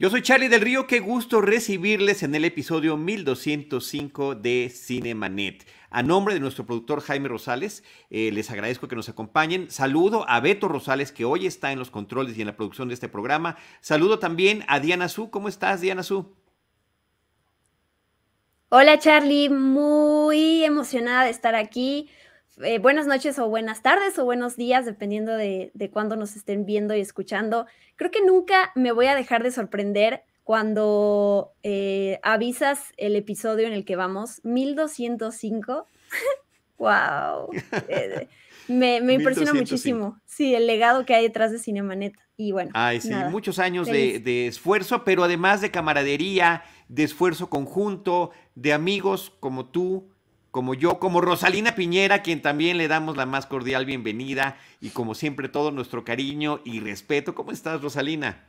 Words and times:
Yo 0.00 0.10
soy 0.10 0.22
Charlie 0.22 0.46
del 0.46 0.60
Río, 0.60 0.86
qué 0.86 1.00
gusto 1.00 1.40
recibirles 1.40 2.22
en 2.22 2.32
el 2.36 2.44
episodio 2.44 2.96
1205 2.96 4.36
de 4.36 4.70
Cinemanet. 4.72 5.66
A 5.90 6.04
nombre 6.04 6.34
de 6.34 6.40
nuestro 6.40 6.64
productor 6.64 7.00
Jaime 7.00 7.28
Rosales, 7.28 7.82
eh, 8.08 8.30
les 8.30 8.48
agradezco 8.52 8.86
que 8.86 8.94
nos 8.94 9.08
acompañen. 9.08 9.68
Saludo 9.72 10.24
a 10.28 10.38
Beto 10.38 10.68
Rosales, 10.68 11.10
que 11.10 11.24
hoy 11.24 11.48
está 11.48 11.72
en 11.72 11.80
los 11.80 11.90
controles 11.90 12.38
y 12.38 12.42
en 12.42 12.46
la 12.46 12.56
producción 12.56 12.86
de 12.86 12.94
este 12.94 13.08
programa. 13.08 13.56
Saludo 13.80 14.20
también 14.20 14.64
a 14.68 14.78
Diana 14.78 15.08
Su. 15.08 15.30
¿Cómo 15.30 15.48
estás, 15.48 15.80
Diana 15.80 16.04
Su? 16.04 16.32
Hola, 18.68 19.00
Charlie. 19.00 19.48
Muy 19.48 20.62
emocionada 20.62 21.24
de 21.24 21.30
estar 21.30 21.56
aquí. 21.56 22.08
Eh, 22.62 22.78
buenas 22.78 23.06
noches 23.06 23.38
o 23.38 23.48
buenas 23.48 23.82
tardes 23.82 24.18
o 24.18 24.24
buenos 24.24 24.56
días, 24.56 24.84
dependiendo 24.84 25.32
de, 25.36 25.70
de 25.74 25.90
cuándo 25.90 26.16
nos 26.16 26.34
estén 26.34 26.66
viendo 26.66 26.94
y 26.94 27.00
escuchando. 27.00 27.66
Creo 27.96 28.10
que 28.10 28.24
nunca 28.24 28.72
me 28.74 28.90
voy 28.90 29.06
a 29.06 29.14
dejar 29.14 29.42
de 29.42 29.52
sorprender 29.52 30.22
cuando 30.42 31.52
eh, 31.62 32.18
avisas 32.22 32.92
el 32.96 33.16
episodio 33.16 33.66
en 33.66 33.74
el 33.74 33.84
que 33.84 33.96
vamos, 33.96 34.40
1205. 34.44 35.86
¡Wow! 36.78 37.50
Eh, 37.88 38.28
me, 38.66 39.00
me 39.00 39.14
impresiona 39.14 39.54
muchísimo. 39.54 40.18
Sí, 40.26 40.54
el 40.54 40.66
legado 40.66 41.06
que 41.06 41.14
hay 41.14 41.22
detrás 41.22 41.52
de 41.52 41.58
Cinemanet. 41.58 42.14
Y 42.36 42.52
bueno. 42.52 42.70
Ay, 42.74 43.00
sí, 43.00 43.12
muchos 43.30 43.58
años 43.58 43.86
de, 43.86 44.20
de, 44.20 44.46
esfuerzo, 44.46 45.04
pero 45.04 45.24
además 45.24 45.60
de 45.60 45.70
camaradería, 45.70 46.62
de 46.88 47.02
esfuerzo 47.04 47.48
conjunto, 47.48 48.30
de 48.54 48.72
amigos 48.72 49.32
como 49.40 49.66
tú, 49.66 50.10
como 50.58 50.74
yo, 50.74 50.98
como 50.98 51.20
Rosalina 51.20 51.76
Piñera, 51.76 52.20
quien 52.20 52.42
también 52.42 52.78
le 52.78 52.88
damos 52.88 53.16
la 53.16 53.26
más 53.26 53.46
cordial 53.46 53.86
bienvenida 53.86 54.56
y 54.80 54.90
como 54.90 55.14
siempre 55.14 55.48
todo 55.48 55.70
nuestro 55.70 56.02
cariño 56.02 56.58
y 56.64 56.80
respeto. 56.80 57.32
¿Cómo 57.32 57.52
estás, 57.52 57.80
Rosalina? 57.80 58.44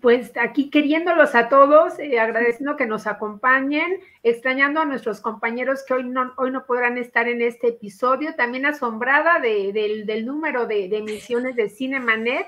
Pues 0.00 0.30
aquí 0.40 0.70
queriéndolos 0.70 1.34
a 1.34 1.48
todos, 1.48 1.98
eh, 1.98 2.20
agradeciendo 2.20 2.76
que 2.76 2.86
nos 2.86 3.08
acompañen, 3.08 3.98
extrañando 4.22 4.80
a 4.80 4.84
nuestros 4.84 5.20
compañeros 5.20 5.82
que 5.88 5.94
hoy 5.94 6.04
no, 6.04 6.34
hoy 6.36 6.52
no 6.52 6.66
podrán 6.66 6.96
estar 6.96 7.26
en 7.26 7.42
este 7.42 7.70
episodio, 7.70 8.36
también 8.36 8.64
asombrada 8.64 9.40
de, 9.40 9.72
del, 10.06 10.24
número 10.24 10.66
de, 10.66 10.88
de 10.88 10.98
emisiones 10.98 11.56
de 11.56 11.68
Cinemanet 11.68 12.46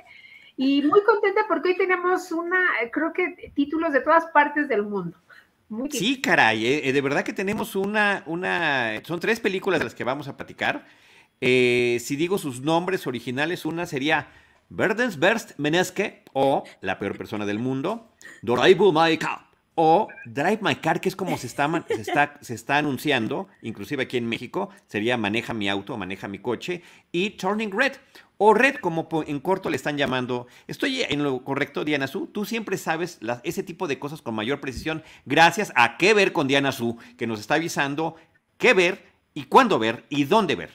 y 0.56 0.83
muy 0.83 1.02
contenta 1.02 1.41
porque 1.48 1.70
hoy 1.70 1.77
tenemos 1.77 2.30
una, 2.30 2.61
creo 2.92 3.12
que 3.12 3.50
títulos 3.56 3.92
de 3.92 3.98
todas 3.98 4.27
partes 4.27 4.68
del 4.68 4.84
mundo. 4.84 5.18
Sí, 5.91 6.20
caray, 6.20 6.67
eh, 6.67 6.92
de 6.92 7.00
verdad 7.00 7.25
que 7.25 7.33
tenemos 7.33 7.77
una, 7.77 8.22
una, 8.27 9.00
son 9.05 9.20
tres 9.20 9.41
películas 9.41 9.80
de 9.80 9.84
las 9.84 9.94
que 9.94 10.05
vamos 10.05 10.28
a 10.28 10.36
platicar. 10.36 10.86
Eh, 11.41 11.98
si 12.00 12.17
digo 12.17 12.39
sus 12.39 12.61
nombres 12.61 13.06
originales, 13.06 13.64
una 13.64 13.86
sería 13.86 14.28
Verdensberst 14.70 15.58
Meneske 15.58 16.25
o 16.33 16.64
La 16.80 16.98
peor 16.98 17.17
persona 17.17 17.47
del 17.47 17.58
mundo, 17.58 18.12
Drive 18.42 18.80
My 18.92 19.19
Car 19.19 19.45
o 19.75 20.08
Drive 20.25 20.61
My 20.61 20.77
Car, 20.77 21.00
que 21.00 21.08
es 21.08 21.17
como 21.17 21.36
se 21.36 21.47
está, 21.47 22.39
se 22.41 22.55
está 22.55 22.78
anunciando, 22.78 23.48
inclusive 23.62 24.05
aquí 24.05 24.17
en 24.17 24.28
México, 24.28 24.70
sería 24.86 25.17
Maneja 25.17 25.52
mi 25.52 25.69
auto, 25.69 25.97
Maneja 25.97 26.28
mi 26.28 26.39
coche, 26.39 26.83
y 27.11 27.30
Turning 27.30 27.72
Red 27.72 27.95
o 28.39 28.55
Red, 28.55 28.77
como 28.77 29.08
en 29.27 29.40
corto 29.40 29.70
le 29.70 29.77
están 29.77 29.96
llamando. 29.96 30.46
Estoy 30.67 31.02
en 31.02 31.22
lo 31.22 31.45
correcto, 31.45 31.84
Diana 31.84 32.06
Su. 32.06 32.27
Tú 32.27 32.45
siempre 32.45 32.78
sabes 32.78 33.18
ese 33.42 33.62
tipo 33.62 33.86
de 33.86 33.98
cosas 33.98 34.22
con 34.22 34.34
mayor 34.34 34.61
precisión, 34.61 35.02
gracias 35.24 35.72
a 35.77 35.96
qué 35.96 36.14
ver 36.14 36.33
con 36.33 36.48
Diana 36.48 36.72
Su, 36.72 36.96
que 37.17 37.27
nos 37.27 37.40
está 37.40 37.55
avisando 37.55 38.17
qué 38.58 38.74
ver 38.74 39.05
y 39.34 39.45
cuándo 39.45 39.78
ver 39.78 40.05
y 40.08 40.24
dónde 40.24 40.56
ver. 40.56 40.70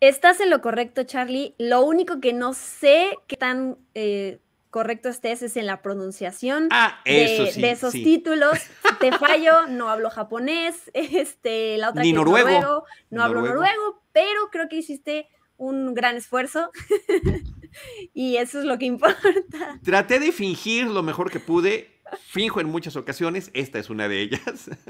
Estás 0.00 0.40
en 0.40 0.48
lo 0.48 0.62
correcto, 0.62 1.04
Charlie. 1.04 1.54
Lo 1.58 1.82
único 1.82 2.20
que 2.20 2.32
no 2.32 2.54
sé 2.54 3.10
qué 3.26 3.36
tan 3.36 3.76
eh, 3.94 4.38
correcto 4.70 5.10
estés 5.10 5.42
es 5.42 5.56
en 5.56 5.66
la 5.66 5.82
pronunciación 5.82 6.68
ah, 6.70 7.00
eso 7.04 7.44
de, 7.44 7.52
sí, 7.52 7.60
de, 7.60 7.70
esos 7.70 7.92
sí. 7.92 8.02
títulos. 8.02 8.58
Te 8.98 9.12
fallo, 9.18 9.66
no 9.66 9.90
hablo 9.90 10.08
japonés, 10.08 10.90
este, 10.94 11.76
la 11.76 11.90
otra 11.90 12.02
Ni 12.02 12.10
que 12.10 12.16
noruego. 12.16 12.48
Noruego, 12.48 12.84
no 13.10 13.22
hablo 13.22 13.42
noruego, 13.42 14.02
pero 14.12 14.48
creo 14.50 14.68
que 14.68 14.76
hiciste 14.76 15.28
un 15.60 15.94
gran 15.94 16.16
esfuerzo 16.16 16.70
y 18.14 18.36
eso 18.36 18.58
es 18.58 18.64
lo 18.64 18.78
que 18.78 18.86
importa. 18.86 19.78
Traté 19.84 20.18
de 20.18 20.32
fingir 20.32 20.86
lo 20.86 21.02
mejor 21.02 21.30
que 21.30 21.38
pude, 21.38 22.00
finjo 22.26 22.60
en 22.60 22.68
muchas 22.68 22.96
ocasiones, 22.96 23.50
esta 23.52 23.78
es 23.78 23.90
una 23.90 24.08
de 24.08 24.20
ellas. 24.20 24.70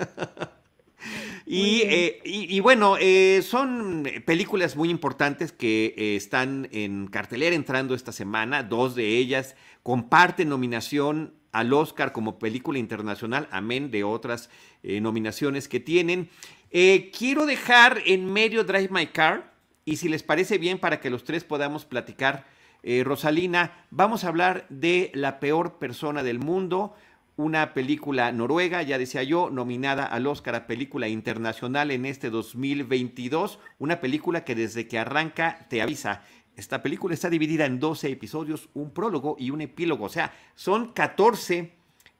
Y, 1.46 1.80
eh, 1.86 2.20
y, 2.24 2.54
y, 2.54 2.60
bueno, 2.60 2.96
eh, 3.00 3.40
son 3.42 4.06
películas 4.24 4.76
muy 4.76 4.88
importantes 4.88 5.50
que 5.50 5.94
eh, 5.96 6.14
están 6.14 6.68
en 6.70 7.08
cartelera 7.08 7.56
entrando 7.56 7.94
esta 7.94 8.12
semana. 8.12 8.62
Dos 8.62 8.94
de 8.94 9.16
ellas 9.16 9.56
comparten 9.82 10.50
nominación 10.50 11.34
al 11.52 11.72
Oscar 11.72 12.12
como 12.12 12.38
película 12.38 12.78
internacional, 12.78 13.48
amén 13.50 13.90
de 13.90 14.04
otras 14.04 14.50
eh, 14.82 15.00
nominaciones 15.00 15.68
que 15.68 15.80
tienen. 15.80 16.28
Eh, 16.70 17.10
quiero 17.16 17.46
dejar 17.46 18.00
en 18.06 18.32
medio 18.32 18.64
Drive 18.64 18.90
My 18.90 19.06
Car 19.06 19.49
y 19.90 19.96
si 19.96 20.08
les 20.08 20.22
parece 20.22 20.56
bien 20.56 20.78
para 20.78 21.00
que 21.00 21.10
los 21.10 21.24
tres 21.24 21.42
podamos 21.42 21.84
platicar, 21.84 22.46
eh, 22.84 23.02
Rosalina, 23.02 23.84
vamos 23.90 24.22
a 24.22 24.28
hablar 24.28 24.66
de 24.68 25.10
La 25.14 25.40
peor 25.40 25.78
persona 25.78 26.22
del 26.22 26.38
mundo 26.38 26.94
una 27.36 27.74
película 27.74 28.30
noruega, 28.30 28.82
ya 28.82 28.98
decía 28.98 29.24
yo, 29.24 29.50
nominada 29.50 30.04
al 30.04 30.28
Oscar 30.28 30.54
a 30.54 30.66
Película 30.68 31.08
Internacional 31.08 31.90
en 31.90 32.06
este 32.06 32.30
2022, 32.30 33.58
una 33.80 34.00
película 34.00 34.44
que 34.44 34.54
desde 34.54 34.86
que 34.86 34.98
arranca 34.98 35.66
te 35.68 35.82
avisa. 35.82 36.22
Esta 36.54 36.82
película 36.82 37.14
está 37.14 37.28
dividida 37.28 37.66
en 37.66 37.80
12 37.80 38.12
episodios, 38.12 38.68
un 38.74 38.90
prólogo 38.90 39.34
y 39.40 39.50
un 39.50 39.60
epílogo, 39.60 40.04
o 40.04 40.10
sea, 40.10 40.32
son 40.54 40.92
14 40.92 41.72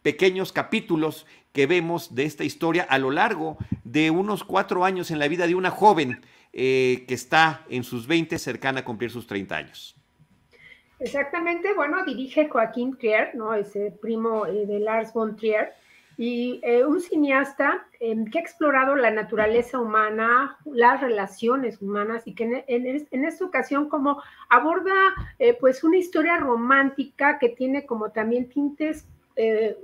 pequeños 0.03 0.53
capítulos 0.53 1.25
que 1.53 1.67
vemos 1.67 2.15
de 2.15 2.25
esta 2.25 2.43
historia 2.43 2.83
a 2.83 2.99
lo 2.99 3.11
largo 3.11 3.59
de 3.85 4.11
unos 4.11 4.43
cuatro 4.43 4.85
años 4.85 5.11
en 5.11 5.19
la 5.19 5.29
vida 5.29 5.47
de 5.47 5.55
una 5.55 5.71
joven 5.71 6.23
eh, 6.53 7.05
que 7.07 7.15
está 7.15 7.65
en 7.69 7.85
sus 7.85 8.07
20, 8.07 8.39
cercana 8.39 8.81
a 8.81 8.85
cumplir 8.85 9.11
sus 9.11 9.27
30 9.27 9.57
años. 9.57 9.97
Exactamente, 10.99 11.73
bueno, 11.75 12.05
dirige 12.05 12.49
Joaquín 12.49 12.97
Trier, 12.99 13.35
¿no? 13.35 13.55
Ese 13.55 13.93
primo 14.03 14.47
eh, 14.47 14.67
de 14.67 14.81
Lars 14.81 15.13
von 15.13 15.37
Trier, 15.37 15.73
y 16.21 16.61
eh, 16.65 16.85
un 16.85 17.01
cineasta 17.01 17.87
eh, 17.99 18.15
que 18.31 18.39
ha 18.39 18.43
explorado 18.43 18.95
la 18.95 19.11
naturaleza 19.11 19.81
humana, 19.81 20.59
las 20.67 21.01
relaciones 21.01 21.81
humanas, 21.81 22.27
y 22.27 22.35
que 22.35 22.45
en, 22.45 22.65
en, 22.67 23.09
en 23.11 23.25
esta 23.25 23.43
ocasión 23.43 23.89
como 23.89 24.23
aborda 24.51 24.93
eh, 25.39 25.57
pues 25.59 25.83
una 25.83 25.97
historia 25.97 26.37
romántica 26.37 27.39
que 27.39 27.49
tiene 27.49 27.87
como 27.87 28.11
también 28.11 28.51
tintes 28.51 29.07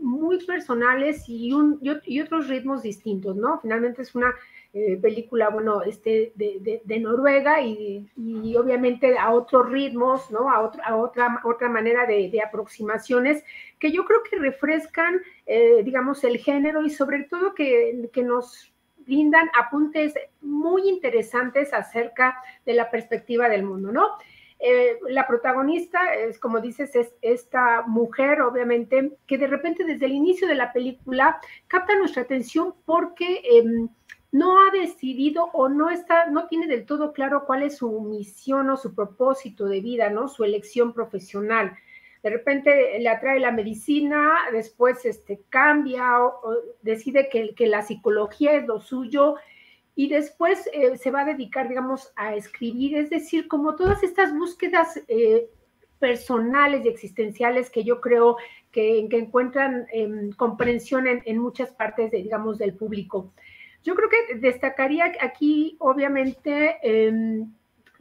muy 0.02 0.44
personales 0.44 1.26
y, 1.28 1.54
un, 1.54 1.80
y, 1.80 2.20
otros 2.20 2.46
ritmos 2.46 2.82
distintos, 2.82 3.34
¿no? 3.36 3.58
Finalmente 3.60 4.02
es 4.02 4.14
una 4.14 4.34
eh, 4.78 4.98
película, 5.00 5.48
bueno, 5.48 5.80
este, 5.82 6.32
de, 6.34 6.58
de, 6.60 6.82
de 6.84 7.00
Noruega 7.00 7.62
y, 7.62 8.06
y, 8.14 8.56
obviamente 8.56 9.16
a 9.16 9.32
otros 9.32 9.70
ritmos, 9.70 10.30
¿no? 10.30 10.50
A, 10.50 10.60
otro, 10.60 10.82
a 10.84 10.96
otra, 10.96 11.40
otra 11.44 11.70
manera 11.70 12.04
de, 12.04 12.28
de, 12.28 12.42
aproximaciones 12.42 13.42
que 13.78 13.90
yo 13.90 14.04
creo 14.04 14.22
que 14.22 14.36
refrescan, 14.36 15.22
eh, 15.46 15.82
digamos, 15.82 16.24
el 16.24 16.36
género 16.36 16.82
y 16.82 16.90
sobre 16.90 17.22
todo 17.22 17.54
que, 17.54 18.10
que 18.12 18.22
nos 18.22 18.70
brindan 18.98 19.48
apuntes 19.58 20.12
muy 20.42 20.90
interesantes 20.90 21.72
acerca 21.72 22.36
de 22.66 22.74
la 22.74 22.90
perspectiva 22.90 23.48
del 23.48 23.62
mundo, 23.62 23.92
¿no? 23.92 24.10
Eh, 24.58 24.98
la 25.08 25.26
protagonista 25.26 26.14
es, 26.14 26.38
como 26.38 26.60
dices, 26.60 26.94
es 26.96 27.14
esta 27.22 27.82
mujer, 27.86 28.42
obviamente, 28.42 29.16
que 29.26 29.38
de 29.38 29.46
repente 29.46 29.84
desde 29.84 30.04
el 30.04 30.12
inicio 30.12 30.46
de 30.46 30.54
la 30.54 30.74
película 30.74 31.38
capta 31.66 31.96
nuestra 31.96 32.22
atención 32.22 32.74
porque 32.84 33.40
eh, 33.42 33.64
no 34.36 34.58
ha 34.58 34.70
decidido 34.70 35.44
o 35.54 35.70
no 35.70 35.88
está, 35.88 36.26
no 36.26 36.46
tiene 36.46 36.66
del 36.66 36.84
todo 36.84 37.14
claro 37.14 37.44
cuál 37.46 37.62
es 37.62 37.78
su 37.78 38.00
misión 38.02 38.68
o 38.68 38.76
su 38.76 38.94
propósito 38.94 39.64
de 39.64 39.80
vida, 39.80 40.10
¿no? 40.10 40.28
Su 40.28 40.44
elección 40.44 40.92
profesional. 40.92 41.72
De 42.22 42.28
repente 42.28 42.98
le 42.98 43.08
atrae 43.08 43.40
la 43.40 43.50
medicina, 43.50 44.36
después 44.52 45.06
este, 45.06 45.40
cambia 45.48 46.22
o, 46.22 46.54
decide 46.82 47.30
que, 47.30 47.54
que, 47.54 47.66
la 47.66 47.80
psicología 47.80 48.52
es 48.52 48.66
lo 48.66 48.80
suyo 48.80 49.36
y 49.94 50.08
después 50.08 50.68
eh, 50.74 50.98
se 50.98 51.10
va 51.10 51.22
a 51.22 51.32
dedicar, 51.32 51.70
digamos, 51.70 52.12
a 52.16 52.34
escribir, 52.34 52.98
es 52.98 53.08
decir, 53.08 53.48
como 53.48 53.74
todas 53.74 54.02
estas 54.02 54.34
búsquedas 54.34 55.00
eh, 55.08 55.48
personales 55.98 56.84
y 56.84 56.88
existenciales 56.88 57.70
que 57.70 57.84
yo 57.84 58.02
creo 58.02 58.36
que, 58.70 58.98
encuentran 58.98 59.86
em, 59.90 60.30
comprensión 60.32 61.06
en, 61.06 61.38
muchas 61.38 61.70
partes, 61.70 62.10
de, 62.10 62.18
digamos, 62.18 62.58
del 62.58 62.74
público. 62.74 63.32
Yo 63.86 63.94
creo 63.94 64.08
que 64.10 64.34
destacaría 64.34 65.12
aquí, 65.20 65.76
obviamente, 65.78 66.76
em, 66.82 67.52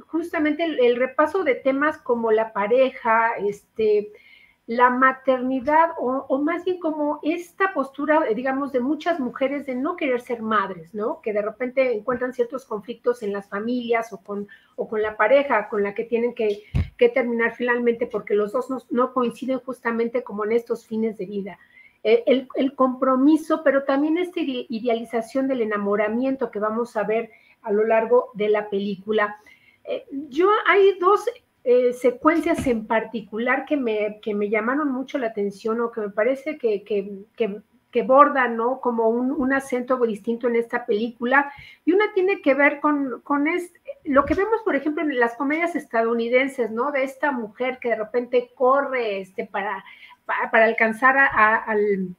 justamente 0.07 0.63
el, 0.63 0.95
repaso 0.95 1.43
de 1.43 1.53
temas 1.53 1.99
como 1.99 2.31
la 2.31 2.53
pareja, 2.53 3.33
este, 3.37 4.11
la 4.65 4.89
maternidad 4.89 5.91
o, 5.99 6.39
más 6.39 6.65
bien 6.65 6.79
como 6.79 7.19
esta 7.21 7.71
postura, 7.71 8.23
digamos, 8.33 8.71
de 8.71 8.79
muchas 8.79 9.19
mujeres 9.19 9.67
de 9.67 9.75
no 9.75 9.95
querer 9.95 10.21
ser 10.21 10.41
madres, 10.41 10.95
¿no? 10.95 11.21
Que 11.21 11.33
de 11.33 11.43
repente 11.43 11.93
encuentran 11.93 12.33
ciertos 12.33 12.65
conflictos 12.65 13.21
en 13.21 13.31
las 13.31 13.47
familias 13.47 14.11
o 14.11 14.17
con, 14.17 14.47
o 14.75 14.87
con 14.87 15.03
la 15.03 15.15
pareja 15.15 15.69
con 15.69 15.83
la 15.83 15.93
que 15.93 16.05
tienen 16.05 16.33
que, 16.33 16.63
terminar 17.13 17.53
finalmente 17.55 18.07
porque 18.07 18.33
los 18.33 18.53
dos 18.53 18.89
no, 18.89 19.13
coinciden 19.13 19.59
justamente 19.59 20.23
como 20.23 20.45
en 20.45 20.53
estos 20.53 20.87
fines 20.87 21.15
de 21.19 21.27
vida. 21.27 21.59
Eh, 22.07 22.23
el, 22.55 22.75
compromiso, 22.75 23.63
pero 23.63 23.83
también 23.83 24.19
esta 24.19 24.39
idealización 24.39 25.47
del 25.47 25.61
enamoramiento 25.61 26.51
que 26.51 26.59
vamos 26.59 26.95
a 26.95 27.01
ver 27.01 27.31
a 27.63 27.71
lo 27.71 27.83
largo 27.83 28.29
de 28.35 28.47
la 28.47 28.69
película. 28.69 29.37
Eh, 29.83 30.05
yo 30.29 30.51
hay 30.67 30.99
dos 30.99 31.25
eh, 31.63 31.93
secuencias 31.93 32.67
en 32.67 32.85
particular 32.85 33.65
que 33.65 33.75
me, 33.75 34.19
que 34.21 34.35
me 34.35 34.51
llamaron 34.51 34.91
mucho 34.91 35.17
la 35.17 35.29
atención 35.29 35.81
o 35.81 35.91
que 35.91 36.01
me 36.01 36.09
parece 36.11 36.59
que, 36.59 36.83
que, 36.83 38.01
bordan 38.03 38.55
¿no? 38.55 38.81
como 38.81 39.09
un, 39.09 39.31
un, 39.31 39.53
acento 39.53 39.97
distinto 40.05 40.47
en 40.47 40.57
esta 40.57 40.85
película. 40.85 41.51
Y 41.85 41.93
una 41.93 42.13
tiene 42.13 42.39
que 42.39 42.53
ver 42.53 42.81
con, 42.81 43.21
con 43.21 43.45
lo 44.03 44.25
que 44.25 44.35
vemos, 44.35 44.61
por 44.63 44.75
ejemplo, 44.75 45.01
en 45.01 45.17
las 45.17 45.35
comedias 45.35 45.75
estadounidenses, 45.75 46.69
¿no? 46.69 46.91
De 46.91 47.03
esta 47.03 47.31
mujer 47.31 47.79
que 47.79 47.89
de 47.89 47.95
repente 47.95 48.51
corre 48.53 49.21
este, 49.21 49.47
para, 49.47 49.83
para, 50.25 50.65
alcanzar 50.65 51.15
al, 51.17 52.15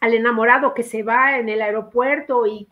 al 0.00 0.14
enamorado 0.14 0.74
que 0.74 0.82
se 0.82 1.02
va 1.02 1.38
en 1.38 1.48
el 1.48 1.62
aeropuerto 1.62 2.46
y 2.46 2.68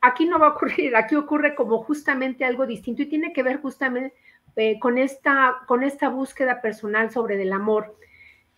aquí 0.00 0.26
no 0.26 0.38
va 0.38 0.48
a 0.48 0.50
ocurrir, 0.50 0.94
aquí 0.96 1.14
ocurre 1.14 1.54
como 1.54 1.82
justamente 1.82 2.44
algo 2.44 2.66
distinto 2.66 3.02
y 3.02 3.06
tiene 3.06 3.32
que 3.32 3.42
ver 3.42 3.60
justamente 3.60 4.14
eh, 4.56 4.78
con, 4.80 4.98
esta, 4.98 5.58
con 5.66 5.84
esta 5.84 6.08
búsqueda 6.08 6.60
personal 6.60 7.10
sobre 7.10 7.40
el 7.40 7.52
amor. 7.52 7.96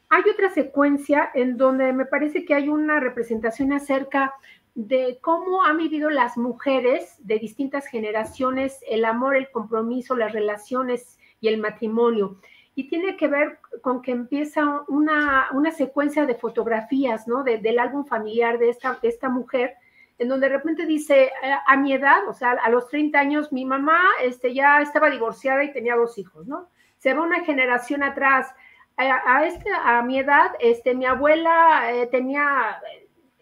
Hay 0.09 0.23
otra 0.33 0.51
secuencia 0.51 1.31
en 1.35 1.57
donde 1.57 1.93
me 1.93 2.07
parece 2.07 2.45
que 2.45 2.55
hay 2.55 2.69
una 2.69 3.01
representación 3.01 3.73
acerca 3.73 4.35
de 4.75 5.19
cómo 5.21 5.63
han 5.65 5.77
vivido 5.77 6.11
las 6.11 6.39
mujeres 6.39 7.17
de 7.19 7.39
distintas 7.39 7.87
generaciones 7.87 8.81
el 8.89 9.05
amor, 9.05 9.37
el 9.37 9.51
compromiso, 9.51 10.17
las 10.17 10.33
relaciones 10.33 11.19
y 11.41 11.49
el 11.49 11.59
matrimonio. 11.59 12.39
Y 12.81 12.85
tiene 12.85 13.15
que 13.19 13.29
ver 13.29 13.59
con 13.82 14.00
que 14.00 14.11
empieza 14.11 14.81
una, 14.88 15.49
una 15.53 15.71
secuencia 15.71 16.25
de 16.25 16.35
fotografías, 16.35 17.29
¿no? 17.29 17.44
del 17.44 17.79
álbum 17.79 18.06
familiar 18.06 18.59
de 18.59 18.71
esta, 18.71 18.99
de 19.03 19.09
esta 19.09 19.29
mujer, 19.29 19.75
en 20.19 20.29
donde 20.29 20.49
de 20.49 20.56
repente 20.56 20.87
dice, 20.87 21.25
eh, 21.25 21.55
a, 21.67 21.77
mi 21.77 21.93
edad, 21.93 22.27
o 22.27 22.32
sea, 22.32 22.53
a 22.53 22.71
los 22.71 22.88
30 22.88 23.19
años, 23.19 23.53
mi 23.53 23.67
mamá 23.67 24.00
este, 24.23 24.55
ya 24.55 24.81
estaba 24.81 25.11
divorciada 25.11 25.62
y 25.62 25.75
tenía 25.75 25.94
dos 25.94 26.17
hijos, 26.17 26.47
¿no? 26.47 26.71
Se 26.97 27.12
va 27.12 27.21
una 27.21 27.44
generación 27.44 28.03
atrás. 28.03 28.49
A, 28.97 29.44
este, 29.44 29.69
a 29.75 30.00
mi 30.00 30.19
edad, 30.19 30.53
este, 30.59 30.94
mi 30.94 31.05
abuela 31.05 31.93
eh, 31.93 32.06
tenía 32.06 32.81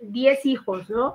10 0.00 0.46
hijos, 0.46 0.90
¿no? 0.90 1.14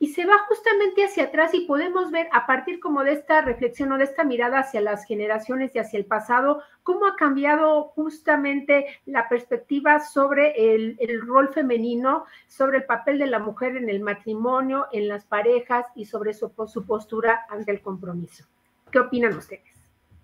Y 0.00 0.08
se 0.08 0.24
va 0.24 0.38
justamente 0.46 1.04
hacia 1.04 1.24
atrás 1.24 1.52
y 1.54 1.60
podemos 1.60 2.10
ver 2.10 2.28
a 2.32 2.46
partir 2.46 2.78
como 2.78 3.02
de 3.02 3.12
esta 3.12 3.40
reflexión 3.40 3.90
o 3.92 3.98
de 3.98 4.04
esta 4.04 4.22
mirada 4.22 4.60
hacia 4.60 4.80
las 4.80 5.04
generaciones 5.04 5.74
y 5.74 5.80
hacia 5.80 5.98
el 5.98 6.04
pasado, 6.04 6.62
cómo 6.84 7.06
ha 7.06 7.16
cambiado 7.16 7.84
justamente 7.94 8.86
la 9.06 9.28
perspectiva 9.28 9.98
sobre 10.00 10.74
el, 10.74 10.96
rol 11.26 11.52
femenino, 11.52 12.24
sobre 12.46 12.78
el 12.78 12.84
papel 12.84 13.18
de 13.18 13.26
la 13.26 13.40
mujer 13.40 13.76
en 13.76 13.88
el 13.88 14.00
matrimonio, 14.00 14.86
en 14.92 15.08
las 15.08 15.24
parejas 15.24 15.86
y 15.96 16.04
sobre 16.04 16.32
su, 16.32 16.52
su 16.68 16.86
postura 16.86 17.46
ante 17.50 17.72
el 17.72 17.80
compromiso. 17.80 18.44
¿Qué 18.92 19.00
opinan 19.00 19.36
ustedes? 19.36 19.64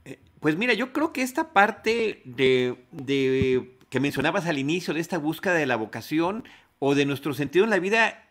Eh, 0.04 0.20
pues 0.38 0.56
mira, 0.56 0.72
yo 0.74 0.92
creo 0.92 1.12
que 1.12 1.22
esta 1.22 1.52
parte 1.52 2.22
de, 2.24 2.86
de 2.92 3.76
que 3.90 3.98
mencionabas 3.98 4.46
al 4.46 4.58
inicio 4.58 4.94
de 4.94 5.00
esta 5.00 5.18
búsqueda 5.18 5.54
de 5.54 5.66
la 5.66 5.76
vocación 5.76 6.44
o 6.78 6.94
de 6.94 7.06
nuestro 7.06 7.34
sentido 7.34 7.64
en 7.64 7.70
la 7.70 7.78
vida 7.78 8.23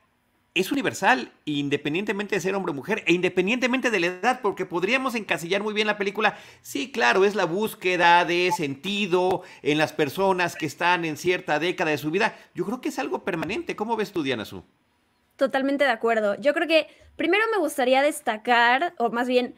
es 0.56 0.72
universal, 0.72 1.32
independientemente 1.46 2.36
de 2.36 2.42
ser 2.42 2.54
hombre 2.54 2.72
o 2.72 2.76
mujer, 2.76 3.04
e 3.08 3.14
independientemente 3.14 3.90
de 3.90 4.00
la 4.00 4.08
edad, 4.08 4.40
porque 4.42 4.66
podríamos 4.66 5.16
encasillar 5.16 5.64
muy 5.64 5.74
bien 5.74 5.88
la 5.88 5.98
película. 5.98 6.38
Sí, 6.62 6.92
claro, 6.92 7.26
es 7.26 7.34
la 7.34 7.46
búsqueda 7.46 8.24
de 8.26 8.52
sentido 8.56 9.42
en 9.64 9.80
las 9.80 9.94
personas 9.94 10.56
que 10.56 10.68
están 10.68 11.06
en 11.06 11.18
cierta 11.18 11.58
década 11.58 11.92
de 11.92 11.98
su 11.98 12.12
vida. 12.12 12.38
Yo 12.54 12.66
creo 12.66 12.82
que 12.82 12.90
es 12.90 13.00
algo 13.00 13.24
permanente. 13.24 13.76
¿Cómo 13.76 13.96
ves 13.96 14.12
tú, 14.12 14.22
Diana 14.22 14.46
Su? 14.46 14.64
Totalmente 15.38 15.86
de 15.86 15.92
acuerdo. 15.92 16.40
Yo 16.40 16.54
creo 16.54 16.68
que 16.68 16.88
primero 17.16 17.44
me 17.52 17.58
gustaría 17.58 18.04
destacar, 18.04 18.94
o 19.00 19.10
más 19.10 19.28
bien 19.28 19.56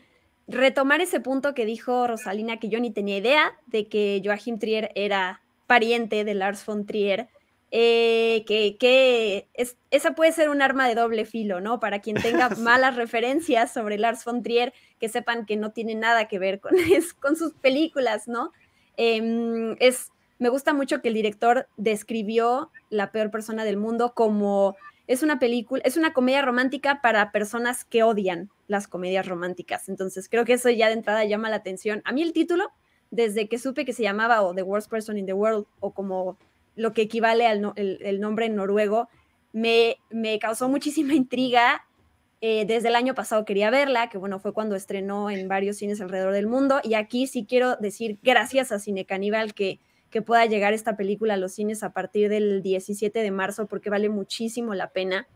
retomar 0.48 1.02
ese 1.02 1.20
punto 1.20 1.54
que 1.54 1.66
dijo 1.66 2.08
Rosalina, 2.08 2.58
que 2.58 2.70
yo 2.70 2.80
ni 2.80 2.92
tenía 2.92 3.18
idea 3.18 3.60
de 3.66 3.90
que 3.90 4.22
Joachim 4.24 4.60
Trier 4.60 4.92
era 4.96 5.42
pariente 5.68 6.24
de 6.24 6.36
Lars 6.36 6.66
von 6.66 6.86
Trier. 6.86 7.28
Eh, 7.72 8.46
que, 8.46 9.50
es, 9.54 9.78
esa 9.92 10.16
puede 10.16 10.32
ser 10.32 10.50
un 10.50 10.62
arma 10.62 10.88
de 10.88 10.96
doble 10.96 11.26
filo, 11.26 11.62
¿no? 11.62 11.80
Para 11.80 12.00
quien 12.00 12.16
tenga 12.16 12.50
malas 12.60 12.96
referencias 12.96 13.74
sobre 13.74 13.98
Lars 13.98 14.24
von 14.24 14.44
Trier, 14.44 14.74
que 15.00 15.10
sepan 15.10 15.46
que 15.46 15.58
no 15.58 15.72
tiene 15.72 15.96
nada 15.96 16.28
que 16.28 16.40
ver 16.40 16.60
con, 16.60 16.74
con 17.20 17.36
sus 17.36 17.54
películas, 17.54 18.28
¿no? 18.28 18.52
Em, 18.98 19.76
es, 19.80 20.12
me 20.40 20.50
gusta 20.50 20.74
mucho 20.74 21.02
que 21.02 21.10
el 21.10 21.14
director 21.14 21.68
describió 21.78 22.72
La 22.90 23.12
peor 23.12 23.32
persona 23.32 23.66
del 23.66 23.78
mundo 23.78 24.14
como 24.14 24.76
es 25.08 25.22
una 25.22 25.38
película, 25.40 25.82
es 25.86 25.98
una 25.98 26.14
comedia 26.14 26.42
romántica 26.42 27.02
para 27.02 27.32
personas 27.32 27.86
que 27.86 28.04
odian 28.04 28.50
las 28.68 28.88
comedias 28.88 29.28
románticas. 29.28 29.88
Entonces 29.88 30.30
creo 30.30 30.46
que 30.46 30.54
eso 30.54 30.70
ya 30.70 30.88
de 30.88 30.94
entrada 30.94 31.26
llama 31.26 31.50
la 31.50 31.58
atención. 31.58 32.02
A 32.06 32.12
mí 32.12 32.22
el 32.22 32.34
título, 32.34 32.72
desde 33.12 33.48
que 33.48 33.60
supe 33.60 33.86
que 33.86 33.94
se 33.94 34.04
llamaba 34.04 34.42
o 34.42 34.56
The 34.56 34.64
Worst 34.64 34.90
Person 34.90 35.18
in 35.18 35.26
the 35.26 35.34
World 35.34 35.66
o 35.80 35.92
como 35.92 36.38
lo 36.76 36.94
que 36.94 37.04
equivale 37.04 37.48
al 37.48 37.74
el, 37.76 38.20
nombre 38.20 38.46
en 38.46 38.56
noruego, 38.56 39.10
me, 39.54 39.98
me 40.10 40.40
causó 40.40 40.70
muchísima 40.70 41.14
intriga. 41.16 41.86
Eh, 42.42 42.66
desde 42.66 42.90
el 42.90 42.96
año 42.96 43.16
pasado 43.16 43.46
quería 43.46 43.72
verla, 43.72 44.10
que 44.10 44.18
bueno, 44.18 44.40
fue 44.40 44.54
cuando 44.54 44.76
estrenó 44.76 45.30
en 45.30 45.48
varios 45.48 45.78
cines 45.78 46.02
alrededor 46.02 46.34
del 46.34 46.48
mundo. 46.48 46.80
Y 46.84 46.94
aquí 46.94 47.28
sí 47.28 47.46
quiero 47.48 47.76
decir 47.78 48.20
gracias 48.22 48.72
a 48.72 48.80
Cine 48.80 49.06
Caníbal 49.06 49.54
que, 49.54 49.80
que 50.10 50.22
pueda 50.22 50.46
llegar 50.46 50.74
esta 50.74 50.96
película 50.96 51.36
a 51.36 51.38
los 51.38 51.54
cines 51.54 51.82
a 51.84 51.94
partir 51.94 52.30
del 52.30 52.62
17 52.62 53.20
de 53.20 53.32
marzo, 53.32 53.68
porque 53.68 53.90
vale 53.90 54.10
muchísimo 54.10 54.76
la 54.76 54.92
pena. 54.92 55.28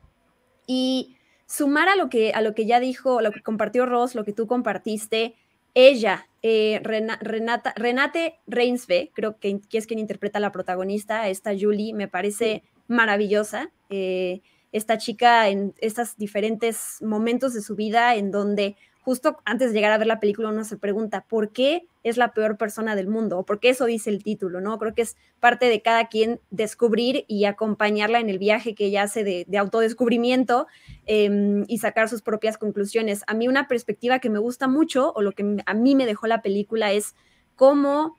Y 0.67 1.15
sumar 1.47 1.89
a 1.89 1.95
lo 1.95 2.09
que, 2.09 2.31
a 2.33 2.41
lo 2.41 2.53
que 2.53 2.65
ya 2.65 2.79
dijo, 2.79 3.21
lo 3.21 3.31
que 3.31 3.41
compartió 3.41 3.85
Ross, 3.85 4.13
lo 4.13 4.23
que 4.23 4.33
tú 4.33 4.45
compartiste, 4.45 5.35
ella, 5.73 6.27
eh, 6.41 6.79
Renata, 6.83 7.73
Renate 7.75 8.35
Reinsve, 8.47 9.11
creo 9.13 9.39
que, 9.39 9.59
es 9.71 9.87
quien 9.87 9.99
interpreta 9.99 10.39
a 10.39 10.41
la 10.41 10.51
protagonista, 10.51 11.27
esta 11.29 11.51
Julie, 11.59 11.93
me 11.93 12.07
parece 12.07 12.63
maravillosa. 12.87 13.71
Eh, 13.89 14.41
esta 14.71 14.97
chica 14.97 15.49
en 15.49 15.73
estos 15.79 16.15
diferentes 16.17 16.97
momentos 17.01 17.53
de 17.53 17.61
su 17.61 17.75
vida 17.75 18.15
en 18.15 18.31
donde 18.31 18.75
justo 19.09 19.37
antes 19.43 19.69
de 19.69 19.73
llegar 19.73 19.91
a 19.91 19.97
ver 19.97 20.05
la 20.05 20.19
película 20.19 20.49
uno 20.49 20.63
se 20.63 20.77
pregunta, 20.77 21.25
¿por 21.27 21.51
qué 21.51 21.87
es 22.03 22.17
la 22.17 22.31
peor 22.31 22.57
persona 22.57 22.95
del 22.95 23.07
mundo? 23.07 23.39
¿O 23.39 23.43
por 23.43 23.59
qué 23.59 23.69
eso 23.69 23.85
dice 23.85 24.11
el 24.11 24.23
título? 24.23 24.61
¿no? 24.61 24.77
Creo 24.77 24.93
que 24.93 25.01
es 25.01 25.17
parte 25.39 25.65
de 25.65 25.81
cada 25.81 26.09
quien 26.09 26.39
descubrir 26.51 27.25
y 27.27 27.45
acompañarla 27.45 28.19
en 28.19 28.29
el 28.29 28.37
viaje 28.37 28.75
que 28.75 28.85
ella 28.85 29.01
hace 29.01 29.23
de, 29.23 29.57
autodescubrimiento 29.57 30.67
em, 31.07 31.65
y 31.67 31.79
sacar 31.79 32.07
sus 32.07 32.21
propias 32.21 32.59
conclusiones. 32.59 33.23
A 33.25 33.33
mí 33.33 33.47
una 33.47 33.67
perspectiva 33.67 34.19
que 34.19 34.29
me 34.29 34.37
gusta 34.37 34.67
mucho, 34.67 35.11
o 35.15 35.23
lo 35.23 35.31
que 35.31 35.57
a 35.65 35.73
mí 35.73 35.95
me 35.95 36.05
dejó 36.05 36.27
la 36.27 36.43
película, 36.43 36.91
es 36.91 37.15
cómo 37.55 38.15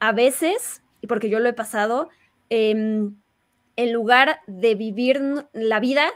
a 0.00 0.10
veces, 0.10 0.82
y 1.00 1.06
porque 1.06 1.30
yo 1.30 1.38
lo 1.38 1.48
he 1.50 1.52
pasado, 1.52 2.08
em, 2.50 3.14
en 3.76 3.92
lugar 3.92 4.40
de 4.48 4.74
vivir 4.74 5.22
la 5.52 5.78
vida 5.78 6.08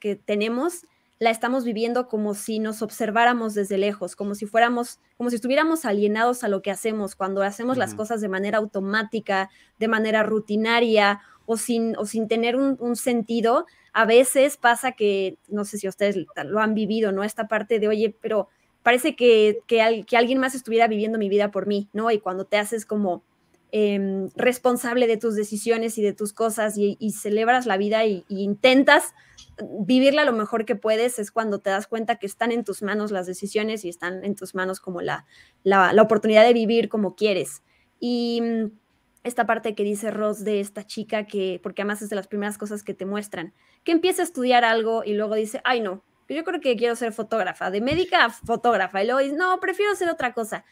que 0.00 0.16
tenemos, 0.16 0.84
la 1.18 1.30
estamos 1.30 1.64
viviendo 1.64 2.06
como 2.06 2.34
si 2.34 2.60
nos 2.60 2.80
observáramos 2.80 3.54
desde 3.54 3.76
lejos, 3.76 4.14
como 4.14 4.34
si 4.34 4.46
fuéramos, 4.46 5.00
como 5.16 5.30
si 5.30 5.36
estuviéramos 5.36 5.84
alienados 5.84 6.44
a 6.44 6.48
lo 6.48 6.62
que 6.62 6.70
hacemos, 6.70 7.16
cuando 7.16 7.42
hacemos 7.42 7.76
las 7.76 7.94
cosas 7.94 8.20
de 8.20 8.28
manera 8.28 8.58
automática, 8.58 9.50
de 9.78 9.88
manera 9.88 10.22
rutinaria 10.22 11.20
o 11.44 11.56
sin, 11.56 11.96
o 11.96 12.06
sin 12.06 12.28
tener 12.28 12.54
un, 12.54 12.94
sentido. 12.94 13.66
A 13.92 14.04
veces 14.04 14.56
pasa 14.56 14.92
que, 14.92 15.38
no 15.48 15.64
sé 15.64 15.78
si 15.78 15.88
ustedes 15.88 16.16
lo 16.44 16.60
han 16.60 16.74
vivido, 16.74 17.10
¿no? 17.10 17.24
Esta 17.24 17.48
parte 17.48 17.80
de, 17.80 17.88
oye, 17.88 18.14
pero 18.20 18.48
parece 18.84 19.16
que, 19.16 19.58
que, 19.66 19.80
alguien 19.82 20.38
más 20.38 20.54
estuviera 20.54 20.86
viviendo 20.86 21.18
mi 21.18 21.28
vida 21.28 21.50
por 21.50 21.66
mí, 21.66 21.88
¿no? 21.92 22.12
Y 22.12 22.20
cuando 22.20 22.44
te 22.44 22.58
haces 22.58 22.86
como 22.86 23.24
em, 23.72 24.28
responsable 24.36 25.08
de 25.08 25.16
tus 25.16 25.34
decisiones 25.34 25.98
y 25.98 26.02
de 26.02 26.12
tus 26.12 26.32
cosas 26.32 26.74
y, 26.76 26.96
celebras 27.10 27.66
la 27.66 27.76
vida 27.76 28.04
y, 28.04 28.24
y 28.28 28.44
intentas 28.44 29.14
vivirla 29.80 30.24
lo 30.24 30.32
mejor 30.32 30.64
que 30.64 30.76
puedes 30.76 31.18
es 31.18 31.30
cuando 31.30 31.60
te 31.60 31.70
das 31.70 31.86
cuenta 31.86 32.16
que 32.16 32.26
están 32.26 32.52
en 32.52 32.64
tus 32.64 32.82
manos 32.82 33.10
las 33.10 33.26
decisiones 33.26 33.84
y 33.84 33.88
están 33.88 34.24
en 34.24 34.34
tus 34.34 34.54
manos 34.54 34.80
como 34.80 35.00
la, 35.00 35.26
la, 35.62 35.92
oportunidad 36.00 36.44
de 36.44 36.52
vivir 36.52 36.88
como 36.88 37.14
quieres. 37.14 37.62
Y 38.00 38.40
mm, 38.42 38.70
esta 39.24 39.46
parte 39.46 39.74
que 39.74 39.84
dice 39.84 40.10
Ross 40.10 40.44
de 40.44 40.60
esta 40.60 40.86
chica 40.86 41.26
que, 41.26 41.60
porque 41.62 41.82
además 41.82 42.02
es 42.02 42.10
de 42.10 42.16
las 42.16 42.28
primeras 42.28 42.58
cosas 42.58 42.82
que 42.82 42.94
te 42.94 43.06
muestran, 43.06 43.52
que 43.84 43.92
empieza 43.92 44.22
a 44.22 44.24
estudiar 44.24 44.64
algo 44.64 45.02
y 45.04 45.14
luego 45.14 45.34
dice, 45.34 45.60
ay 45.64 45.80
no, 45.80 46.02
yo 46.28 46.44
creo 46.44 46.60
que 46.60 46.76
quiero 46.76 46.94
ser 46.96 47.12
fotógrafa, 47.12 47.70
de 47.70 47.80
médica 47.80 48.26
a 48.26 48.30
fotógrafa, 48.30 49.02
y 49.02 49.06
luego 49.06 49.20
dice, 49.20 49.36
no, 49.36 49.58
prefiero 49.60 49.94
ser 49.94 50.10
otra 50.10 50.34
cosa. 50.34 50.64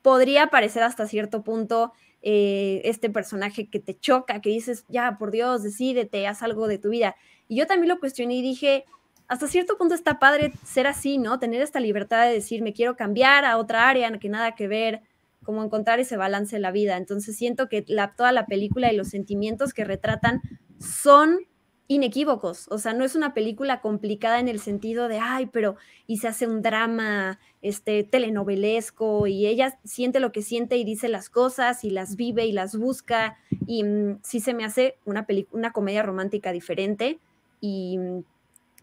Podría 0.00 0.48
parecer 0.48 0.82
hasta 0.82 1.06
cierto 1.06 1.44
punto 1.44 1.92
eh, 2.22 2.80
este 2.84 3.10
personaje 3.10 3.68
que 3.68 3.78
te 3.78 3.98
choca, 3.98 4.40
que 4.40 4.50
dices, 4.50 4.84
ya, 4.88 5.18
por 5.18 5.30
Dios, 5.30 5.62
decídete, 5.62 6.26
haz 6.26 6.42
algo 6.42 6.66
de 6.66 6.78
tu 6.78 6.90
vida. 6.90 7.14
Y 7.52 7.56
yo 7.56 7.66
también 7.66 7.90
lo 7.90 8.00
cuestioné 8.00 8.36
y 8.36 8.40
dije, 8.40 8.86
hasta 9.28 9.46
cierto 9.46 9.76
punto 9.76 9.94
está 9.94 10.18
padre 10.18 10.54
ser 10.64 10.86
así, 10.86 11.18
¿no? 11.18 11.38
Tener 11.38 11.60
esta 11.60 11.80
libertad 11.80 12.24
de 12.24 12.32
decir, 12.32 12.62
me 12.62 12.72
quiero 12.72 12.96
cambiar 12.96 13.44
a 13.44 13.58
otra 13.58 13.90
área, 13.90 14.10
que 14.18 14.30
nada 14.30 14.54
que 14.54 14.68
ver, 14.68 15.02
como 15.44 15.62
encontrar 15.62 16.00
ese 16.00 16.16
balance 16.16 16.56
en 16.56 16.62
la 16.62 16.70
vida. 16.70 16.96
Entonces 16.96 17.36
siento 17.36 17.68
que 17.68 17.84
toda 18.16 18.32
la 18.32 18.46
película 18.46 18.90
y 18.90 18.96
los 18.96 19.08
sentimientos 19.08 19.74
que 19.74 19.84
retratan 19.84 20.40
son 20.78 21.40
inequívocos. 21.88 22.68
O 22.70 22.78
sea, 22.78 22.94
no 22.94 23.04
es 23.04 23.14
una 23.16 23.34
película 23.34 23.82
complicada 23.82 24.40
en 24.40 24.48
el 24.48 24.58
sentido 24.58 25.08
de, 25.08 25.18
ay, 25.18 25.44
pero 25.52 25.76
y 26.06 26.16
se 26.16 26.28
hace 26.28 26.46
un 26.46 26.62
drama 26.62 27.38
este, 27.60 28.02
telenovelesco 28.02 29.26
y 29.26 29.46
ella 29.46 29.78
siente 29.84 30.20
lo 30.20 30.32
que 30.32 30.40
siente 30.40 30.78
y 30.78 30.84
dice 30.84 31.10
las 31.10 31.28
cosas 31.28 31.84
y 31.84 31.90
las 31.90 32.16
vive 32.16 32.46
y 32.46 32.52
las 32.52 32.78
busca. 32.78 33.36
Y 33.66 33.84
mm, 33.84 34.20
sí 34.22 34.40
se 34.40 34.54
me 34.54 34.64
hace 34.64 34.96
una, 35.04 35.26
una 35.50 35.72
comedia 35.72 36.02
romántica 36.02 36.50
diferente 36.50 37.20
y 37.62 37.96
mm, 37.96 38.24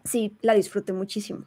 sí, 0.04 0.32
la 0.42 0.54
disfruté 0.54 0.92
muchísimo. 0.92 1.44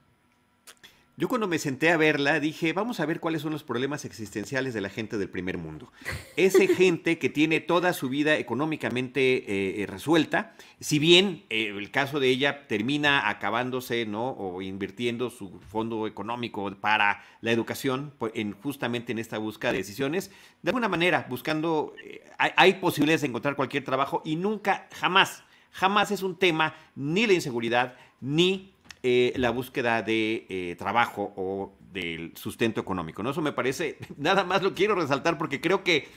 Yo 1.15 1.27
cuando 1.27 1.47
me 1.47 1.59
senté 1.59 1.91
a 1.91 1.97
verla 1.97 2.39
dije, 2.39 2.73
vamos 2.73 2.99
a 2.99 3.05
ver 3.05 3.19
cuáles 3.19 3.43
son 3.43 3.51
los 3.51 3.63
problemas 3.63 4.03
existenciales 4.03 4.73
de 4.73 4.81
la 4.81 4.89
gente 4.89 5.19
del 5.19 5.29
primer 5.29 5.59
mundo. 5.59 5.91
Ese 6.37 6.67
gente 6.75 7.19
que 7.19 7.29
tiene 7.29 7.59
toda 7.59 7.93
su 7.93 8.09
vida 8.09 8.37
económicamente 8.37 9.21
eh, 9.21 9.83
eh, 9.83 9.85
resuelta, 9.85 10.55
si 10.79 10.97
bien 10.97 11.43
eh, 11.51 11.67
el 11.67 11.91
caso 11.91 12.19
de 12.19 12.29
ella 12.29 12.67
termina 12.67 13.29
acabándose, 13.29 14.07
¿no? 14.07 14.31
O 14.31 14.63
invirtiendo 14.63 15.29
su 15.29 15.59
fondo 15.59 16.07
económico 16.07 16.75
para 16.81 17.23
la 17.41 17.51
educación, 17.51 18.11
pues, 18.17 18.31
en, 18.33 18.53
justamente 18.53 19.11
en 19.11 19.19
esta 19.19 19.37
búsqueda 19.37 19.71
de 19.71 19.77
decisiones, 19.79 20.31
de 20.63 20.71
alguna 20.71 20.89
manera, 20.89 21.27
buscando, 21.29 21.93
hay, 22.39 22.51
hay 22.55 22.73
posibilidades 22.75 23.21
de 23.21 23.27
encontrar 23.27 23.55
cualquier 23.55 23.83
trabajo 23.83 24.23
y 24.25 24.35
nunca, 24.35 24.87
jamás, 24.93 25.43
jamás 25.73 26.11
es 26.11 26.23
un 26.23 26.37
tema 26.37 26.75
ni 26.95 27.27
la 27.27 27.33
inseguridad, 27.33 27.95
ni 28.21 28.73
eh, 29.01 29.33
la 29.35 29.49
búsqueda 29.49 30.01
de 30.01 30.45
eh, 30.47 30.75
trabajo 30.77 31.33
o 31.35 31.73
del 31.91 32.35
sustento 32.37 32.79
económico. 32.79 33.21
¿no? 33.21 33.31
Eso 33.31 33.41
me 33.41 33.51
parece, 33.51 33.97
nada 34.17 34.45
más 34.45 34.63
lo 34.63 34.73
quiero 34.73 34.95
resaltar 34.95 35.37
porque 35.37 35.59
creo 35.59 35.83
que 35.83 36.07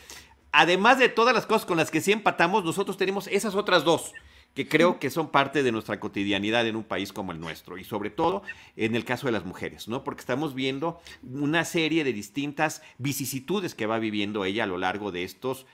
además 0.53 0.99
de 0.99 1.09
todas 1.09 1.35
las 1.35 1.47
cosas 1.47 1.67
con 1.67 1.77
las 1.77 1.91
que 1.91 2.01
sí 2.01 2.13
empatamos, 2.13 2.65
nosotros 2.65 2.97
tenemos 2.97 3.27
esas 3.27 3.55
otras 3.57 3.83
dos 3.83 4.13
que 4.55 4.69
creo 4.69 4.99
que 4.99 5.11
son 5.11 5.29
parte 5.29 5.63
de 5.63 5.71
nuestra 5.71 6.01
cotidianidad 6.01 6.67
en 6.67 6.77
un 6.77 6.85
país 6.85 7.13
como 7.13 7.31
el 7.33 7.41
nuestro 7.41 7.77
y 7.77 7.85
sobre 7.85 8.09
todo 8.09 8.43
en 8.77 8.95
el 8.97 9.05
caso 9.05 9.27
de 9.27 9.33
las 9.33 9.45
mujeres, 9.45 9.87
¿no? 9.87 10.03
Porque 10.03 10.21
estamos 10.21 10.55
viendo 10.55 10.99
una 11.23 11.67
serie 11.67 12.05
de 12.05 12.15
distintas 12.15 12.81
vicisitudes 12.97 13.75
que 13.75 13.85
va 13.85 13.99
viviendo 13.99 14.47
ella 14.47 14.65
a 14.65 14.67
lo 14.67 14.79
largo 14.79 15.13
de 15.13 15.25
estos 15.25 15.67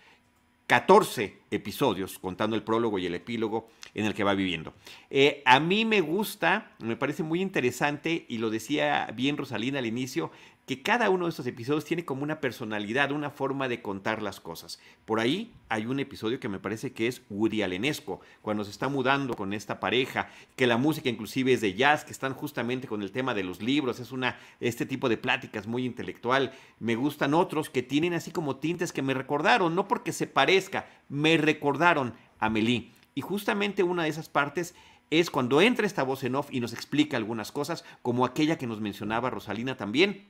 14 0.73 1.41
episodios, 1.50 2.19
contando 2.19 2.57
el 2.57 2.62
prólogo 2.62 2.99
y 2.99 3.05
el 3.05 3.14
epílogo 3.14 3.69
en 3.93 4.07
el 4.07 4.14
que 4.14 4.25
va 4.25 4.33
viviendo. 4.33 4.73
Eh, 5.11 5.43
a 5.45 5.61
mí 5.61 5.85
me 5.85 6.00
gusta, 6.00 6.73
me 6.79 6.97
parece 6.97 7.23
muy 7.23 7.43
interesante, 7.43 8.25
y 8.26 8.38
lo 8.38 8.49
decía 8.49 9.07
bien 9.14 9.37
Rosalina 9.37 9.81
al 9.81 9.85
inicio, 9.85 10.31
que 10.66 10.81
cada 10.83 11.11
uno 11.11 11.25
de 11.25 11.31
estos 11.31 11.47
episodios 11.47 11.85
tiene 11.85 12.04
como 12.04 12.23
una 12.23 12.40
personalidad, 12.40 13.11
una 13.11 13.31
forma 13.31 13.69
de 13.69 13.83
contar 13.83 14.23
las 14.23 14.40
cosas. 14.40 14.78
Por 15.04 15.19
ahí 15.19 15.52
hay 15.69 15.87
un 15.87 15.99
episodio 15.99 16.38
que 16.38 16.49
me 16.49 16.61
parece 16.61 16.92
que 16.92 17.09
es 17.09 17.23
Woody 17.31 17.62
Allenesco, 17.62 18.21
cuando 18.42 18.64
se 18.64 18.71
está 18.71 18.88
mudando 18.88 19.35
con 19.35 19.52
esta 19.52 19.81
pareja, 19.81 20.28
que 20.54 20.69
la 20.69 20.76
música 20.76 21.09
inclusive 21.09 21.52
es 21.52 21.61
de 21.61 21.75
jazz, 21.75 22.04
que 22.04 22.12
están 22.12 22.35
justamente 22.35 22.87
con 22.87 23.02
el 23.02 23.11
tema 23.11 23.35
de 23.35 23.42
los 23.42 23.61
libros, 23.61 23.99
es 23.99 24.12
una 24.12 24.38
este 24.61 24.87
tipo 24.87 25.09
de 25.09 25.16
pláticas 25.16 25.66
muy 25.66 25.85
intelectual. 25.85 26.52
Me 26.78 26.95
gustan 26.95 27.35
otros 27.35 27.69
que 27.69 27.83
tienen 27.83 28.14
así 28.14 28.31
como 28.31 28.57
tintes 28.57 28.92
que 28.92 29.02
me 29.02 29.14
recordaron, 29.14 29.75
no 29.75 29.88
porque 29.88 30.12
se 30.12 30.28
parezca, 30.28 30.87
me 31.09 31.37
recordaron 31.37 32.14
a 32.38 32.49
Melí. 32.50 32.92
Y 33.14 33.21
justamente 33.21 33.83
una 33.83 34.04
de 34.04 34.09
esas 34.11 34.28
partes 34.28 34.75
es 35.11 35.28
cuando 35.28 35.61
entra 35.61 35.87
esta 35.87 36.04
voz 36.04 36.25
en 36.25 36.37
off 36.37 36.49
y 36.50 36.61
nos 36.61 36.73
explica 36.73 37.19
algunas 37.19 37.52
cosas, 37.52 37.85
como 38.00 38.25
aquella 38.25 38.57
que 38.57 38.66
nos 38.66 38.81
mencionaba 38.81 39.28
Rosalina 39.28 39.76
también, 39.76 40.26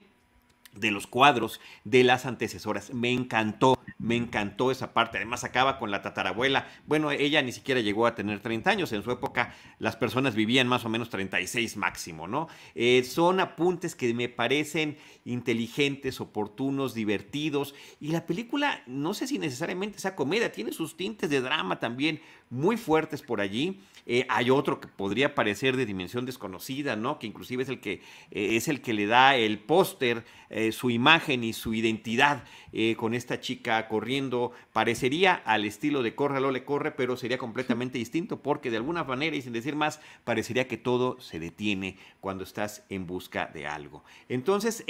de 0.74 0.90
los 0.90 1.06
cuadros 1.06 1.60
de 1.84 2.04
las 2.04 2.26
antecesoras. 2.26 2.92
Me 2.92 3.12
encantó, 3.12 3.78
me 3.98 4.16
encantó 4.16 4.70
esa 4.70 4.92
parte. 4.92 5.18
Además 5.18 5.44
acaba 5.44 5.78
con 5.78 5.90
la 5.90 6.02
tatarabuela. 6.02 6.66
Bueno, 6.86 7.10
ella 7.10 7.42
ni 7.42 7.52
siquiera 7.52 7.80
llegó 7.80 8.06
a 8.06 8.14
tener 8.14 8.40
30 8.40 8.70
años. 8.70 8.92
En 8.92 9.02
su 9.02 9.10
época 9.10 9.54
las 9.78 9.96
personas 9.96 10.34
vivían 10.34 10.68
más 10.68 10.84
o 10.84 10.88
menos 10.88 11.10
36 11.10 11.76
máximo, 11.76 12.26
¿no? 12.26 12.48
Eh, 12.74 13.04
son 13.04 13.40
apuntes 13.40 13.94
que 13.94 14.12
me 14.14 14.28
parecen 14.28 14.96
inteligentes, 15.24 16.20
oportunos, 16.20 16.94
divertidos. 16.94 17.74
Y 18.00 18.08
la 18.08 18.26
película, 18.26 18.82
no 18.86 19.14
sé 19.14 19.26
si 19.26 19.38
necesariamente 19.38 19.98
sea 19.98 20.16
comedia, 20.16 20.52
tiene 20.52 20.72
sus 20.72 20.96
tintes 20.96 21.30
de 21.30 21.40
drama 21.40 21.78
también 21.78 22.20
muy 22.52 22.76
fuertes 22.76 23.22
por 23.22 23.40
allí. 23.40 23.80
Eh, 24.04 24.26
hay 24.28 24.50
otro 24.50 24.78
que 24.78 24.88
podría 24.88 25.34
parecer 25.34 25.76
de 25.76 25.86
dimensión 25.86 26.26
desconocida, 26.26 26.96
¿no? 26.96 27.18
Que 27.18 27.26
inclusive 27.26 27.62
es 27.62 27.68
el 27.70 27.80
que, 27.80 28.02
eh, 28.30 28.56
es 28.56 28.68
el 28.68 28.82
que 28.82 28.92
le 28.92 29.06
da 29.06 29.36
el 29.36 29.58
póster, 29.58 30.24
eh, 30.50 30.70
su 30.72 30.90
imagen 30.90 31.44
y 31.44 31.54
su 31.54 31.72
identidad 31.72 32.44
con 32.96 33.14
esta 33.14 33.38
chica 33.40 33.86
corriendo. 33.86 34.52
Parecería 34.72 35.34
al 35.34 35.64
estilo 35.66 36.02
de 36.02 36.14
Corre, 36.14 36.40
le 36.40 36.64
corre, 36.64 36.90
pero 36.90 37.16
sería 37.16 37.36
completamente 37.36 37.98
distinto 37.98 38.42
porque 38.42 38.70
de 38.70 38.78
alguna 38.78 39.04
manera 39.04 39.36
y 39.36 39.42
sin 39.42 39.52
decir 39.52 39.76
más, 39.76 40.00
parecería 40.24 40.68
que 40.68 40.78
todo 40.78 41.20
se 41.20 41.38
detiene 41.38 41.98
cuando 42.20 42.44
estás 42.44 42.84
en 42.88 43.06
busca 43.06 43.50
de 43.52 43.66
algo. 43.66 44.04
Entonces, 44.30 44.84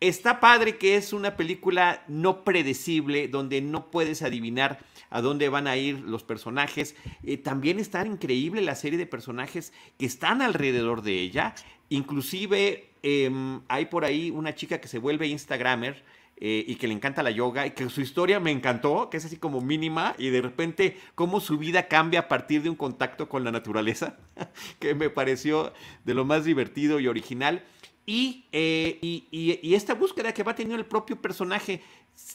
Está 0.00 0.40
padre 0.40 0.76
que 0.76 0.96
es 0.96 1.12
una 1.12 1.36
película 1.36 2.04
no 2.08 2.44
predecible, 2.44 3.28
donde 3.28 3.62
no 3.62 3.90
puedes 3.90 4.22
adivinar 4.22 4.80
a 5.08 5.20
dónde 5.22 5.48
van 5.48 5.66
a 5.66 5.76
ir 5.76 6.00
los 6.00 6.24
personajes. 6.24 6.96
Eh, 7.22 7.36
también 7.38 7.78
está 7.78 8.04
increíble 8.04 8.60
la 8.60 8.74
serie 8.74 8.98
de 8.98 9.06
personajes 9.06 9.72
que 9.98 10.06
están 10.06 10.42
alrededor 10.42 11.02
de 11.02 11.20
ella. 11.20 11.54
Inclusive 11.88 12.90
em, 13.02 13.60
hay 13.68 13.86
por 13.86 14.04
ahí 14.04 14.30
una 14.30 14.54
chica 14.54 14.80
que 14.80 14.88
se 14.88 14.98
vuelve 14.98 15.28
Instagramer. 15.28 16.02
Eh, 16.36 16.64
y 16.66 16.74
que 16.74 16.88
le 16.88 16.94
encanta 16.94 17.22
la 17.22 17.30
yoga 17.30 17.64
y 17.64 17.70
que 17.70 17.88
su 17.88 18.00
historia 18.00 18.40
me 18.40 18.50
encantó, 18.50 19.08
que 19.08 19.18
es 19.18 19.24
así 19.24 19.36
como 19.36 19.60
mínima 19.60 20.16
y 20.18 20.30
de 20.30 20.42
repente 20.42 20.96
cómo 21.14 21.38
su 21.38 21.58
vida 21.58 21.86
cambia 21.86 22.20
a 22.20 22.28
partir 22.28 22.60
de 22.62 22.70
un 22.70 22.74
contacto 22.74 23.28
con 23.28 23.44
la 23.44 23.52
naturaleza, 23.52 24.16
que 24.80 24.96
me 24.96 25.10
pareció 25.10 25.72
de 26.04 26.12
lo 26.12 26.24
más 26.24 26.44
divertido 26.44 26.98
y 26.98 27.06
original. 27.06 27.62
Eh, 28.06 28.98
y, 29.00 29.26
y, 29.30 29.74
esta 29.74 29.94
búsqueda 29.94 30.32
que 30.34 30.42
va 30.42 30.54
teniendo 30.54 30.78
el 30.78 30.86
propio 30.86 31.16
personaje 31.16 31.80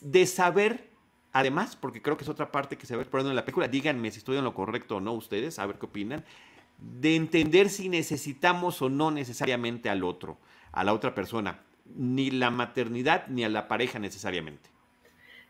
de 0.01 0.25
saber, 0.25 0.89
además, 1.31 1.75
porque 1.75 2.01
creo 2.01 2.17
que 2.17 2.23
es 2.23 2.29
otra 2.29 2.51
parte 2.51 2.77
que 2.77 2.88
se 2.88 2.95
va 2.95 3.03
explorando 3.03 3.29
en 3.29 3.35
la 3.35 3.45
película, 3.45 3.67
díganme 3.67 4.09
si 4.11 4.17
estoy 4.17 4.38
en 4.38 4.43
lo 4.43 4.53
correcto 4.53 4.97
o 4.97 4.99
no 4.99 5.13
ustedes, 5.13 5.59
a 5.59 5.65
ver 5.67 5.77
qué 5.77 5.85
opinan, 5.85 6.23
de 6.79 7.15
entender 7.15 7.69
si 7.69 7.89
necesitamos 7.89 8.81
o 8.81 8.89
no 8.89 9.11
necesariamente 9.11 9.89
al 9.89 10.03
otro, 10.03 10.38
a 10.71 10.83
la 10.83 10.93
otra 10.93 11.13
persona, 11.13 11.59
ni 11.95 12.31
la 12.31 12.49
maternidad 12.49 13.27
ni 13.27 13.43
a 13.43 13.49
la 13.49 13.67
pareja 13.67 13.99
necesariamente. 13.99 14.69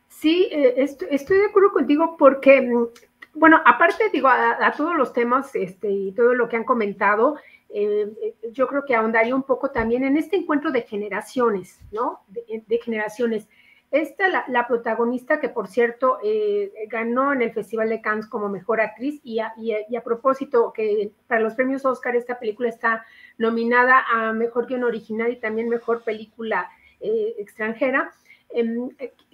Sí, 0.09 0.49
eh, 0.51 0.73
estoy, 0.77 1.37
de 1.37 1.45
acuerdo 1.45 1.71
contigo 1.71 2.17
porque, 2.17 2.61
mm, 2.61 2.87
bueno, 3.35 3.61
aparte, 3.65 4.05
digo, 4.11 4.27
a, 4.27 4.65
a, 4.65 4.73
todos 4.73 4.95
los 4.97 5.13
temas 5.13 5.55
este, 5.55 5.89
y 5.89 6.11
todo 6.11 6.33
lo 6.33 6.49
que 6.49 6.57
han 6.57 6.63
comentado, 6.63 7.37
eh, 7.71 8.11
eh, 8.21 8.35
yo 8.51 8.67
creo 8.67 8.83
que 8.85 8.95
ahondaría 8.95 9.35
un 9.35 9.43
poco 9.43 9.69
también 9.69 10.03
en 10.03 10.17
este 10.17 10.35
encuentro 10.35 10.71
de 10.71 10.81
generaciones, 10.81 11.79
¿no? 11.91 12.21
De, 12.27 12.79
generaciones. 12.83 13.47
Esta, 13.91 14.27
la, 14.27 14.45
la, 14.47 14.67
protagonista 14.67 15.39
que 15.39 15.49
por 15.49 15.67
cierto 15.67 16.19
eh, 16.23 16.71
ganó 16.89 17.33
en 17.33 17.41
el 17.41 17.51
Festival 17.51 17.89
de 17.89 18.01
Cannes 18.01 18.27
como 18.27 18.49
mejor 18.49 18.81
actriz 18.81 19.19
y 19.23 19.39
a, 19.39 19.53
y, 19.57 19.95
a, 19.95 20.03
propósito 20.03 20.73
que 20.73 21.11
para 21.27 21.41
los 21.41 21.55
premios 21.55 21.85
Oscar 21.85 22.15
esta 22.15 22.37
película 22.39 22.69
está 22.69 23.03
nominada 23.37 24.03
a 24.11 24.31
mejor 24.33 24.67
guion 24.67 24.83
original 24.83 25.31
y 25.31 25.37
también 25.37 25.69
mejor 25.69 26.03
película 26.03 26.69
extranjera. 26.99 28.11
Em, 28.51 28.89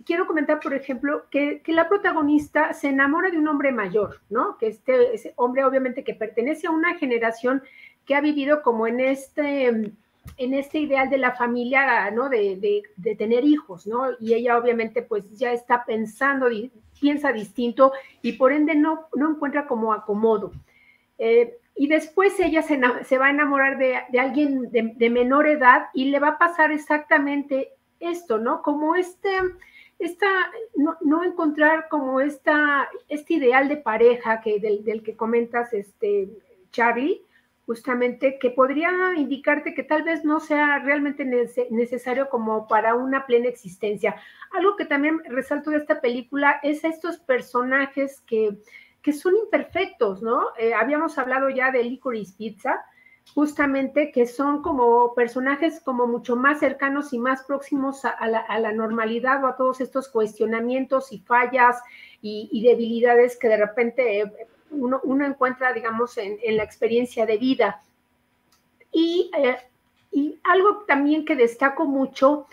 quiero 0.05 0.27
comentar, 0.27 0.59
por 0.59 0.73
ejemplo, 0.73 1.25
que, 1.31 1.61
que, 1.61 1.71
la 1.71 1.87
protagonista 1.87 2.73
se 2.73 2.89
enamora 2.89 3.31
de 3.31 3.37
un 3.37 3.47
hombre 3.47 3.71
mayor, 3.71 4.21
¿no? 4.29 4.57
Que 4.57 4.67
este 4.67 5.15
ese 5.15 5.33
hombre 5.37 5.63
obviamente 5.63 6.03
que 6.03 6.13
pertenece 6.13 6.67
a 6.67 6.71
una 6.71 6.95
generación 6.95 7.63
que 8.05 8.15
ha 8.15 8.21
vivido 8.21 8.61
como 8.61 8.87
en 8.87 8.99
este, 8.99 9.67
en 9.67 10.53
este 10.53 10.79
ideal 10.79 11.09
de 11.09 11.17
la 11.17 11.31
familia, 11.31 12.09
¿no? 12.11 12.29
De, 12.29 12.83
de, 12.95 13.15
tener 13.15 13.43
hijos, 13.43 13.87
¿no? 13.87 14.07
Y 14.19 14.33
ella 14.33 14.57
obviamente 14.57 15.01
pues 15.01 15.37
ya 15.37 15.51
está 15.51 15.85
pensando, 15.85 16.47
piensa 16.99 17.31
distinto 17.31 17.93
y 18.21 18.33
por 18.33 18.51
ende 18.51 18.75
no, 18.75 19.07
no 19.15 19.31
encuentra 19.31 19.67
como 19.67 19.93
acomodo. 19.93 20.51
Eh, 21.17 21.57
y 21.75 21.87
después 21.87 22.39
ella 22.39 22.61
se, 22.61 22.79
se, 23.03 23.17
va 23.17 23.27
a 23.27 23.31
enamorar 23.31 23.77
de, 23.77 23.99
de 24.09 24.19
alguien 24.19 24.71
de, 24.71 25.09
menor 25.09 25.47
edad 25.47 25.87
y 25.93 26.05
le 26.05 26.19
va 26.19 26.29
a 26.29 26.37
pasar 26.37 26.71
exactamente 26.71 27.73
esto, 27.99 28.37
¿no? 28.37 28.61
Como 28.61 28.95
este, 28.95 29.29
esta, 29.99 30.27
no, 30.75 31.23
encontrar 31.23 31.87
como 31.89 32.21
esta, 32.21 32.89
este 33.09 33.35
ideal 33.35 33.67
de 33.67 33.77
pareja 33.77 34.39
que, 34.41 34.59
del, 34.59 35.03
que 35.03 35.17
comentas, 35.17 35.73
este, 35.73 36.29
Charlie, 36.71 37.21
justamente, 37.65 38.37
que 38.39 38.51
podría 38.51 38.91
indicarte 39.15 39.73
que 39.73 39.83
tal 39.83 40.03
vez 40.03 40.23
no 40.23 40.39
sea 40.39 40.79
realmente 40.79 41.25
necesario 41.69 42.29
como 42.29 42.67
para 42.67 42.95
una 42.95 43.25
plena 43.25 43.47
existencia. 43.47 44.15
Algo 44.51 44.75
que 44.75 44.85
también 44.85 45.21
resalto 45.25 45.71
de 45.71 45.77
esta 45.77 45.99
película 45.99 46.59
es 46.61 46.83
estos 46.83 47.17
personajes 47.17 48.21
que, 48.21 48.57
que 49.01 49.13
son 49.13 49.35
imperfectos, 49.35 50.21
¿no? 50.21 50.41
Eh, 50.57 50.73
habíamos 50.73 51.17
hablado 51.17 51.49
ya 51.49 51.71
de 51.71 51.83
Licorice 51.83 52.35
Pizza, 52.37 52.85
justamente 53.33 54.11
que 54.11 54.27
son 54.27 54.61
como 54.61 55.13
personajes 55.15 55.81
como 55.81 56.05
mucho 56.05 56.35
más 56.35 56.59
cercanos 56.59 57.13
y 57.13 57.19
más 57.19 57.43
próximos 57.43 58.05
a, 58.05 58.27
la, 58.27 58.71
normalidad 58.71 59.43
o 59.43 59.47
a 59.47 59.55
todos 59.55 59.81
estos 59.81 60.09
cuestionamientos 60.09 61.11
y 61.11 61.19
fallas 61.19 61.81
y, 62.21 62.63
debilidades 62.63 63.37
que 63.37 63.47
de 63.47 63.57
repente 63.57 64.21
eh, 64.21 64.31
uno, 64.75 65.25
encuentra, 65.25 65.73
digamos, 65.73 66.17
en, 66.17 66.37
la 66.55 66.63
experiencia 66.63 67.25
de 67.25 67.37
vida. 67.37 67.81
Y, 68.91 69.31
eh, 69.37 69.57
y, 70.11 70.39
algo 70.43 70.83
también 70.87 71.25
que 71.25 71.35
destaco 71.35 71.85
mucho 71.85 72.47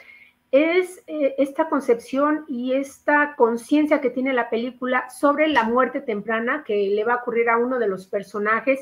es 0.51 1.03
eh, 1.07 1.35
esta 1.39 1.69
concepción 1.69 2.45
y 2.47 2.75
esta 2.75 3.35
conciencia 3.37 4.01
que 4.01 4.11
tiene 4.11 4.35
la 4.35 4.51
película 4.51 5.09
sobre 5.09 5.49
la 5.49 5.65
muerte 5.65 6.03
temprana 6.03 6.63
que 6.67 6.89
le 6.89 7.05
va 7.05 7.15
a 7.15 7.17
ocurrir 7.17 7.49
a 7.49 7.57
uno 7.57 7.79
de 7.79 7.89
los 7.89 8.07
personajes 8.07 8.81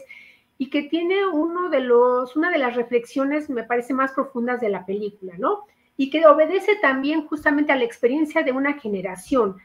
y 0.59 0.69
que 0.69 0.83
tiene 0.83 1.27
uno 1.27 1.71
de 1.71 1.81
los, 1.81 2.37
una 2.37 2.51
de 2.51 2.59
las 2.59 2.75
reflexiones, 2.75 3.49
me 3.49 3.63
parece, 3.63 3.95
más 3.95 4.13
profundas 4.13 4.61
de 4.61 4.69
la 4.69 4.85
película, 4.85 5.33
¿no? 5.39 5.65
Y 5.97 6.11
que 6.11 6.27
obedece 6.27 6.77
también 6.83 7.27
justamente 7.27 7.73
a 7.73 7.77
la 7.77 7.85
experiencia 7.85 8.43
de 8.43 8.53
una 8.53 8.75
generación. 8.75 9.57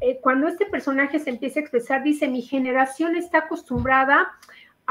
Eh, 0.00 0.18
cuando 0.22 0.48
este 0.48 0.66
personaje 0.66 1.18
se 1.18 1.30
empieza 1.30 1.60
a 1.60 1.62
expresar, 1.62 2.02
dice, 2.02 2.28
mi 2.28 2.42
generación 2.42 3.16
está 3.16 3.38
acostumbrada 3.38 4.32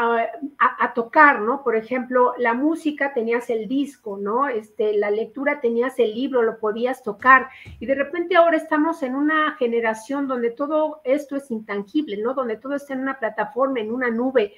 a, 0.01 0.94
tocar, 0.94 1.42
¿no? 1.42 1.62
Por 1.62 1.75
ejemplo, 1.75 2.34
la 2.38 2.54
música 2.54 3.13
tenías 3.13 3.50
el 3.50 3.68
disco, 3.68 4.18
¿no? 4.18 4.48
Este, 4.48 4.98
la 4.98 5.12
lectura 5.12 5.60
tenías 5.60 6.00
el 6.00 6.13
libro, 6.13 6.42
lo 6.42 6.58
podías 6.58 7.04
tocar. 7.04 7.50
Y 7.82 7.86
de 7.86 7.96
repente 7.96 8.38
ahora 8.38 8.56
estamos 8.56 9.04
en 9.04 9.16
una 9.16 9.56
generación 9.58 10.28
donde 10.28 10.51
todo 10.51 11.01
esto 11.04 11.36
es 11.36 11.51
intangible, 11.51 12.16
¿no? 12.16 12.34
Donde 12.34 12.56
todo 12.56 12.75
está 12.75 12.94
en 12.94 13.01
una 13.01 13.20
plataforma, 13.20 13.82
en 13.82 13.92
una 13.92 14.10
nube. 14.10 14.54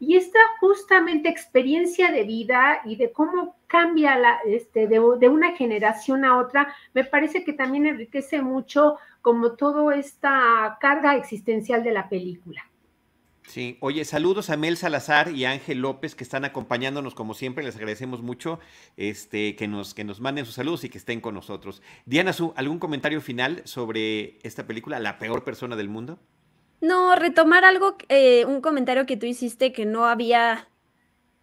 Y 0.00 0.16
esta 0.16 0.38
justamente 0.60 1.28
experiencia 1.28 2.12
de 2.12 2.22
vida 2.22 2.80
y 2.84 2.96
de 2.96 3.10
cómo 3.10 3.56
cambia 3.66 4.16
la, 4.16 4.38
este, 4.46 4.86
de, 4.86 5.00
una 5.00 5.56
generación 5.56 6.24
a 6.24 6.38
otra, 6.38 6.72
me 6.94 7.04
parece 7.04 7.42
que 7.42 7.52
también 7.52 7.86
enriquece 7.86 8.40
mucho 8.40 8.96
como 9.28 9.52
toda 9.56 9.94
esta 9.94 10.78
carga 10.80 11.14
existencial 11.14 11.84
de 11.84 11.92
la 11.92 12.08
película. 12.08 12.64
Sí, 13.46 13.76
oye, 13.80 14.06
saludos 14.06 14.48
a 14.48 14.56
Mel 14.56 14.78
Salazar 14.78 15.32
y 15.32 15.44
Ángel 15.44 15.80
López 15.80 16.14
que 16.14 16.24
están 16.24 16.46
acompañándonos 16.46 17.14
como 17.14 17.34
siempre, 17.34 17.62
les 17.62 17.76
agradecemos 17.76 18.22
mucho 18.22 18.58
este, 18.96 19.54
que, 19.54 19.68
nos, 19.68 19.92
que 19.92 20.02
nos 20.02 20.22
manden 20.22 20.46
sus 20.46 20.54
saludos 20.54 20.84
y 20.84 20.88
que 20.88 20.96
estén 20.96 21.20
con 21.20 21.34
nosotros. 21.34 21.82
Diana 22.06 22.32
Su, 22.32 22.54
¿algún 22.56 22.78
comentario 22.78 23.20
final 23.20 23.60
sobre 23.66 24.38
esta 24.44 24.66
película, 24.66 24.98
La 24.98 25.18
peor 25.18 25.44
persona 25.44 25.76
del 25.76 25.90
mundo? 25.90 26.18
No, 26.80 27.14
retomar 27.14 27.66
algo, 27.66 27.98
eh, 28.08 28.46
un 28.46 28.62
comentario 28.62 29.04
que 29.04 29.18
tú 29.18 29.26
hiciste 29.26 29.74
que 29.74 29.84
no 29.84 30.06
había 30.06 30.70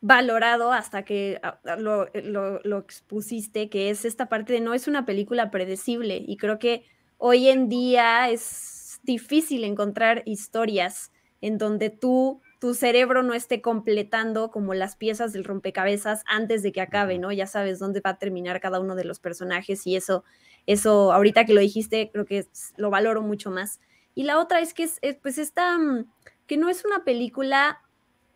valorado 0.01 0.71
hasta 0.71 1.05
que 1.05 1.39
ah, 1.43 1.59
ah, 1.65 2.07
eh, 2.15 2.23
lo, 2.23 2.79
expusiste, 2.79 3.69
que 3.69 3.91
es 3.91 4.05
esta 4.05 4.27
parte 4.27 4.53
de 4.53 4.61
no 4.61 4.73
es 4.73 4.87
una 4.87 5.05
película 5.05 5.51
predecible 5.51 6.23
y 6.27 6.37
creo 6.37 6.57
que 6.57 6.94
hoy 7.17 7.49
en 7.49 7.69
día 7.69 8.29
es 8.29 8.99
difícil 9.03 9.63
encontrar 9.63 10.23
historias 10.25 11.11
en 11.41 11.57
donde 11.57 11.89
tú, 11.89 12.41
tu 12.59 12.73
cerebro 12.73 13.21
no 13.23 13.33
esté 13.33 13.61
completando 13.61 14.49
como 14.49 14.73
las 14.73 14.95
piezas 14.95 15.33
del 15.33 15.43
rompecabezas 15.43 16.23
antes 16.25 16.63
de 16.63 16.71
que 16.71 16.81
acabe, 16.81 17.19
¿no? 17.19 17.31
Ya 17.31 17.47
sabes 17.47 17.79
dónde 17.79 18.01
va 18.01 18.11
a 18.11 18.17
terminar 18.17 18.59
cada 18.61 18.79
uno 18.79 18.95
de 18.95 19.05
los 19.05 19.19
personajes 19.19 19.85
y 19.85 19.95
eso, 19.95 20.23
eso 20.65 21.13
ahorita 21.13 21.45
que 21.45 21.53
lo 21.53 21.61
dijiste, 21.61 22.09
creo 22.11 22.25
que 22.25 22.47
lo 22.77 22.89
valoro 22.89 23.21
mucho 23.21 23.51
más. 23.51 23.79
Y 24.15 24.23
la 24.23 24.39
otra 24.39 24.61
es 24.61 24.73
que 24.73 24.83
es, 24.83 24.99
pues 25.21 25.37
esta, 25.37 25.77
mm, 25.77 26.05
que 26.47 26.57
no 26.57 26.69
es 26.69 26.85
una 26.85 27.03
película, 27.03 27.81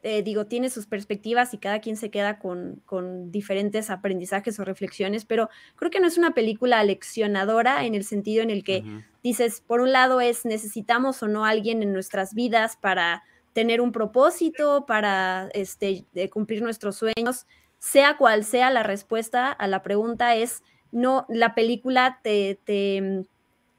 eh, 0.04 0.24
digo, 0.24 0.46
tiene 0.46 0.70
sus 0.70 0.86
perspectivas 0.86 1.54
y 1.54 1.58
cada 1.58 1.80
quien 1.80 1.98
se 1.98 2.10
queda 2.10 2.40
con, 2.40 2.82
con, 2.86 3.32
diferentes 3.32 3.90
aprendizajes 3.90 4.60
o 4.60 4.66
reflexiones, 4.66 5.26
pero 5.26 5.50
creo 5.76 5.92
que 5.92 6.00
no 6.00 6.08
es 6.08 6.18
una 6.18 6.34
película 6.34 6.84
leccionadora 6.84 7.86
en 7.86 7.96
el 7.96 8.04
sentido 8.04 8.42
en 8.44 8.50
el 8.50 8.64
que 8.64 8.84
dices, 9.24 9.62
por 9.66 9.82
un 9.82 9.92
lado 9.92 10.22
es 10.22 10.46
necesitamos 10.46 11.22
o 11.22 11.28
no 11.28 11.46
a 11.46 11.50
alguien 11.50 11.84
en 11.84 11.92
nuestras 11.92 12.34
vidas 12.34 12.78
para 12.78 13.24
tener 13.54 13.82
un 13.82 13.92
propósito, 13.92 14.86
para 14.86 15.50
este, 15.54 16.06
cumplir 16.32 16.62
nuestros 16.62 16.96
sueños, 16.96 17.46
sea 17.78 18.16
cual 18.18 18.46
sea 18.46 18.70
la 18.70 18.84
respuesta 18.84 19.52
a 19.52 19.68
la 19.68 19.82
pregunta 19.84 20.36
es, 20.36 20.64
no, 20.92 21.26
la 21.30 21.56
película 21.56 22.20
te, 22.24 22.60
te 22.64 23.26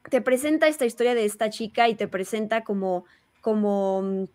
te 0.09 0.21
presenta 0.21 0.69
esta 0.69 0.87
historia 0.87 1.15
de 1.15 1.25
esta 1.25 1.51
chica 1.51 1.89
y 1.89 1.95
te 1.95 2.09
presenta 2.09 2.65
como, 2.65 3.05
como, 3.41 4.27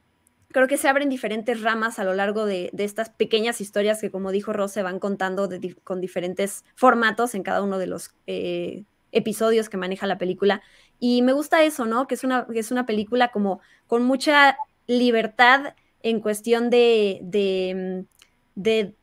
creo 0.51 0.67
que 0.67 0.77
se 0.77 0.87
abren 0.87 1.09
diferentes 1.09 1.61
ramas 1.61 1.99
a 1.99 2.03
lo 2.03 2.13
largo 2.13 2.45
de, 2.45 2.71
estas 2.77 3.09
pequeñas 3.09 3.61
historias 3.61 4.01
que, 4.01 4.11
como 4.11 4.31
dijo 4.31 4.53
Rose, 4.53 4.81
van 4.81 4.99
contando 4.99 5.49
con 5.83 6.01
diferentes 6.01 6.63
formatos 6.75 7.35
en 7.35 7.43
cada 7.43 7.61
uno 7.61 7.77
de 7.77 7.87
los 7.87 8.11
eh, 8.27 8.83
episodios 9.11 9.69
que 9.69 9.77
maneja 9.77 10.07
la 10.07 10.17
película. 10.17 10.61
Y 10.99 11.21
me 11.21 11.33
gusta 11.33 11.63
eso, 11.63 11.85
¿no? 11.85 12.07
Que 12.07 12.15
es 12.15 12.23
una, 12.23 12.47
que 12.47 12.59
es 12.59 12.71
una 12.71 12.85
película 12.85 13.31
como 13.31 13.59
con 13.87 14.03
mucha 14.03 14.57
libertad 14.87 15.75
en 16.03 16.19
cuestión 16.19 16.69
de, 16.69 17.19
de, 17.21 18.05
mm, 18.05 18.61
de 18.61 18.93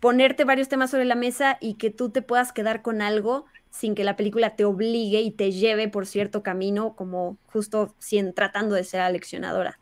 ponerte 0.00 0.44
varios 0.44 0.68
temas 0.68 0.90
sobre 0.90 1.04
la 1.04 1.14
mesa 1.14 1.58
y 1.60 1.74
que 1.74 1.90
tú 1.90 2.10
te 2.10 2.22
puedas 2.22 2.52
quedar 2.52 2.82
con 2.82 3.02
algo 3.02 3.46
sin 3.70 3.94
que 3.94 4.04
la 4.04 4.16
película 4.16 4.56
te 4.56 4.64
obligue 4.64 5.20
y 5.20 5.30
te 5.30 5.52
lleve 5.52 5.88
por 5.88 6.06
cierto 6.06 6.42
camino, 6.42 6.94
como 6.96 7.36
justo 7.46 7.94
tratando 8.34 8.74
de 8.74 8.84
ser 8.84 9.00
aleccionadora. 9.00 9.78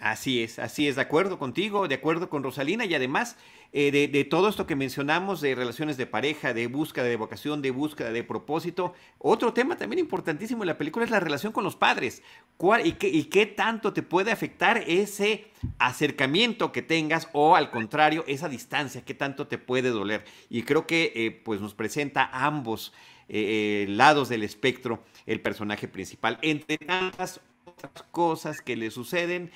Así 0.00 0.42
es, 0.42 0.58
así 0.58 0.88
es, 0.88 0.96
de 0.96 1.02
acuerdo 1.02 1.38
contigo, 1.38 1.86
de 1.86 1.96
acuerdo 1.96 2.30
con 2.30 2.42
Rosalina 2.42 2.86
y 2.86 2.94
además 2.94 3.36
eh, 3.72 4.08
de, 4.10 4.24
todo 4.24 4.48
esto 4.48 4.66
que 4.66 4.74
mencionamos 4.74 5.42
de 5.42 5.54
relaciones 5.54 5.98
de 5.98 6.06
pareja, 6.06 6.54
de 6.54 6.68
búsqueda 6.68 7.04
de 7.04 7.16
vocación, 7.16 7.60
de 7.60 7.70
búsqueda 7.70 8.10
de 8.10 8.24
propósito, 8.24 8.94
otro 9.18 9.52
tema 9.52 9.76
también 9.76 10.00
importantísimo 10.00 10.62
en 10.62 10.68
la 10.68 10.78
película 10.78 11.04
es 11.04 11.10
la 11.10 11.20
relación 11.20 11.52
con 11.52 11.64
los 11.64 11.76
padres. 11.76 12.22
¿Cuál, 12.56 12.86
y, 12.86 12.92
qué, 12.92 13.08
¿Y 13.08 13.24
qué 13.24 13.44
tanto 13.44 13.92
te 13.92 14.02
puede 14.02 14.32
afectar 14.32 14.78
ese 14.86 15.50
acercamiento 15.78 16.72
que 16.72 16.80
tengas 16.80 17.28
o 17.34 17.54
al 17.54 17.70
contrario, 17.70 18.24
esa 18.26 18.48
distancia, 18.48 19.04
qué 19.04 19.12
tanto 19.12 19.48
te 19.48 19.58
puede 19.58 19.90
doler? 19.90 20.24
Y 20.48 20.62
creo 20.62 20.86
que 20.86 21.12
eh, 21.14 21.30
pues 21.30 21.60
nos 21.60 21.74
presenta 21.74 22.30
ambos 22.32 22.94
eh, 23.28 23.84
lados 23.88 24.30
del 24.30 24.44
espectro 24.44 25.04
el 25.26 25.42
personaje 25.42 25.86
principal, 25.88 26.38
entre 26.40 26.78
tantas 26.78 27.40
otras 27.64 28.02
cosas 28.10 28.60
que 28.62 28.76
le 28.76 28.90
suceden, 28.90 29.52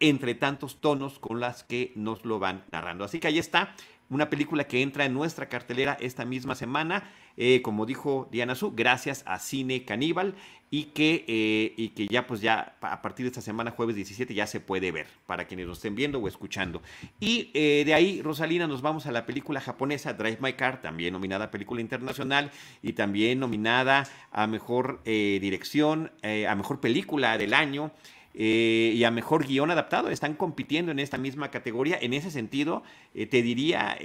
entre 0.00 0.34
tantos 0.34 0.80
tonos 0.80 1.18
con 1.18 1.40
las 1.40 1.62
que 1.62 1.92
nos 1.94 2.24
lo 2.24 2.38
van 2.38 2.64
narrando. 2.72 3.04
Así 3.04 3.20
que 3.20 3.28
ahí 3.28 3.38
está, 3.38 3.74
una 4.10 4.28
película 4.28 4.64
que 4.64 4.82
entra 4.82 5.04
en 5.04 5.14
nuestra 5.14 5.48
cartelera 5.48 5.96
esta 6.00 6.24
misma 6.24 6.56
semana, 6.56 7.08
eh, 7.36 7.62
como 7.62 7.86
dijo 7.86 8.28
Diana 8.32 8.56
Su, 8.56 8.72
gracias 8.72 9.22
a 9.24 9.38
Cine 9.38 9.84
Caníbal 9.84 10.34
y 10.68 10.86
que, 10.86 11.24
eh, 11.28 11.74
y 11.76 11.90
que 11.90 12.08
ya 12.08 12.26
pues 12.26 12.40
ya 12.40 12.76
a 12.80 13.02
partir 13.02 13.24
de 13.24 13.28
esta 13.28 13.40
semana, 13.40 13.70
jueves 13.70 13.94
17, 13.94 14.34
ya 14.34 14.48
se 14.48 14.58
puede 14.58 14.90
ver 14.90 15.06
para 15.26 15.46
quienes 15.46 15.66
lo 15.66 15.74
estén 15.74 15.94
viendo 15.94 16.18
o 16.18 16.26
escuchando. 16.26 16.82
Y 17.20 17.50
eh, 17.54 17.84
de 17.86 17.94
ahí, 17.94 18.20
Rosalina, 18.20 18.66
nos 18.66 18.82
vamos 18.82 19.06
a 19.06 19.12
la 19.12 19.26
película 19.26 19.60
japonesa 19.60 20.12
Drive 20.12 20.38
My 20.40 20.54
Car, 20.54 20.80
también 20.80 21.12
nominada 21.12 21.46
a 21.46 21.50
Película 21.52 21.80
Internacional 21.80 22.50
y 22.82 22.94
también 22.94 23.38
nominada 23.38 24.08
a 24.32 24.46
Mejor 24.48 25.02
Dirección, 25.04 26.12
a 26.22 26.54
Mejor 26.56 26.80
Película 26.80 27.38
del 27.38 27.54
Año. 27.54 27.92
Y 28.34 29.02
a 29.04 29.10
mejor 29.10 29.46
guion 29.46 29.70
adaptado. 29.70 30.10
Están 30.10 30.34
compitiendo 30.34 30.92
en 30.92 30.98
esta 30.98 31.18
misma 31.18 31.50
categoría. 31.50 31.98
En 32.00 32.14
ese 32.14 32.30
sentido, 32.30 32.82
te 33.12 33.42
diría, 33.42 33.98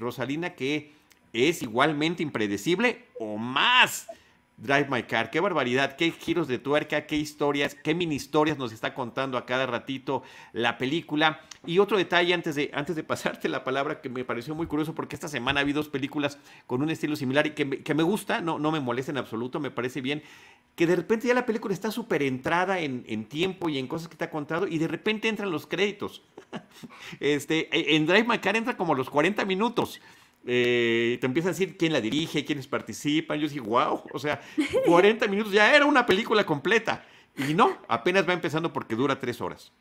Rosalina, 0.00 0.54
que 0.54 0.92
es 1.32 1.62
igualmente 1.62 2.22
impredecible 2.22 3.04
o 3.18 3.38
más 3.38 4.06
Drive 4.62 4.86
My 4.88 5.02
Car. 5.02 5.30
Qué 5.30 5.40
barbaridad, 5.40 5.96
qué 5.96 6.12
giros 6.12 6.46
de 6.46 6.58
tuerca, 6.58 7.06
qué 7.06 7.16
historias, 7.16 7.74
qué 7.74 7.94
mini 7.96 8.14
historias 8.14 8.58
nos 8.58 8.72
está 8.72 8.94
contando 8.94 9.36
a 9.36 9.44
cada 9.44 9.66
ratito 9.66 10.22
la 10.52 10.78
película. 10.78 11.40
Y 11.66 11.80
otro 11.80 11.96
detalle 11.96 12.32
antes 12.32 12.54
de, 12.54 12.70
antes 12.72 12.94
de 12.94 13.02
pasarte 13.04 13.48
la 13.48 13.64
palabra 13.64 14.00
que 14.00 14.08
me 14.08 14.24
pareció 14.24 14.54
muy 14.54 14.68
curioso 14.68 14.94
porque 14.94 15.16
esta 15.16 15.26
semana 15.26 15.64
vi 15.64 15.72
dos 15.72 15.88
películas 15.88 16.38
con 16.68 16.80
un 16.80 16.90
estilo 16.90 17.16
similar 17.16 17.48
y 17.48 17.50
que 17.50 17.64
me, 17.64 17.78
que 17.78 17.94
me 17.94 18.04
gusta, 18.04 18.40
no, 18.40 18.60
no 18.60 18.70
me 18.70 18.78
molesta 18.78 19.10
en 19.10 19.18
absoluto, 19.18 19.58
me 19.58 19.72
parece 19.72 20.00
bien, 20.00 20.22
que 20.76 20.86
de 20.86 20.94
repente 20.94 21.26
ya 21.26 21.34
la 21.34 21.44
película 21.44 21.74
está 21.74 21.90
súper 21.90 22.22
entrada 22.22 22.78
en, 22.78 23.04
en, 23.08 23.24
tiempo 23.24 23.68
y 23.68 23.78
en 23.78 23.88
cosas 23.88 24.08
que 24.08 24.16
te 24.16 24.24
ha 24.24 24.30
contado 24.30 24.68
y 24.68 24.78
de 24.78 24.86
repente 24.86 25.28
entran 25.28 25.50
los 25.50 25.66
créditos. 25.66 26.22
este, 27.20 27.96
en 27.96 28.06
Drive 28.06 28.28
My 28.28 28.38
Car 28.38 28.56
entra 28.56 28.76
como 28.76 28.94
los 28.94 29.10
40 29.10 29.44
minutos. 29.44 30.00
Eh, 30.46 31.18
te 31.20 31.26
empieza 31.26 31.48
a 31.48 31.52
decir 31.52 31.76
quién 31.76 31.92
la 31.92 32.00
dirige, 32.00 32.44
quiénes 32.44 32.66
participan. 32.66 33.38
Yo 33.38 33.48
dije, 33.48 33.60
wow, 33.60 34.02
o 34.12 34.18
sea, 34.18 34.40
40 34.86 35.26
minutos 35.28 35.52
ya 35.52 35.74
era 35.74 35.86
una 35.86 36.06
película 36.06 36.44
completa. 36.44 37.04
Y 37.36 37.54
no, 37.54 37.78
apenas 37.88 38.28
va 38.28 38.32
empezando 38.32 38.72
porque 38.72 38.94
dura 38.94 39.18
tres 39.18 39.40
horas. 39.40 39.72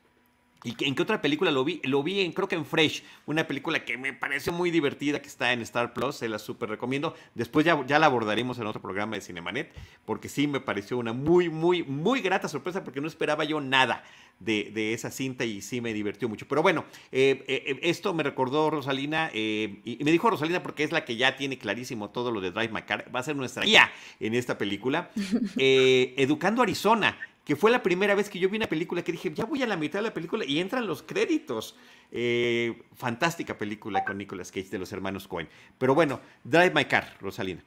¿Y 0.63 0.75
en 0.85 0.95
qué 0.95 1.01
otra 1.01 1.21
película 1.21 1.51
lo 1.51 1.63
vi? 1.63 1.81
Lo 1.83 2.03
vi 2.03 2.21
en, 2.21 2.31
creo 2.33 2.47
que 2.47 2.55
en 2.55 2.65
Fresh, 2.65 3.03
una 3.25 3.47
película 3.47 3.83
que 3.83 3.97
me 3.97 4.13
pareció 4.13 4.53
muy 4.53 4.69
divertida, 4.71 5.21
que 5.21 5.27
está 5.27 5.53
en 5.53 5.61
Star 5.61 5.93
Plus, 5.93 6.15
se 6.15 6.29
la 6.29 6.39
súper 6.39 6.69
recomiendo. 6.69 7.15
Después 7.33 7.65
ya, 7.65 7.83
ya 7.85 7.99
la 7.99 8.05
abordaremos 8.05 8.59
en 8.59 8.67
otro 8.67 8.81
programa 8.81 9.15
de 9.15 9.21
Cinemanet, 9.21 9.73
porque 10.05 10.29
sí 10.29 10.47
me 10.47 10.59
pareció 10.59 10.97
una 10.97 11.13
muy, 11.13 11.49
muy, 11.49 11.83
muy 11.83 12.21
grata 12.21 12.47
sorpresa, 12.47 12.83
porque 12.83 13.01
no 13.01 13.07
esperaba 13.07 13.43
yo 13.43 13.59
nada 13.59 14.03
de, 14.41 14.93
esa 14.93 15.11
cinta 15.11 15.45
y 15.45 15.61
sí 15.61 15.81
me 15.81 15.93
divirtió 15.93 16.27
mucho. 16.27 16.47
Pero 16.47 16.61
bueno, 16.61 16.85
eh, 17.11 17.43
eh, 17.47 17.79
esto 17.83 18.13
me 18.13 18.23
recordó 18.23 18.69
Rosalina, 18.69 19.29
eh, 19.33 19.81
y 19.83 20.03
me 20.03 20.11
dijo 20.11 20.29
Rosalina 20.29 20.63
porque 20.63 20.83
es 20.83 20.91
la 20.91 21.05
que 21.05 21.15
ya 21.15 21.35
tiene 21.35 21.57
clarísimo 21.57 22.09
todo 22.09 22.31
lo 22.31 22.41
de 22.41 22.51
Drive 22.51 22.73
My 22.73 22.81
Car, 22.83 23.05
va 23.13 23.19
a 23.19 23.23
ser 23.23 23.35
nuestra 23.35 23.63
guía 23.63 23.91
en 24.19 24.33
esta 24.33 24.57
película. 24.57 25.11
Educando 25.57 26.61
Arizona 26.61 27.17
que 27.43 27.55
fue 27.55 27.71
la 27.71 27.81
primera 27.81 28.15
vez 28.15 28.29
que 28.29 28.39
yo 28.39 28.49
vi 28.49 28.57
una 28.57 28.67
película 28.67 29.03
que 29.03 29.11
dije, 29.11 29.31
ya 29.33 29.45
voy 29.45 29.63
a 29.63 29.67
la 29.67 29.77
mitad 29.77 29.99
de 29.99 30.03
la 30.03 30.13
película 30.13 30.45
y 30.45 30.59
entran 30.59 30.85
los 30.87 31.01
créditos. 31.01 31.75
Eh, 32.11 32.83
fantástica 32.95 33.57
película 33.57 34.03
con 34.03 34.17
Nicolas 34.17 34.51
Cage 34.51 34.69
de 34.69 34.79
los 34.79 34.91
hermanos 34.91 35.27
Cohen. 35.27 35.47
Pero 35.77 35.95
bueno, 35.95 36.19
Drive 36.43 36.71
My 36.75 36.85
Car, 36.85 37.15
Rosalina. 37.19 37.63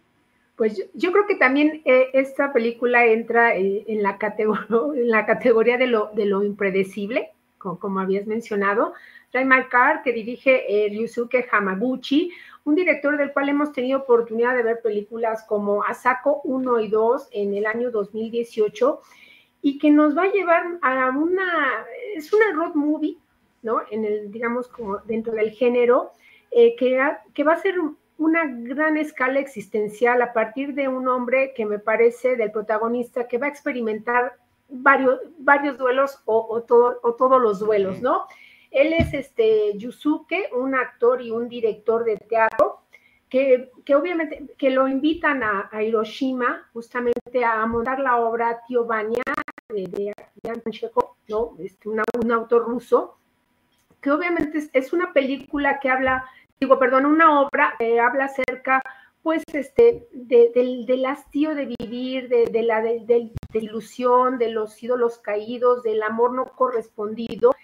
Pues 0.56 0.80
yo, 0.94 1.10
creo 1.10 1.26
que 1.26 1.34
también 1.34 1.82
eh, 1.84 2.10
esta 2.12 2.52
película 2.52 3.04
entra 3.06 3.56
eh, 3.56 3.84
en, 3.88 4.02
la 4.02 4.18
en, 4.38 5.10
la 5.10 5.26
categoría 5.26 5.76
de 5.78 5.88
lo, 5.88 6.10
de 6.14 6.26
lo 6.26 6.44
impredecible, 6.44 7.32
como, 7.58 7.98
habías 7.98 8.26
mencionado. 8.26 8.92
Drive 9.32 9.46
My 9.46 9.64
Car, 9.68 10.02
que 10.02 10.12
dirige 10.12 10.88
Ryusuke 10.90 11.48
Hamaguchi, 11.50 12.30
un 12.64 12.76
director 12.76 13.16
del 13.16 13.32
cual 13.32 13.48
hemos 13.48 13.72
tenido 13.72 14.00
oportunidad 14.00 14.54
de 14.54 14.62
ver 14.62 14.80
películas 14.80 15.44
como 15.48 15.82
Asako 15.82 16.40
1 16.44 16.80
y 16.80 16.88
2 16.88 17.28
en 17.32 17.54
el 17.54 17.66
año 17.66 17.90
2018 17.90 19.00
y 19.64 19.78
que 19.78 19.90
nos 19.90 20.14
va 20.14 20.24
a 20.24 20.30
llevar 20.30 20.78
a 20.82 21.08
una, 21.08 21.86
es 22.14 22.30
una 22.34 22.52
road 22.52 22.74
movie, 22.74 23.16
¿no? 23.62 23.80
En 23.90 24.04
el, 24.04 24.30
digamos, 24.30 24.68
como 24.68 24.98
dentro 24.98 25.32
del 25.32 25.52
género, 25.52 26.12
eh, 26.50 26.76
que, 26.76 27.00
que 27.32 27.44
va 27.44 27.54
a 27.54 27.62
ser 27.62 27.76
una 28.18 28.44
gran 28.44 28.98
escala 28.98 29.40
existencial 29.40 30.20
a 30.20 30.34
partir 30.34 30.74
de 30.74 30.88
un 30.88 31.08
hombre 31.08 31.54
que 31.56 31.64
me 31.64 31.78
parece 31.78 32.36
del 32.36 32.52
protagonista 32.52 33.26
que 33.26 33.38
va 33.38 33.46
a 33.46 33.48
experimentar 33.48 34.36
varios, 34.68 35.18
varios 35.38 35.78
duelos 35.78 36.20
o, 36.26 36.60
todo, 36.60 37.00
o 37.02 37.14
todos 37.14 37.40
los 37.40 37.58
duelos, 37.58 38.02
¿no? 38.02 38.26
Él 38.70 38.92
es 38.92 39.14
este 39.14 39.78
Yusuke, 39.78 40.50
un 40.52 40.74
actor 40.74 41.22
y 41.22 41.30
un 41.30 41.48
director 41.48 42.04
de 42.04 42.18
teatro 42.18 42.80
que, 43.30 43.70
que 43.86 43.94
obviamente 43.94 44.44
que 44.58 44.68
lo 44.68 44.88
invitan 44.88 45.42
a, 45.42 45.70
a, 45.72 45.82
Hiroshima 45.82 46.68
justamente 46.74 47.46
a 47.46 47.64
montar 47.64 47.98
la 47.98 48.18
obra 48.18 48.60
Tío 48.68 48.84
Banya 48.84 49.22
de, 49.68 50.12
de 50.42 50.62
¿no? 51.28 51.56
Este, 51.58 51.88
un 51.88 52.32
autor 52.32 52.64
ruso, 52.66 53.16
que 54.00 54.10
obviamente 54.10 54.68
es, 54.72 54.92
una 54.92 55.12
película 55.12 55.80
que 55.80 55.88
habla, 55.88 56.24
digo, 56.60 56.78
perdón, 56.78 57.06
una 57.06 57.40
obra 57.40 57.74
que 57.78 57.98
habla 57.98 58.26
acerca, 58.26 58.82
pues, 59.22 59.42
este, 59.52 60.06
del, 60.12 60.84
del, 60.84 61.06
hastío 61.06 61.54
de 61.54 61.74
vivir, 61.78 62.28
de, 62.28 62.62
la 62.62 62.82
de, 62.82 63.32
ilusión, 63.54 64.36
de 64.38 64.50
los 64.50 64.82
ídolos 64.82 65.18
caídos, 65.18 65.82
del 65.82 66.02
amor 66.02 66.34
no 66.34 66.44
correspondido, 66.44 67.54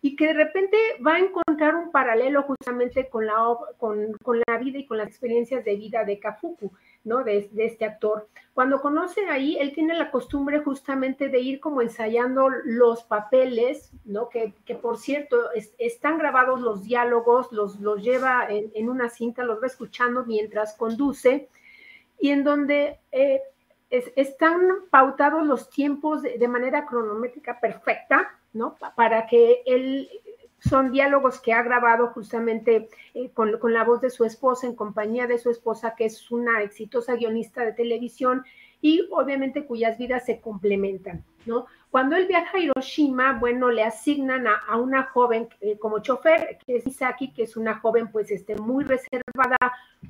y 0.00 0.14
que 0.14 0.28
de 0.28 0.34
repente 0.34 0.76
va 1.04 1.16
a 1.16 1.18
encontrar 1.18 1.74
un 1.74 1.90
paralelo 1.90 2.44
justamente 2.44 3.08
con 3.08 3.26
la, 3.26 3.34
con, 3.78 4.12
con 4.22 4.40
la 4.46 4.58
vida 4.58 4.78
y 4.78 4.86
con 4.86 4.98
las 4.98 5.08
experiencias 5.08 5.64
de 5.64 5.74
vida 5.74 6.04
de 6.04 6.20
Kafuku. 6.20 6.70
¿No? 7.08 7.24
De, 7.24 7.50
este 7.56 7.84
actor. 7.84 8.28
Cuando 8.54 8.80
conoce 8.80 9.26
ahí, 9.28 9.56
él 9.58 9.72
tiene 9.72 9.94
la 9.94 10.10
costumbre 10.10 10.60
justamente 10.60 11.28
de 11.28 11.40
ir 11.40 11.60
como 11.60 11.82
ensayando 11.82 12.48
los 12.64 13.02
papeles. 13.02 13.90
Que, 14.30 14.74
por 14.74 14.98
cierto, 14.98 15.36
están 15.78 16.18
grabados 16.18 16.60
los 16.60 16.84
diálogos, 16.84 17.50
los, 17.50 17.80
los 17.80 18.02
lleva 18.02 18.46
en, 18.48 18.88
una 18.88 19.08
cinta, 19.08 19.44
los 19.44 19.62
va 19.62 19.66
escuchando 19.66 20.24
mientras 20.26 20.76
conduce, 20.76 21.48
y 22.20 22.30
en 22.30 22.44
donde 22.44 22.98
eh, 23.12 23.40
están 23.90 24.60
pautados 24.90 25.46
los 25.46 25.70
tiempos 25.70 26.22
de, 26.22 26.48
manera 26.48 26.86
cronométrica 26.86 27.58
perfecta. 27.58 28.34
Para 28.96 29.26
que 29.26 29.62
él 29.66 30.08
son 30.60 30.90
diálogos 30.90 31.40
que 31.40 31.52
ha 31.52 31.62
grabado 31.62 32.08
justamente 32.08 32.88
eh, 33.14 33.30
con, 33.32 33.58
la 33.72 33.84
voz 33.84 34.00
de 34.00 34.10
su 34.10 34.24
esposa, 34.24 34.66
en 34.66 34.74
compañía 34.74 35.26
de 35.26 35.38
su 35.38 35.50
esposa, 35.50 35.94
que 35.96 36.06
es 36.06 36.30
una 36.30 36.62
exitosa 36.62 37.14
guionista 37.14 37.64
de 37.64 37.72
televisión 37.72 38.44
y 38.80 39.06
obviamente 39.10 39.66
cuyas 39.66 39.98
vidas 39.98 40.24
se 40.26 40.40
complementan, 40.40 41.24
¿no? 41.46 41.66
Cuando 41.90 42.16
él 42.16 42.26
viaja 42.26 42.58
a 42.58 42.60
Hiroshima, 42.60 43.38
bueno, 43.38 43.70
le 43.70 43.82
asignan 43.82 44.46
a, 44.46 44.76
una 44.76 45.04
joven 45.04 45.48
eh, 45.62 45.78
como 45.78 46.00
chofer, 46.00 46.58
que 46.66 46.76
es 46.76 46.86
Isaki, 46.86 47.32
que 47.32 47.44
es 47.44 47.56
una 47.56 47.78
joven 47.78 48.08
pues 48.08 48.30
este, 48.30 48.56
muy 48.56 48.84
reservada, 48.84 49.56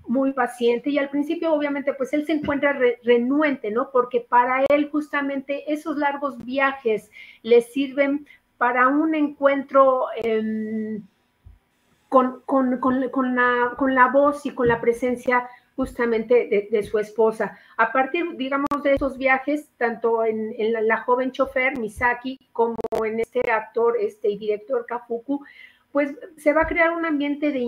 muy 0.09 0.33
paciente, 0.33 0.91
y 0.91 0.99
al 0.99 1.09
principio 1.09 1.53
obviamente 1.53 1.95
pues 1.95 2.13
él 2.13 2.27
se 2.27 2.33
encuentra 2.33 2.77
renuente, 3.05 3.71
¿no? 3.71 3.91
Porque 3.93 4.21
para 4.21 4.65
él 4.69 4.91
justamente 4.91 5.73
esos 5.73 5.97
largos 5.97 6.45
viajes 6.45 7.13
le 7.43 7.63
sirven 7.63 8.27
para 8.59 8.89
un 8.89 9.15
encuentro 9.15 10.07
em, 10.17 11.03
con, 12.09 12.43
la, 13.95 14.11
voz 14.13 14.47
y 14.47 14.51
con 14.51 14.69
la 14.69 14.81
presencia 14.81 15.49
justamente 15.77 16.69
de, 16.71 16.83
su 16.83 16.99
esposa. 16.99 17.57
A 17.77 17.93
partir, 17.93 18.37
digamos, 18.37 18.83
de 18.83 18.95
esos 18.95 19.17
viajes, 19.17 19.69
tanto 19.77 20.25
en, 20.25 20.55
la, 20.73 20.99
joven 20.99 21.31
chofer 21.31 21.79
Misaki 21.79 22.39
como 22.53 22.77
en 23.05 23.21
este 23.21 23.51
actor 23.51 23.97
este, 24.01 24.31
y 24.31 24.39
director 24.39 24.85
Kafuku, 24.87 25.45
pues 25.93 26.15
se 26.37 26.53
va 26.53 26.63
a 26.63 26.67
crear 26.67 26.91
un 26.91 27.07
ambiente 27.07 27.51
de 27.51 27.61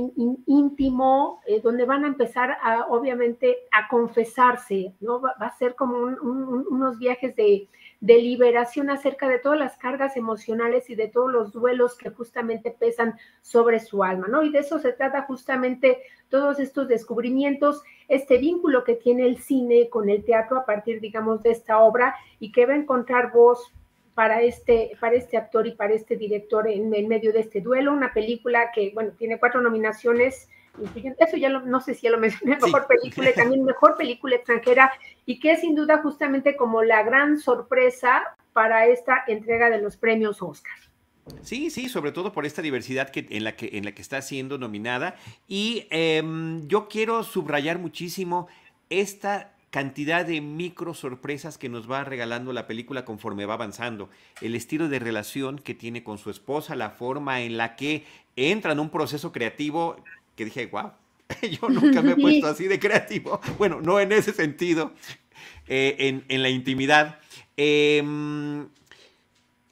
íntimo 0.47 1.41
eh, 1.47 1.61
donde 1.63 1.87
van 1.87 2.05
a 2.05 2.09
empezar 2.09 2.59
a, 2.63 2.87
obviamente, 2.89 3.57
a 3.73 3.89
confesarse, 3.89 4.95
¿no? 5.01 5.21
Va, 5.21 5.35
a 5.39 5.57
ser 5.57 5.75
como 5.75 5.97
unos 5.97 6.99
viajes 6.99 7.35
de, 7.35 7.69
de 8.01 8.19
liberación 8.19 8.91
acerca 8.91 9.27
de 9.27 9.39
todas 9.39 9.59
las 9.59 9.77
cargas 9.79 10.17
emocionales 10.17 10.91
y 10.91 10.97
de 10.97 11.09
todos 11.09 11.33
los 11.33 11.53
duelos 11.53 11.97
que 11.97 12.11
justamente 12.11 12.71
pesan 12.71 13.15
sobre 13.41 13.81
su 13.81 14.05
alma, 14.05 14.29
¿no? 14.29 14.43
Y 14.43 14.51
de 14.51 14.59
eso 14.59 14.79
se 14.79 14.93
trata 14.93 15.23
justamente 15.23 16.03
todos 16.29 16.61
estos 16.61 16.89
descubrimientos, 16.89 17.83
este 18.09 18.37
vínculo 18.37 18.85
que 18.85 18.97
tiene 18.97 19.27
el 19.27 19.39
cine 19.39 19.89
con 19.89 20.11
el 20.11 20.25
teatro 20.25 20.59
a 20.59 20.67
partir, 20.67 21.01
digamos, 21.01 21.43
de 21.43 21.53
esta 21.53 21.79
obra 21.79 22.15
y 22.39 22.53
que 22.53 22.67
va 22.67 22.75
a 22.75 22.77
encontrar 22.77 23.33
voz 23.33 23.73
para 24.21 24.43
este, 24.43 24.99
para 25.01 25.17
este 25.17 25.39
actor 25.39 25.67
y 25.67 25.71
para 25.71 25.95
este 25.95 26.15
director 26.15 26.69
en, 26.69 26.93
en 26.93 27.09
medio 27.09 27.33
de 27.33 27.41
este 27.41 27.63
duelo, 27.63 27.91
una 27.91 28.13
película 28.13 28.71
que, 28.71 28.91
bueno, 28.93 29.13
tiene 29.17 29.39
cuatro 29.39 29.63
nominaciones 29.63 30.47
eso 31.19 31.37
ya 31.39 31.49
no 31.49 31.81
sé 31.81 31.95
si 31.95 32.03
ya 32.03 32.11
lo 32.11 32.19
mencioné, 32.19 32.59
mejor 32.61 32.87
película 32.87 33.31
y 33.31 33.33
también 33.33 33.65
mejor 33.65 33.97
película 33.97 34.37
extranjera, 34.37 34.93
y 35.25 35.41
que 35.41 35.53
es 35.53 35.63
sin 35.63 35.75
duda 35.75 36.03
justamente 36.03 36.55
como 36.55 36.83
la 36.83 37.03
gran 37.03 37.39
sorpresa 37.39 38.37
para 38.53 38.87
esta 38.89 39.25
entrega 39.27 39.71
de 39.71 39.81
los 39.81 39.97
premios 39.97 40.43
Oscar. 40.43 40.77
Sí, 41.41 41.71
sí, 41.71 41.89
sobre 41.89 42.13
todo 42.13 42.31
por 42.31 42.45
esta 42.45 42.61
diversidad 42.61 43.09
que, 43.09 43.27
en, 43.31 43.45
la 43.45 43.57
que, 43.57 43.71
en 43.73 43.87
la 43.87 43.93
que 43.93 44.03
está 44.03 44.21
siendo 44.21 44.59
nominada. 44.59 45.17
Y 45.49 45.87
em, 45.89 46.69
yo 46.69 46.89
quiero 46.89 47.25
subrayar 47.25 47.79
muchísimo 47.79 48.49
esta 48.91 49.55
cantidad 49.71 50.27
de 50.27 50.41
micro 50.41 50.95
sorpresas 50.95 51.57
que 51.57 51.69
nos 51.69 51.91
va 51.91 52.05
regalando 52.05 52.53
la 52.53 52.67
película 52.67 53.05
conforme 53.05 53.47
va 53.47 53.55
avanzando. 53.55 54.11
El 54.41 54.55
estilo 54.55 54.89
de 54.89 54.99
relación 54.99 55.59
que 55.59 55.75
tiene 55.75 56.03
con 56.03 56.19
su 56.19 56.31
esposa, 56.31 56.75
la 56.75 56.91
forma 56.91 57.41
en 57.43 57.57
la 57.57 57.77
que 57.77 58.05
entra 58.37 58.73
en 58.73 58.81
un 58.81 58.91
proceso 58.91 59.33
creativo 59.33 59.97
que 60.37 60.45
dije, 60.45 60.67
wow, 60.67 60.93
yo 61.61 61.69
nunca 61.69 62.03
me 62.03 62.13
he 62.13 62.17
puesto 62.17 62.47
así 62.49 62.67
de 62.67 62.81
creativo. 62.81 63.41
Bueno, 63.59 63.81
no 63.81 64.01
en 64.01 64.13
ese 64.13 64.33
sentido, 64.33 64.93
eh, 65.69 66.23
en, 66.29 66.43
la 66.43 66.49
intimidad. 66.49 67.21
Em, 67.57 68.63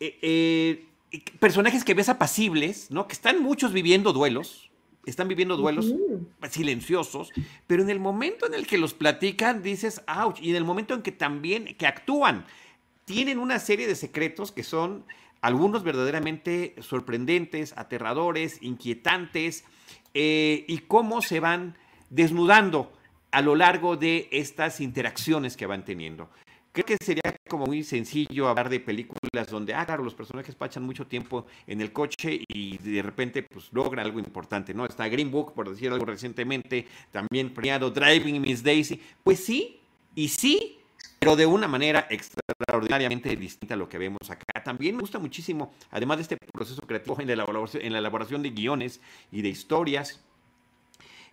eh, 0.01 0.19
eh, 0.23 0.85
personajes 1.41 1.85
que 1.85 1.95
ves 1.95 2.09
apacibles, 2.09 2.91
¿no? 2.91 3.09
Que 3.09 3.15
están 3.15 3.43
muchos 3.43 3.73
viviendo 3.73 4.13
duelos, 4.13 4.68
están 5.11 5.29
viviendo 5.29 5.57
duelos 5.57 5.95
silenciosos, 6.51 7.31
pero 7.67 7.83
en 7.83 7.91
el 7.91 8.01
momento 8.01 8.47
en 8.47 8.55
el 8.55 8.67
que 8.67 8.79
los 8.79 8.95
platican 8.95 9.63
dices, 9.63 10.03
ouch, 10.07 10.41
y 10.41 10.51
en 10.51 10.57
el 10.57 10.65
momento 10.65 10.95
en 10.95 11.03
que 11.03 11.13
también, 11.13 11.75
que 11.77 11.87
actúan, 11.87 12.47
tienen 13.05 13.39
una 13.39 13.59
serie 13.59 13.87
de 13.87 13.95
secretos 13.95 14.53
que 14.53 14.63
son 14.63 15.05
algunos 15.41 15.83
verdaderamente 15.85 16.75
sorprendentes, 16.81 17.73
aterradores, 17.77 18.59
inquietantes, 18.63 19.65
eh, 20.15 20.65
y 20.67 20.79
cómo 20.79 21.23
se 21.23 21.41
van 21.41 21.77
desnudando 22.11 22.93
a 23.31 23.43
lo 23.43 23.55
largo 23.55 23.97
de 23.97 24.29
estas 24.33 24.81
interacciones 24.81 25.57
que 25.57 25.67
van 25.67 25.85
teniendo. 25.85 26.29
Creo 26.73 26.85
que 26.87 26.97
sería 27.05 27.28
como 27.49 27.67
muy 27.67 27.83
sencillo 27.83 28.49
hablar 28.49 28.69
de 28.69 28.81
películas 28.81 29.49
donde, 29.51 29.75
ah, 29.75 29.85
claro, 29.85 30.05
los 30.05 30.15
personajes 30.15 30.55
pasan 30.55 30.85
mucho 30.85 31.07
tiempo 31.07 31.47
en 31.67 31.81
el 31.81 31.93
coche 31.93 32.45
y 32.47 32.79
de 32.79 33.03
repente 33.03 33.43
pues 33.43 33.69
logran 33.73 34.05
algo 34.05 34.19
importante, 34.19 34.75
¿no? 34.75 34.87
Está 34.87 35.09
Green 35.09 35.31
Book, 35.31 35.55
por 35.55 35.69
decir 35.69 35.91
algo 35.91 36.05
recientemente, 36.05 36.87
también 37.11 37.53
premiado 37.53 37.91
Driving 37.91 38.41
Miss 38.41 38.63
Daisy. 38.63 39.01
Pues 39.25 39.45
sí, 39.45 39.81
y 40.15 40.29
sí, 40.29 40.79
pero 41.19 41.35
de 41.35 41.47
una 41.47 41.67
manera 41.67 42.07
extraordinariamente 42.11 43.35
distinta 43.37 43.75
a 43.75 43.77
lo 43.77 43.89
que 43.89 43.99
vemos 43.99 44.31
acá. 44.31 44.63
También 44.63 44.95
me 44.95 45.01
gusta 45.01 45.19
muchísimo, 45.19 45.73
además 45.91 46.19
de 46.19 46.23
este 46.23 46.37
proceso 46.53 46.83
creativo 46.83 47.21
en 47.21 47.27
la 47.27 47.33
elaboración, 47.33 47.85
en 47.85 47.93
la 47.93 47.99
elaboración 47.99 48.43
de 48.43 48.51
guiones 48.51 49.01
y 49.33 49.43
de 49.43 49.49
historias, 49.49 50.21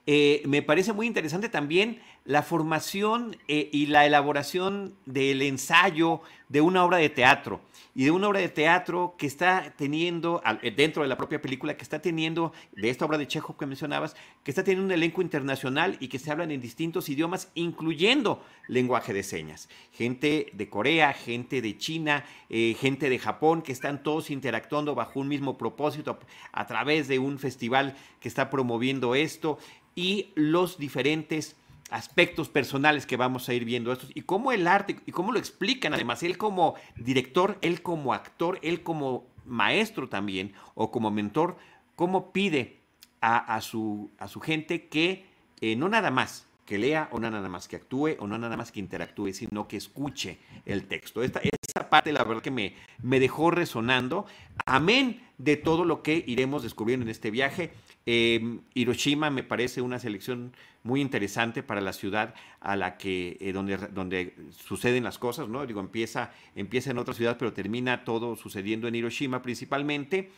eh, 0.08 0.44
me 0.46 0.62
parece 0.62 0.94
muy 0.94 1.08
interesante 1.08 1.50
también 1.50 2.00
la 2.26 2.42
formación 2.42 3.38
eh, 3.48 3.70
y 3.72 3.86
la 3.86 4.06
elaboración 4.06 4.96
del 5.06 5.44
ensayo 5.44 6.22
de 6.50 6.60
una 6.60 6.84
obra 6.84 6.98
de 6.98 7.10
teatro 7.10 7.62
y 7.94 8.04
de 8.04 8.12
una 8.12 8.28
obra 8.28 8.40
de 8.40 8.50
teatro 8.50 9.16
que 9.18 9.28
está 9.28 9.74
teniendo, 9.78 10.42
eh, 10.64 10.72
dentro 10.72 11.04
de 11.04 11.08
la 11.08 11.18
propia 11.18 11.42
película, 11.42 11.78
que 11.78 11.84
está 11.84 12.02
teniendo, 12.02 12.52
de 12.74 12.90
esta 12.90 13.06
obra 13.06 13.20
de 13.20 13.28
Chekhov 13.28 13.58
que 13.58 13.68
mencionabas, 13.68 14.16
que 14.44 14.52
está 14.52 14.64
teniendo 14.64 14.86
un 14.86 14.92
elenco 14.92 15.22
internacional 15.22 15.98
y 16.00 16.08
que 16.08 16.20
se 16.20 16.32
hablan 16.32 16.52
en 16.52 16.62
distintos 16.62 17.10
idiomas, 17.10 17.52
incluyendo 17.54 18.44
lenguaje 18.68 19.14
de 19.14 19.24
señas. 19.24 19.70
Gente 19.92 20.48
de 20.52 20.68
Corea, 20.68 21.14
gente 21.14 21.62
de 21.62 21.78
China, 21.78 22.26
gente 22.50 23.10
de 23.10 23.20
Japón, 23.20 23.62
que 23.62 23.72
están 23.72 24.04
todos 24.04 24.30
interactuando 24.30 24.94
bajo 24.94 25.20
un 25.20 25.30
mismo 25.30 25.58
propósito 25.58 26.20
a 26.52 26.68
través 26.68 27.08
de 27.08 27.20
un 27.20 27.40
festival 27.40 27.96
que 28.20 28.28
está 28.28 28.50
promoviendo 28.50 29.16
esto 29.16 29.58
y 29.96 30.34
los 30.36 30.78
diferentes 30.78 31.56
aspectos 31.90 32.50
personales 32.50 33.06
que 33.06 33.18
vamos 33.18 33.48
a 33.48 33.54
ir 33.54 33.66
viendo 33.66 33.92
estos 33.92 34.10
y 34.16 34.22
cómo 34.22 34.52
el 34.52 34.68
arte 34.68 35.00
y 35.06 35.12
cómo 35.12 35.32
lo 35.32 35.40
explican 35.40 35.94
además 35.94 36.24
él 36.24 36.38
como 36.38 36.76
director, 36.96 37.58
él 37.62 37.82
como 37.82 38.14
actor, 38.14 38.60
él 38.64 38.82
como 38.82 39.28
maestro 39.46 40.10
también 40.10 40.54
o 40.74 40.92
como 40.92 41.12
mentor, 41.12 41.58
cómo 41.96 42.32
pide 42.32 42.82
a, 43.22 43.60
su, 43.62 44.12
a 44.20 44.28
su 44.28 44.40
gente 44.40 44.88
que 44.88 45.26
eh, 45.60 45.76
no 45.76 45.90
nada 45.90 46.12
más 46.12 46.48
que 46.66 46.78
lea 46.78 47.08
o 47.12 47.20
no 47.20 47.30
nada 47.30 47.48
más 47.48 47.68
que 47.68 47.76
actúe 47.76 48.16
o 48.20 48.28
no 48.28 48.38
nada 48.38 48.58
más 48.58 48.72
que 48.72 48.80
interactúe, 48.80 49.34
sino 49.34 49.68
que 49.68 49.78
escuche 49.78 50.40
el 50.66 50.88
texto. 50.88 51.24
Esta, 51.24 51.40
esa 51.40 51.90
parte, 51.90 52.12
la 52.12 52.24
verdad 52.24 52.42
que 52.42 52.52
me, 52.52 52.74
me 53.04 53.20
dejó 53.20 53.52
resonando. 53.52 54.26
Amén 54.66 55.22
de 55.38 55.58
todo 55.58 55.86
lo 55.86 56.02
que 56.02 56.24
iremos 56.28 56.64
descubriendo 56.64 57.04
en 57.04 57.10
este 57.10 57.30
viaje. 57.30 57.72
Em, 58.06 58.62
Hiroshima 58.74 59.30
me 59.30 59.44
parece 59.44 59.82
una 59.82 60.00
selección 60.00 60.54
muy 60.84 61.02
interesante 61.02 61.64
para 61.64 61.82
la 61.82 61.94
ciudad 61.94 62.34
a 62.62 62.76
la 62.76 62.98
que 62.98 63.38
eh, 63.40 63.52
donde, 63.52 63.78
donde 63.78 64.36
suceden 64.52 65.04
las 65.04 65.18
cosas, 65.18 65.48
¿no? 65.48 65.66
Digo, 65.66 65.80
empieza, 65.80 66.32
empieza 66.56 66.92
en 66.92 66.98
otra 66.98 67.14
ciudad, 67.14 67.38
pero 67.38 67.54
termina 67.54 68.04
todo 68.04 68.36
sucediendo 68.36 68.88
en 68.88 68.96
Hiroshima 68.96 69.42
principalmente. 69.42 70.32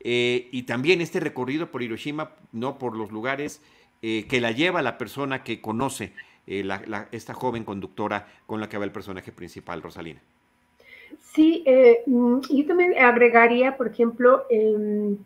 Eh, 0.00 0.48
y 0.52 0.62
también 0.64 1.00
este 1.00 1.20
recorrido 1.20 1.70
por 1.70 1.82
Hiroshima, 1.82 2.32
no 2.52 2.78
por 2.78 2.96
los 2.96 3.10
lugares 3.10 3.60
eh, 4.02 4.26
que 4.28 4.40
la 4.40 4.52
lleva 4.52 4.82
la 4.82 4.98
persona 4.98 5.42
que 5.42 5.60
conoce 5.60 6.12
esta 6.46 7.34
joven 7.34 7.64
conductora 7.64 8.28
con 8.46 8.60
la 8.60 8.68
que 8.68 8.78
va 8.78 8.84
el 8.84 8.92
personaje 8.92 9.32
principal, 9.32 9.82
Rosalina. 9.82 10.20
Sí, 11.20 11.64
mm, 12.06 12.38
yo 12.50 12.66
también 12.66 12.96
agregaría, 12.96 13.76
por 13.76 13.88
ejemplo, 13.88 14.44
em, 14.48 15.16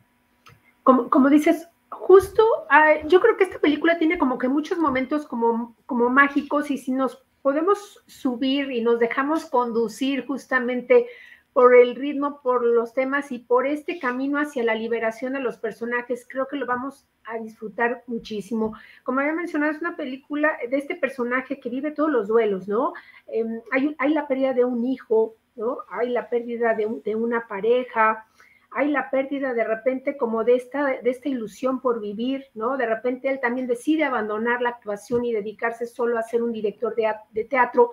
como, 0.83 1.11
como, 1.11 1.29
dices, 1.29 1.69
justo, 1.91 2.43
ah, 2.71 2.95
yo 3.07 3.21
creo 3.21 3.37
que 3.37 3.45
esta 3.45 3.59
película 3.59 3.99
tiene 3.99 4.17
como 4.17 4.39
que 4.39 4.49
muchos 4.49 4.79
momentos 4.79 5.27
como, 5.27 5.77
como 5.85 6.09
mágicos 6.09 6.71
y 6.71 6.79
si 6.79 6.93
nos 6.93 7.23
podemos 7.43 8.03
subir 8.07 8.71
y 8.71 8.83
nos 8.83 8.99
dejamos 8.99 9.47
conducir 9.47 10.27
justamente 10.27 11.07
por 11.53 11.75
el 11.75 11.97
ritmo, 11.97 12.41
por 12.43 12.65
los 12.65 12.95
temas 12.95 13.33
y 13.33 13.39
por 13.39 13.67
este 13.67 13.99
camino 13.99 14.39
hacia 14.39 14.63
la 14.63 14.75
liberación 14.75 15.33
de 15.33 15.41
los 15.41 15.59
personajes, 15.59 16.27
creo 16.29 16.47
que 16.47 16.57
lo 16.57 16.67
vamos 16.67 17.07
a 17.25 17.39
disfrutar 17.39 18.03
muchísimo. 18.07 18.75
Como 19.03 19.21
había 19.21 19.33
mencionado, 19.33 19.73
es 19.73 19.81
una 19.81 19.97
película 19.97 20.57
de 20.69 20.77
este 20.77 20.95
personaje 20.95 21.61
que 21.61 21.71
vive 21.71 21.91
todos 21.91 22.11
los 22.11 22.29
duelos, 22.29 22.69
¿no? 22.69 22.93
Em, 23.27 23.61
hay, 23.73 23.95
hay, 23.99 24.15
la 24.15 24.29
pérdida 24.29 24.53
de 24.53 24.65
un 24.65 24.85
hijo, 24.85 25.37
¿no? 25.57 25.79
Hay 25.91 26.11
la 26.11 26.29
pérdida 26.29 26.75
de, 26.75 27.15
una 27.15 27.47
pareja, 27.47 28.27
hay 28.71 28.89
la 28.89 29.11
pérdida 29.11 29.53
de 29.53 29.65
repente 29.65 30.17
como 30.17 30.45
de 30.45 30.55
esta, 30.55 31.01
de 31.03 31.11
esta 31.11 31.29
ilusión 31.29 31.81
por 31.81 32.01
vivir, 32.01 32.47
¿no? 32.55 32.77
De 32.77 32.87
repente 32.87 33.29
él 33.29 33.41
también 33.41 33.67
decide 33.67 34.05
abandonar 34.05 34.63
la 34.63 34.71
actuación 34.71 35.25
y 35.25 35.33
dedicarse 35.33 35.87
solo 35.87 36.19
a 36.19 36.23
ser 36.23 36.43
un 36.43 36.53
director 36.53 36.95
de, 36.95 37.45
teatro, 37.45 37.91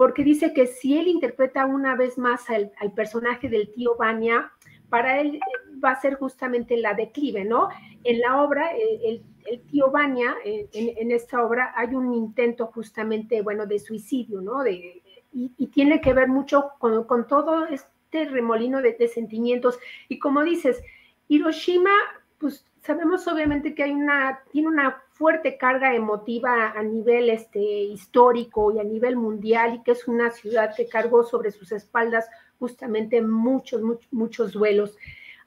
porque 0.00 0.24
dice 0.24 0.54
que 0.54 0.66
si 0.66 0.96
él 0.96 1.08
interpreta 1.08 1.66
una 1.66 1.94
vez 1.94 2.16
más 2.16 2.48
al, 2.48 2.72
personaje 2.96 3.50
del 3.50 3.70
tío 3.70 3.96
Bania, 3.98 4.50
para 4.88 5.20
él 5.20 5.38
va 5.84 5.90
a 5.90 6.00
ser 6.00 6.14
justamente 6.14 6.78
la 6.78 6.94
declive, 6.94 7.44
¿no? 7.44 7.68
En 8.02 8.20
la 8.20 8.42
obra, 8.42 8.70
el, 8.70 9.22
tío 9.70 9.90
Bania, 9.90 10.34
en, 10.42 11.10
esta 11.10 11.44
obra 11.44 11.74
hay 11.76 11.94
un 11.94 12.14
intento 12.14 12.68
justamente, 12.68 13.42
bueno, 13.42 13.66
de 13.66 13.78
suicidio, 13.78 14.40
¿no? 14.40 14.62
De, 14.62 15.02
y, 15.34 15.66
tiene 15.66 16.00
que 16.00 16.14
ver 16.14 16.28
mucho 16.28 16.70
con, 16.78 17.26
todo 17.26 17.66
este 17.66 18.24
remolino 18.24 18.80
de, 18.80 19.06
sentimientos. 19.06 19.78
Y 20.08 20.18
como 20.18 20.42
dices, 20.44 20.82
Hiroshima, 21.28 21.92
pues 22.38 22.64
sabemos 22.82 23.26
obviamente 23.28 23.74
que 23.74 23.82
hay 23.82 23.92
una, 23.92 24.40
tiene 24.50 24.68
una 24.68 25.02
fuerte 25.12 25.56
carga 25.56 25.94
emotiva 25.94 26.70
a 26.70 26.82
nivel 26.82 27.30
este, 27.30 27.60
histórico 27.60 28.72
y 28.72 28.78
a 28.78 28.84
nivel 28.84 29.16
mundial 29.16 29.74
y 29.74 29.82
que 29.82 29.92
es 29.92 30.08
una 30.08 30.30
ciudad 30.30 30.74
que 30.76 30.88
cargó 30.88 31.22
sobre 31.22 31.50
sus 31.50 31.72
espaldas 31.72 32.28
justamente 32.58 33.20
muchos, 33.22 33.82
muchos, 33.82 34.12
muchos 34.12 34.52
duelos. 34.52 34.96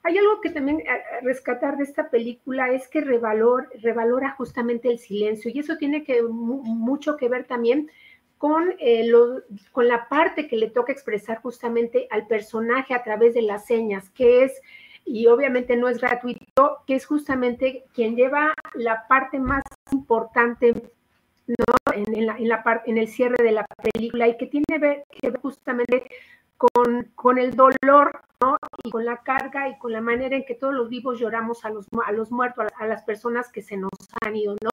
Hay 0.02 0.18
algo 0.18 0.40
que 0.42 0.50
también 0.50 0.82
rescatar 1.22 1.78
de 1.78 1.84
esta 1.84 2.10
película 2.10 2.70
es 2.70 2.88
que 2.88 3.00
revalor, 3.00 3.70
revalora 3.80 4.32
justamente 4.32 4.88
el 4.90 4.98
silencio 4.98 5.50
y 5.52 5.58
eso 5.58 5.78
tiene 5.78 6.04
que, 6.04 6.22
mucho 6.22 7.16
que 7.16 7.28
ver 7.28 7.44
también 7.44 7.90
con, 8.36 8.74
eh, 8.78 9.10
con 9.72 9.88
la 9.88 10.08
parte 10.08 10.46
que 10.46 10.56
le 10.56 10.68
toca 10.68 10.92
expresar 10.92 11.40
justamente 11.40 12.06
al 12.10 12.26
personaje 12.26 12.92
a 12.92 13.02
través 13.02 13.32
de 13.32 13.40
las 13.40 13.64
señas, 13.64 14.10
que 14.10 14.44
es, 14.44 14.60
y 15.04 15.26
obviamente 15.26 15.76
no 15.76 15.88
es 15.88 16.00
gratuito, 16.00 16.78
que 16.86 16.94
es 16.94 17.06
justamente 17.06 17.84
quien 17.94 18.16
lleva 18.16 18.54
la 18.74 19.06
parte 19.06 19.38
más 19.38 19.62
importante 19.92 20.72
¿no? 21.46 21.92
en, 21.94 22.26
la, 22.26 22.36
en, 22.36 22.48
la 22.48 22.82
en 22.86 22.98
el 22.98 23.08
cierre 23.08 23.42
de 23.42 23.52
la 23.52 23.66
película 23.92 24.28
y 24.28 24.36
que 24.36 24.46
tiene 24.46 24.64
que 24.66 24.78
ver 24.78 25.04
justamente 25.42 26.04
con, 26.72 27.10
con, 27.14 27.38
el 27.38 27.54
dolor 27.54 28.20
¿no? 28.40 28.56
y 28.82 28.90
con 28.90 29.04
la 29.04 29.22
carga 29.22 29.68
y 29.68 29.78
con 29.78 29.92
la 29.92 30.00
manera 30.00 30.36
en 30.36 30.44
que 30.44 30.54
todos 30.54 30.74
los 30.74 30.88
vivos 30.88 31.18
lloramos 31.18 31.64
a 31.64 31.70
los, 31.70 31.86
a 32.06 32.12
los 32.12 32.30
muertos, 32.30 32.66
a, 32.78 32.86
las 32.86 33.02
personas 33.02 33.50
que 33.50 33.62
se 33.62 33.76
nos 33.76 33.90
han 34.22 34.36
ido, 34.36 34.56
¿no? 34.62 34.70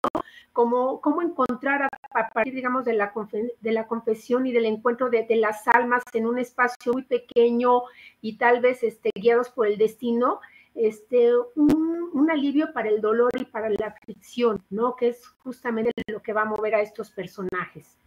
Cómo, 0.53 1.01
cómo 1.01 1.21
encontrar 1.21 1.83
a, 1.83 2.29
partir, 2.29 2.53
digamos, 2.53 2.83
de 2.85 2.93
la, 2.93 3.13
de 3.61 3.71
la 3.71 3.87
confesión 3.87 4.45
y 4.45 4.51
del 4.51 4.65
encuentro 4.65 5.09
de, 5.09 5.23
de, 5.23 5.37
las 5.37 5.67
almas 5.67 6.03
en 6.13 6.27
un 6.27 6.39
espacio 6.39 6.93
muy 6.93 7.03
pequeño 7.03 7.83
y 8.21 8.37
tal 8.37 8.59
vez 8.59 8.83
este, 8.83 9.11
guiados 9.15 9.49
por 9.49 9.67
el 9.67 9.77
destino, 9.77 10.41
este, 10.75 11.31
un, 11.55 12.09
un, 12.13 12.31
alivio 12.31 12.73
para 12.73 12.89
el 12.89 13.01
dolor 13.01 13.31
y 13.39 13.45
para 13.45 13.69
la 13.69 13.87
aflicción, 13.87 14.61
¿no? 14.69 14.95
Que 14.95 15.09
es 15.09 15.25
justamente 15.43 15.91
lo 16.07 16.21
que 16.21 16.33
va 16.33 16.41
a 16.41 16.45
mover 16.45 16.75
a 16.75 16.81
estos 16.81 17.11
personajes. 17.11 17.97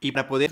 Y 0.00 0.12
para 0.12 0.28
poder 0.28 0.50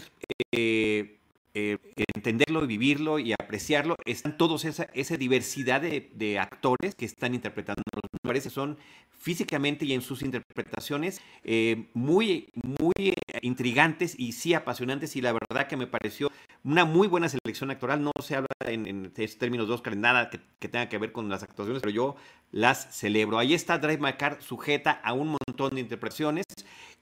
eh, 0.53 1.20
eh, 1.53 1.79
entenderlo, 2.15 2.65
vivirlo 2.67 3.19
y 3.19 3.33
apreciarlo, 3.33 3.97
están 4.05 4.37
todos 4.37 4.65
esa, 4.65 4.85
esa 4.95 5.17
diversidad 5.17 5.81
de, 5.81 6.39
actores 6.39 6.95
que 6.95 7.05
están 7.05 7.35
interpretando. 7.35 7.83
Me 8.23 8.29
parece 8.29 8.51
son 8.51 8.79
físicamente 9.11 9.85
y 9.85 9.93
en 9.93 10.01
sus 10.01 10.23
interpretaciones 10.23 11.21
eh, 11.45 11.89
muy, 11.93 12.49
muy 12.55 13.15
intrigantes 13.43 14.15
y 14.19 14.33
sí 14.33 14.55
apasionantes 14.55 15.17
y 15.17 15.21
la 15.21 15.33
verdad 15.33 15.67
que 15.67 15.77
me 15.77 15.87
pareció 15.87 16.31
una 16.63 16.85
muy 16.85 17.09
buena 17.09 17.29
selección 17.29 17.71
actoral. 17.71 18.03
No 18.03 18.13
se 18.23 18.37
habla 18.37 18.49
en, 18.67 18.87
en 18.87 19.13
términos 19.13 19.67
de 19.69 19.75
Oscar 19.75 19.97
nada 19.97 20.31
que, 20.31 20.41
que, 20.59 20.69
tenga 20.69 20.89
que 20.89 20.99
ver 20.99 21.13
con 21.13 21.29
las 21.29 21.43
actuaciones, 21.43 21.83
pero 21.83 21.93
yo 21.93 22.17
las 22.53 22.97
celebro. 22.97 23.39
Ahí 23.39 23.55
está 23.55 23.79
Drive 23.79 23.99
My 23.99 24.13
Car 24.15 24.41
sujeta 24.41 24.93
a 25.03 25.13
un 25.13 25.37
montón 25.47 25.75
de 25.75 25.81
interpretaciones 25.81 26.45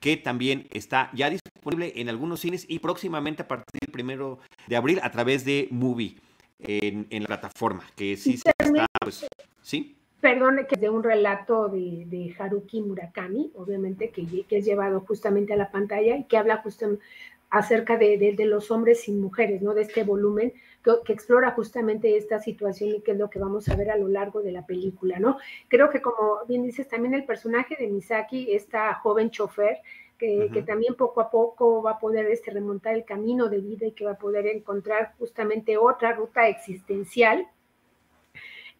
que 0.00 0.16
también 0.16 0.66
está 0.70 1.10
ya 1.14 1.30
disponible 1.30 1.92
en 1.96 2.08
algunos 2.08 2.40
cines 2.40 2.64
y 2.68 2.78
próximamente 2.78 3.42
a 3.42 3.48
partir 3.48 3.80
del 3.80 3.92
primero 3.92 4.38
de 4.66 4.76
abril 4.76 5.00
a 5.02 5.10
través 5.10 5.44
de 5.44 5.68
Movie 5.70 6.16
en, 6.60 7.06
la 7.22 7.26
plataforma, 7.26 7.84
que 7.96 8.16
sí 8.16 8.36
se 8.36 8.50
está, 8.58 8.86
pues, 9.00 9.26
¿sí? 9.62 9.96
Perdone 10.20 10.66
que 10.66 10.74
es 10.74 10.80
de 10.80 10.90
un 10.90 11.04
relato 11.04 11.68
de, 11.68 12.34
Haruki 12.36 12.80
Murakami, 12.80 13.52
obviamente, 13.54 14.10
que, 14.10 14.26
que, 14.44 14.58
es 14.58 14.64
llevado 14.64 15.00
justamente 15.00 15.52
a 15.52 15.56
la 15.56 15.70
pantalla 15.70 16.16
y 16.16 16.24
que 16.24 16.36
habla 16.36 16.56
justamente 16.56 17.04
acerca 17.50 17.96
de, 17.96 18.34
los 18.38 18.70
hombres 18.70 19.08
y 19.08 19.12
mujeres, 19.12 19.62
¿no? 19.62 19.74
De 19.74 19.82
este 19.82 20.04
volumen 20.04 20.52
que, 20.82 21.12
explora 21.12 21.52
justamente 21.52 22.16
esta 22.16 22.40
situación 22.40 22.90
y 22.90 23.00
que 23.00 23.12
es 23.12 23.18
lo 23.18 23.30
que 23.30 23.38
vamos 23.38 23.68
a 23.68 23.76
ver 23.76 23.90
a 23.90 23.96
lo 23.96 24.08
largo 24.08 24.42
de 24.42 24.52
la 24.52 24.66
película, 24.66 25.18
¿no? 25.18 25.38
Creo 25.68 25.90
que 25.90 26.02
como 26.02 26.40
bien 26.46 26.62
dices, 26.62 26.88
también 26.88 27.14
el 27.14 27.24
personaje 27.24 27.76
de 27.78 27.88
Misaki, 27.88 28.52
esta 28.52 28.94
joven 28.94 29.30
chofer, 29.30 29.78
que, 30.18 30.64
también 30.66 30.94
poco 30.96 31.20
a 31.20 31.30
poco 31.30 31.80
va 31.80 31.92
a 31.92 31.98
poder 31.98 32.26
este, 32.26 32.50
remontar 32.50 32.94
el 32.94 33.04
camino 33.04 33.48
de 33.48 33.60
vida 33.60 33.86
y 33.86 33.92
que 33.92 34.04
va 34.04 34.12
a 34.12 34.18
poder 34.18 34.46
encontrar 34.48 35.14
justamente 35.16 35.78
otra 35.78 36.12
ruta 36.12 36.48
existencial. 36.48 37.46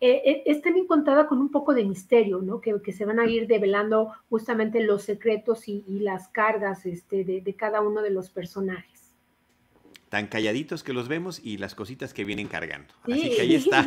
Eh, 0.01 0.23
eh, 0.25 0.43
es 0.47 0.63
también 0.63 0.87
contada 0.87 1.27
con 1.27 1.39
un 1.39 1.51
poco 1.51 1.75
de 1.75 1.85
misterio, 1.85 2.41
¿no? 2.41 2.61
Que, 2.61 2.81
se 2.93 3.05
van 3.05 3.19
a 3.19 3.27
ir 3.27 3.47
develando 3.47 4.13
justamente 4.29 4.81
los 4.81 5.03
secretos 5.03 5.69
y, 5.69 5.85
las 6.01 6.29
cargas 6.29 6.87
este, 6.87 7.25
de 7.25 7.55
cada 7.55 7.81
uno 7.81 8.03
de 8.03 8.11
los 8.11 8.31
personajes 8.31 8.98
tan 10.09 10.27
calladitos 10.27 10.83
que 10.83 10.93
los 10.93 11.09
vemos 11.09 11.41
y 11.43 11.59
las 11.59 11.75
cositas 11.75 12.15
que 12.15 12.25
vienen 12.25 12.49
cargando. 12.49 12.95
Así 13.05 13.31
que 13.31 13.41
ahí 13.43 13.55
está 13.55 13.87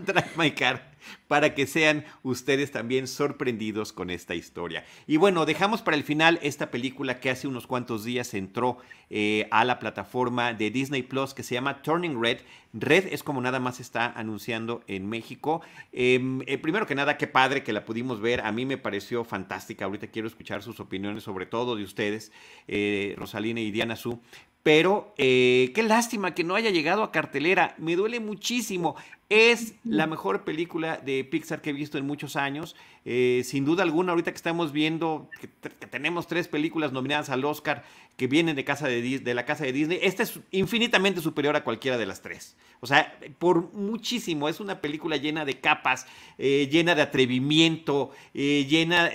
Drag 0.04 0.36
My 0.36 0.50
Car 0.52 0.96
para 1.28 1.54
que 1.54 1.66
sean 1.66 2.04
ustedes 2.22 2.70
también 2.72 3.06
sorprendidos 3.06 3.92
con 3.92 4.10
esta 4.10 4.34
historia. 4.34 4.84
Y 5.06 5.16
bueno, 5.16 5.46
dejamos 5.46 5.82
para 5.82 5.96
el 5.96 6.04
final 6.04 6.38
esta 6.42 6.70
película 6.70 7.20
que 7.20 7.30
hace 7.30 7.48
unos 7.48 7.66
cuantos 7.66 8.04
días 8.04 8.34
entró 8.34 8.78
eh, 9.10 9.46
a 9.50 9.64
la 9.64 9.78
plataforma 9.78 10.52
de 10.52 10.70
Disney 10.70 11.02
Plus 11.02 11.34
que 11.34 11.42
se 11.42 11.54
llama 11.54 11.82
Turning 11.82 12.20
Red. 12.20 12.38
Red 12.72 13.06
es 13.10 13.22
como 13.22 13.40
nada 13.40 13.58
más 13.60 13.80
está 13.80 14.06
anunciando 14.06 14.82
en 14.86 15.08
México. 15.08 15.62
Em, 15.92 16.42
eh, 16.46 16.58
primero 16.58 16.86
que 16.86 16.94
nada, 16.94 17.16
qué 17.16 17.26
padre 17.26 17.62
que 17.62 17.72
la 17.72 17.84
pudimos 17.84 18.20
ver. 18.20 18.40
A 18.40 18.52
mí 18.52 18.66
me 18.66 18.76
pareció 18.78 19.24
fantástica. 19.24 19.84
Ahorita 19.84 20.08
quiero 20.08 20.28
escuchar 20.28 20.62
sus 20.62 20.80
opiniones, 20.80 21.22
sobre 21.22 21.46
todo 21.46 21.76
de 21.76 21.84
ustedes, 21.84 22.32
eh, 22.68 23.14
Rosalina 23.16 23.60
y 23.60 23.70
Diana 23.70 23.96
Su. 23.96 24.20
Pero 24.66 25.14
eh, 25.16 25.70
qué 25.76 25.84
lástima 25.84 26.34
que 26.34 26.42
no 26.42 26.56
haya 26.56 26.70
llegado 26.70 27.04
a 27.04 27.12
cartelera. 27.12 27.76
Me 27.78 27.94
duele 27.94 28.18
muchísimo. 28.18 28.96
Es 29.28 29.74
la 29.84 30.08
mejor 30.08 30.42
película 30.42 30.96
de 30.96 31.22
Pixar 31.22 31.62
que 31.62 31.70
he 31.70 31.72
visto 31.72 31.98
en 31.98 32.04
muchos 32.04 32.34
años. 32.34 32.74
Eh, 33.04 33.42
sin 33.44 33.64
duda 33.64 33.84
alguna, 33.84 34.10
ahorita 34.10 34.32
que 34.32 34.36
estamos 34.36 34.72
viendo 34.72 35.30
que, 35.40 35.46
tenemos 35.86 36.26
tres 36.26 36.48
películas 36.48 36.90
nominadas 36.90 37.30
al 37.30 37.44
Oscar 37.44 37.84
que 38.16 38.26
vienen 38.26 38.56
de, 38.56 38.64
casa 38.64 38.88
de, 38.88 39.20
de, 39.20 39.34
la 39.34 39.44
casa 39.44 39.62
de 39.62 39.72
Disney, 39.72 40.00
esta 40.02 40.24
es 40.24 40.40
infinitamente 40.50 41.20
superior 41.20 41.54
a 41.54 41.62
cualquiera 41.62 41.96
de 41.96 42.06
las 42.06 42.20
tres. 42.20 42.56
O 42.80 42.88
sea, 42.88 43.16
por 43.38 43.72
muchísimo. 43.72 44.48
Es 44.48 44.58
una 44.58 44.80
película 44.80 45.16
llena 45.16 45.44
de 45.44 45.60
capas, 45.60 46.08
eh, 46.38 46.68
llena 46.72 46.96
de 46.96 47.02
atrevimiento, 47.02 48.10
llena, 48.34 49.12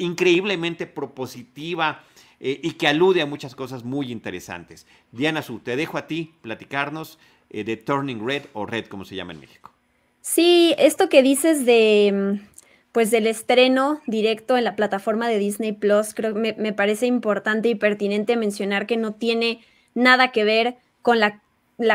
increíblemente 0.00 0.88
propositiva. 0.88 2.02
Eh, 2.46 2.60
y 2.62 2.72
que 2.72 2.86
alude 2.86 3.22
a 3.22 3.26
muchas 3.26 3.54
cosas 3.54 3.84
muy 3.84 4.12
interesantes. 4.12 4.86
Diana 5.12 5.40
Su, 5.40 5.60
te 5.60 5.76
dejo 5.76 5.96
a 5.96 6.06
ti 6.06 6.34
platicarnos 6.42 7.18
eh, 7.48 7.64
de 7.64 7.78
Turning 7.78 8.22
Red 8.22 8.42
o 8.52 8.66
Red, 8.66 8.84
como 8.84 9.06
se 9.06 9.16
llama 9.16 9.32
en 9.32 9.40
México. 9.40 9.72
Sí, 10.20 10.74
esto 10.76 11.08
que 11.08 11.22
dices 11.22 11.64
de 11.64 12.36
mm, 12.42 12.46
pues 12.92 13.10
del 13.10 13.26
estreno 13.28 14.02
directo 14.06 14.58
en 14.58 14.64
la 14.64 14.76
plataforma 14.76 15.26
de 15.26 15.38
Disney 15.38 15.72
Plus, 15.72 16.12
creo 16.12 16.34
que 16.34 16.54
me, 16.58 16.72
parece 16.74 17.06
importante 17.06 17.70
y 17.70 17.76
pertinente 17.76 18.36
mencionar 18.36 18.86
que 18.86 18.98
no 18.98 19.14
tiene 19.14 19.64
nada 19.94 20.30
que 20.30 20.44
ver 20.44 20.76
con 21.00 21.20
la, 21.20 21.40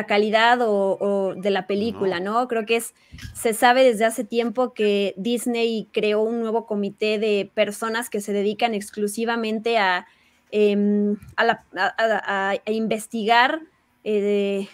calidad 0.08 0.62
o, 0.64 1.36
de 1.38 1.52
la 1.52 1.68
película, 1.68 2.20
¿no? 2.20 2.48
Creo 2.48 2.66
que 2.66 2.78
es, 2.78 2.96
se 3.36 3.54
sabe 3.54 3.84
desde 3.84 4.06
hace 4.06 4.24
tiempo 4.24 4.74
que 4.74 5.14
Disney 5.16 5.88
creó 5.92 6.24
un 6.24 6.40
nuevo 6.40 6.66
comité 6.66 7.20
de 7.20 7.52
personas 7.54 8.10
que 8.10 8.20
se 8.20 8.34
dedican 8.34 8.74
exclusivamente 8.74 9.78
a 9.78 10.08
Em, 10.52 11.16
a, 11.38 12.56
investigar 12.66 13.62
eh, 14.04 14.68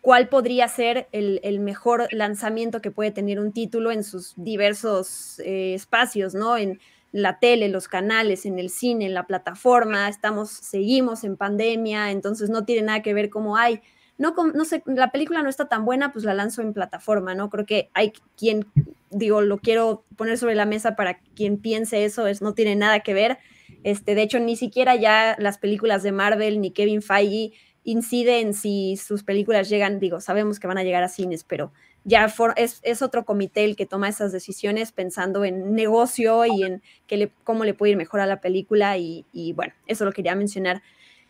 cuál 0.00 0.28
podría 0.28 0.66
ser 0.66 1.06
el, 1.12 1.60
mejor 1.60 2.08
lanzamiento 2.12 2.80
que 2.80 2.90
puede 2.90 3.12
tener 3.12 3.38
un 3.38 3.52
título 3.52 3.92
en 3.92 4.02
sus 4.02 4.34
diversos 4.36 5.38
eh, 5.40 5.74
espacios, 5.74 6.34
¿no? 6.34 6.56
En 6.56 6.80
la 7.12 7.38
tele, 7.38 7.68
los 7.68 7.86
canales, 7.86 8.46
en 8.46 8.58
el 8.58 8.68
cine, 8.68 9.06
en 9.06 9.14
la 9.14 9.28
plataforma, 9.28 10.08
estamos, 10.08 10.50
seguimos 10.50 11.22
en 11.22 11.36
pandemia, 11.36 12.10
entonces 12.10 12.50
no 12.50 12.64
tiene 12.64 12.82
nada 12.82 13.02
que 13.02 13.14
ver 13.14 13.30
cómo 13.30 13.56
hay. 13.56 13.80
No, 14.18 14.34
no 14.54 14.64
sé, 14.64 14.82
la 14.86 15.12
película 15.12 15.42
no 15.42 15.48
está 15.48 15.68
tan 15.68 15.84
buena, 15.84 16.12
pues 16.12 16.24
la 16.24 16.34
lanzo 16.34 16.62
en 16.62 16.72
plataforma, 16.72 17.34
¿no? 17.34 17.48
Creo 17.48 17.64
que 17.64 17.90
hay 17.94 18.12
quien, 18.36 18.66
digo, 19.10 19.40
lo 19.40 19.58
quiero 19.58 20.04
poner 20.16 20.36
sobre 20.36 20.56
la 20.56 20.66
mesa 20.66 20.96
para 20.96 21.18
quien 21.36 21.58
piense 21.58 22.04
eso, 22.04 22.26
es, 22.26 22.42
no 22.42 22.54
tiene 22.54 22.74
nada 22.74 23.00
que 23.00 23.14
ver 23.14 23.38
este, 23.86 24.16
de 24.16 24.22
hecho, 24.22 24.40
ni 24.40 24.56
siquiera 24.56 24.96
ya 24.96 25.36
las 25.38 25.58
películas 25.58 26.02
de 26.02 26.10
Marvel 26.10 26.60
ni 26.60 26.72
Kevin 26.72 27.02
Feige 27.02 27.52
inciden 27.84 28.52
si 28.52 28.96
sus 28.96 29.22
películas 29.22 29.68
llegan, 29.68 30.00
digo, 30.00 30.20
sabemos 30.20 30.58
que 30.58 30.66
van 30.66 30.76
a 30.76 30.82
llegar 30.82 31.04
a 31.04 31.08
cines, 31.08 31.44
pero 31.44 31.70
ya 32.02 32.26
es, 32.56 33.02
otro 33.02 33.24
comité 33.24 33.64
el 33.64 33.76
que 33.76 33.86
toma 33.86 34.08
esas 34.08 34.32
decisiones 34.32 34.90
pensando 34.90 35.44
en 35.44 35.76
negocio 35.76 36.44
y 36.46 36.64
en 36.64 36.82
que 37.06 37.30
cómo 37.44 37.64
le 37.64 37.74
puede 37.74 37.92
ir 37.92 37.96
mejor 37.96 38.18
a 38.18 38.26
la 38.26 38.40
película 38.40 38.98
y, 38.98 39.24
bueno, 39.54 39.72
eso 39.86 40.04
lo 40.04 40.10
quería 40.10 40.34
mencionar. 40.34 40.82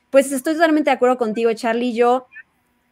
Pues 0.09 0.33
estoy 0.33 0.55
totalmente 0.55 0.89
de 0.89 0.95
acuerdo 0.95 1.19
contigo, 1.19 1.53
Charlie. 1.53 1.93
Yo 1.93 2.27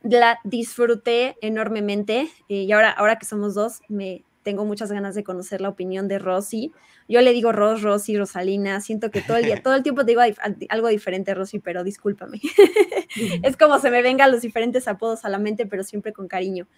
la 0.03 0.41
disfruté 0.45 1.39
enormemente 1.41 2.29
eh, 2.51 2.65
y 2.65 2.73
ahora, 2.73 2.91
ahora 2.91 3.17
que 3.17 3.25
somos 3.25 3.55
dos, 3.55 3.81
me 3.89 4.25
tengo 4.45 4.65
muchas 4.65 4.93
ganas 4.93 5.17
de 5.17 5.25
conocer 5.25 5.61
la 5.61 5.71
opinión 5.71 6.07
de 6.07 6.21
Rosy. 6.21 6.71
Yo 7.09 7.21
le 7.23 7.33
digo 7.33 7.51
Ros, 7.51 7.83
Rosy, 7.83 8.17
Rosalina, 8.17 8.81
siento 8.81 9.11
que 9.11 9.23
todo 9.23 9.39
el 9.39 9.47
día, 9.47 9.61
todo 9.63 9.75
el 9.75 9.83
tiempo 9.83 10.05
te 10.05 10.13
digo 10.13 10.21
algo 10.69 10.89
diferente, 10.89 11.35
Rosy, 11.35 11.59
pero 11.59 11.83
discúlpame. 11.83 12.41
es 13.43 13.57
como 13.57 13.81
se 13.81 13.91
me 13.91 14.03
vengan 14.03 14.31
los 14.31 14.43
diferentes 14.43 14.87
apodos 14.87 15.25
a 15.25 15.31
la 15.31 15.39
mente, 15.39 15.67
pero 15.67 15.83
siempre 15.83 16.13
con 16.13 16.29
cariño. 16.29 16.69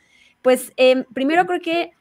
Pues 0.40 0.72
em, 0.76 1.04
primero 1.12 1.44
creo 1.46 1.60
que 1.60 1.92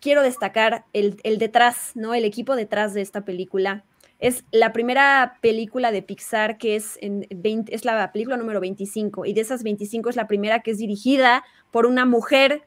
quiero 0.00 0.22
destacar 0.22 0.84
el, 0.92 1.16
detrás, 1.38 1.92
¿no? 1.94 2.14
El 2.14 2.26
equipo 2.26 2.54
detrás 2.54 2.92
de 2.92 3.00
esta 3.00 3.24
película. 3.24 3.84
Es 4.18 4.44
la 4.52 4.72
primera 4.72 5.38
película 5.40 5.92
de 5.92 6.02
Pixar 6.02 6.58
que 6.58 6.76
es, 6.76 6.98
en 7.00 7.26
20, 7.34 7.74
es 7.74 7.84
la 7.84 8.12
película 8.12 8.36
número 8.36 8.60
25 8.60 9.24
y 9.24 9.32
de 9.32 9.40
esas 9.40 9.62
25 9.62 10.10
es 10.10 10.16
la 10.16 10.28
primera 10.28 10.60
que 10.60 10.70
es 10.70 10.78
dirigida 10.78 11.42
por 11.70 11.86
una 11.86 12.04
mujer 12.04 12.66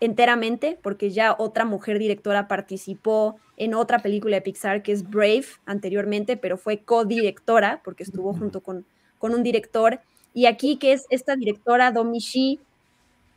enteramente, 0.00 0.78
porque 0.82 1.10
ya 1.10 1.34
otra 1.38 1.64
mujer 1.64 1.98
directora 1.98 2.48
participó 2.48 3.36
en 3.56 3.74
otra 3.74 3.98
película 3.98 4.36
de 4.36 4.42
Pixar 4.42 4.82
que 4.82 4.92
es 4.92 5.08
Brave 5.08 5.46
anteriormente, 5.66 6.36
pero 6.36 6.56
fue 6.56 6.78
co-directora 6.78 7.80
porque 7.84 8.04
estuvo 8.04 8.32
junto 8.32 8.60
con, 8.60 8.84
con 9.18 9.34
un 9.34 9.42
director. 9.42 10.00
Y 10.34 10.46
aquí 10.46 10.76
que 10.76 10.92
es 10.92 11.06
esta 11.10 11.34
directora 11.34 11.90
Domi 11.90 12.20
Shi, 12.20 12.60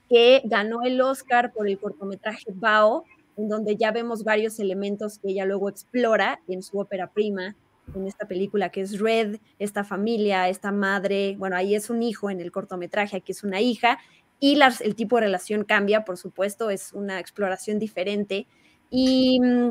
que 0.09 0.41
ganó 0.43 0.83
el 0.83 0.99
Oscar 1.01 1.51
por 1.53 1.67
el 1.67 1.79
cortometraje 1.79 2.51
Bao, 2.53 3.05
en 3.37 3.49
donde 3.49 3.75
ya 3.75 3.91
vemos 3.91 4.23
varios 4.23 4.59
elementos 4.59 5.17
que 5.17 5.29
ella 5.29 5.45
luego 5.45 5.69
explora 5.69 6.39
en 6.47 6.61
su 6.61 6.77
ópera 6.77 7.07
prima, 7.07 7.55
en 7.95 8.07
esta 8.07 8.27
película 8.27 8.69
que 8.69 8.81
es 8.81 8.99
Red, 8.99 9.37
esta 9.59 9.83
familia, 9.83 10.49
esta 10.49 10.71
madre, 10.71 11.35
bueno, 11.37 11.55
ahí 11.55 11.75
es 11.75 11.89
un 11.89 12.03
hijo 12.03 12.29
en 12.29 12.39
el 12.39 12.51
cortometraje, 12.51 13.17
aquí 13.17 13.31
es 13.31 13.43
una 13.43 13.61
hija, 13.61 13.99
y 14.43 14.59
el 14.59 14.95
tipo 14.95 15.17
de 15.17 15.21
relación 15.21 15.63
cambia, 15.63 16.03
por 16.03 16.17
supuesto, 16.17 16.71
es 16.71 16.93
una 16.93 17.19
exploración 17.19 17.77
diferente. 17.77 18.47
Y 18.89 19.39
mm, 19.39 19.69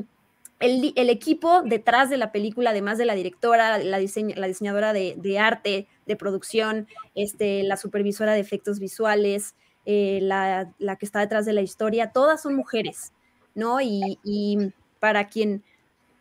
el, 0.60 1.10
equipo 1.10 1.62
detrás 1.62 2.08
de 2.08 2.16
la 2.16 2.30
película, 2.30 2.70
además 2.70 2.96
de 2.96 3.04
la 3.04 3.16
directora, 3.16 3.78
la, 3.78 3.98
la 3.98 4.46
diseñadora 4.46 4.92
de, 4.92 5.38
arte, 5.40 5.88
de 6.06 6.16
producción, 6.16 6.86
este, 7.16 7.64
la 7.64 7.76
supervisora 7.76 8.32
de 8.32 8.38
efectos 8.38 8.78
visuales, 8.78 9.56
eh, 9.86 10.20
la, 10.22 10.72
que 11.00 11.04
está 11.04 11.18
detrás 11.18 11.46
de 11.46 11.52
la 11.52 11.62
historia, 11.62 12.12
todas 12.12 12.40
son 12.40 12.54
mujeres, 12.54 13.12
¿no? 13.56 13.80
Y, 13.80 14.72
para 15.00 15.26
quien 15.26 15.64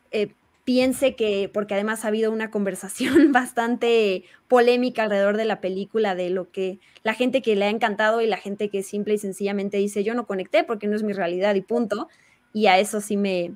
eh, 0.10 0.34
piense 0.70 1.16
que, 1.16 1.50
porque 1.52 1.74
además 1.74 2.06
ha 2.06 2.10
habido 2.10 2.32
una 2.32 2.52
conversación 2.52 3.32
bastante 3.32 4.26
polémica 4.48 5.02
alrededor 5.02 5.36
de 5.36 5.46
la 5.46 5.62
película, 5.62 6.14
de 6.14 6.30
lo 6.30 6.52
que 6.52 6.80
la 7.02 7.16
gente 7.16 7.42
que 7.42 7.56
le 7.56 7.66
ha 7.66 7.70
encantado 7.72 8.22
y 8.22 8.28
la 8.28 8.38
gente 8.38 8.70
que 8.70 8.84
simple 8.84 9.16
y 9.16 9.18
sencillamente 9.18 9.78
dice 9.78 10.04
yo 10.04 10.14
no 10.14 10.28
conecté 10.28 10.64
porque 10.64 10.86
no 10.86 10.96
es 10.96 11.02
mi 11.02 11.14
realidad 11.14 11.56
y 11.56 11.62
punto. 11.62 12.08
Y 12.54 12.68
a 12.68 12.78
eso 12.78 13.02
sí 13.02 13.18
me, 13.18 13.56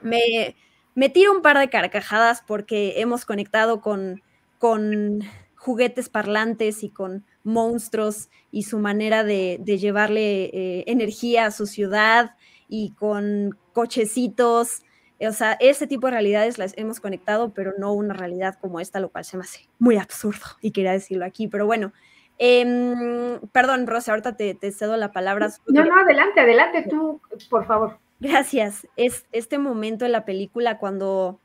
me, 0.00 0.56
me 0.94 1.10
tiro 1.10 1.30
un 1.30 1.42
par 1.42 1.58
de 1.58 1.68
carcajadas 1.68 2.42
porque 2.46 3.02
hemos 3.02 3.26
conectado 3.26 3.82
con, 3.82 4.22
con 4.56 5.20
juguetes 5.56 6.08
parlantes 6.08 6.82
y 6.82 6.88
con 6.88 7.26
monstruos 7.44 8.30
y 8.50 8.62
su 8.62 8.78
manera 8.78 9.24
de, 9.24 9.58
llevarle 9.62 10.44
eh, 10.44 10.84
energía 10.86 11.44
a 11.44 11.50
su 11.50 11.66
ciudad 11.66 12.34
y 12.66 12.92
con 12.92 13.58
cochecitos 13.74 14.84
o 15.26 15.32
sea, 15.32 15.56
ese 15.60 15.86
tipo 15.86 16.06
de 16.06 16.12
realidades 16.12 16.58
las 16.58 16.76
hemos 16.78 17.00
conectado, 17.00 17.52
pero 17.52 17.74
no 17.78 17.92
una 17.92 18.14
realidad 18.14 18.56
como 18.60 18.80
esta, 18.80 19.00
lo 19.00 19.10
cual 19.10 19.24
se 19.24 19.36
me 19.36 19.42
hace 19.42 19.68
muy 19.78 19.96
absurdo 19.98 20.46
y 20.62 20.70
quería 20.70 20.92
decirlo 20.92 21.24
aquí. 21.24 21.46
Pero 21.46 21.66
bueno, 21.66 21.92
em, 22.38 23.38
perdón, 23.52 23.86
Rosa, 23.86 24.12
ahorita 24.12 24.36
te, 24.36 24.72
cedo 24.72 24.96
la 24.96 25.12
palabra. 25.12 25.50
No, 25.68 25.84
no, 25.84 25.98
adelante, 25.98 26.40
adelante 26.40 26.86
tú, 26.88 27.20
por 27.50 27.66
favor. 27.66 27.98
Gracias. 28.18 28.86
Es 28.96 29.26
este 29.32 29.58
momento 29.58 30.06
en 30.06 30.12
la 30.12 30.24
película 30.24 30.78
cuando 30.78 31.38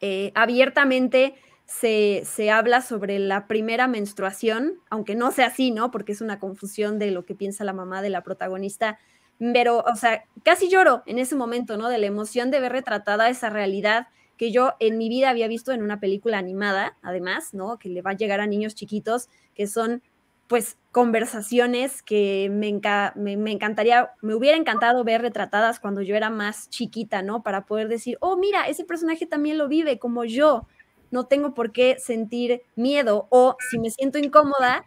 eh, 0.00 0.32
abiertamente 0.34 1.34
se, 1.64 2.22
se, 2.24 2.50
habla 2.50 2.82
sobre 2.82 3.18
la 3.18 3.46
primera 3.46 3.86
menstruación, 3.86 4.80
aunque 4.90 5.14
no 5.14 5.30
sea 5.30 5.46
así, 5.46 5.70
¿no? 5.70 5.90
Porque 5.90 6.12
es 6.12 6.20
una 6.20 6.38
confusión 6.38 6.98
de 6.98 7.12
lo 7.12 7.24
que 7.24 7.34
piensa 7.34 7.64
la 7.64 7.72
mamá 7.72 8.02
de 8.02 8.10
la 8.10 8.22
protagonista 8.22 8.98
pero, 9.40 9.82
o 9.90 9.96
sea, 9.96 10.24
casi 10.44 10.68
lloro 10.68 11.02
en 11.06 11.18
ese 11.18 11.34
momento, 11.34 11.78
¿no? 11.78 11.88
De 11.88 11.98
la 11.98 12.06
emoción 12.06 12.50
de 12.50 12.60
ver 12.60 12.72
retratada 12.72 13.30
esa 13.30 13.48
realidad 13.48 14.08
que 14.36 14.52
yo 14.52 14.74
en 14.80 14.98
mi 14.98 15.08
vida 15.08 15.30
había 15.30 15.48
visto 15.48 15.72
en 15.72 15.82
una 15.82 15.98
película 15.98 16.38
animada, 16.38 16.96
además, 17.02 17.54
¿no? 17.54 17.78
Que 17.78 17.88
le 17.88 18.02
va 18.02 18.12
a 18.12 18.16
llegar 18.16 18.40
a 18.40 18.46
niños 18.46 18.74
chiquitos, 18.74 19.28
que 19.54 19.66
son 19.66 20.02
pues 20.46 20.76
conversaciones 20.92 22.02
que 22.02 22.50
me, 22.50 23.36
me, 23.36 23.52
encantaría, 23.52 24.10
me 24.20 24.34
hubiera 24.34 24.58
encantado 24.58 25.04
ver 25.04 25.22
retratadas 25.22 25.78
cuando 25.78 26.02
yo 26.02 26.16
era 26.16 26.28
más 26.28 26.68
chiquita, 26.68 27.22
¿no? 27.22 27.42
Para 27.42 27.66
poder 27.66 27.88
decir, 27.88 28.18
oh, 28.20 28.36
mira, 28.36 28.66
ese 28.66 28.84
personaje 28.84 29.26
también 29.26 29.58
lo 29.58 29.68
vive 29.68 29.98
como 29.98 30.24
yo, 30.24 30.66
no 31.10 31.24
tengo 31.24 31.54
por 31.54 31.72
qué 31.72 31.96
sentir 31.98 32.62
miedo 32.76 33.26
o 33.30 33.56
si 33.70 33.78
me 33.78 33.90
siento 33.90 34.18
incómoda, 34.18 34.86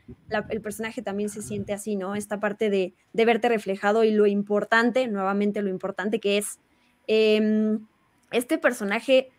el 0.50 0.62
personaje 0.62 1.02
también 1.02 1.30
se 1.30 1.42
siente 1.42 1.74
así, 1.74 1.96
¿no? 1.96 2.16
Esta 2.16 2.40
parte 2.40 2.70
de, 2.70 2.94
verte 3.14 3.50
reflejado 3.50 4.04
y 4.04 4.12
lo 4.12 4.26
importante, 4.26 5.08
nuevamente 5.08 5.62
lo 5.62 5.70
importante 5.70 6.20
que 6.20 6.38
es 6.38 6.60
em, 7.08 7.86
este 8.32 8.58
personaje, 8.58 9.30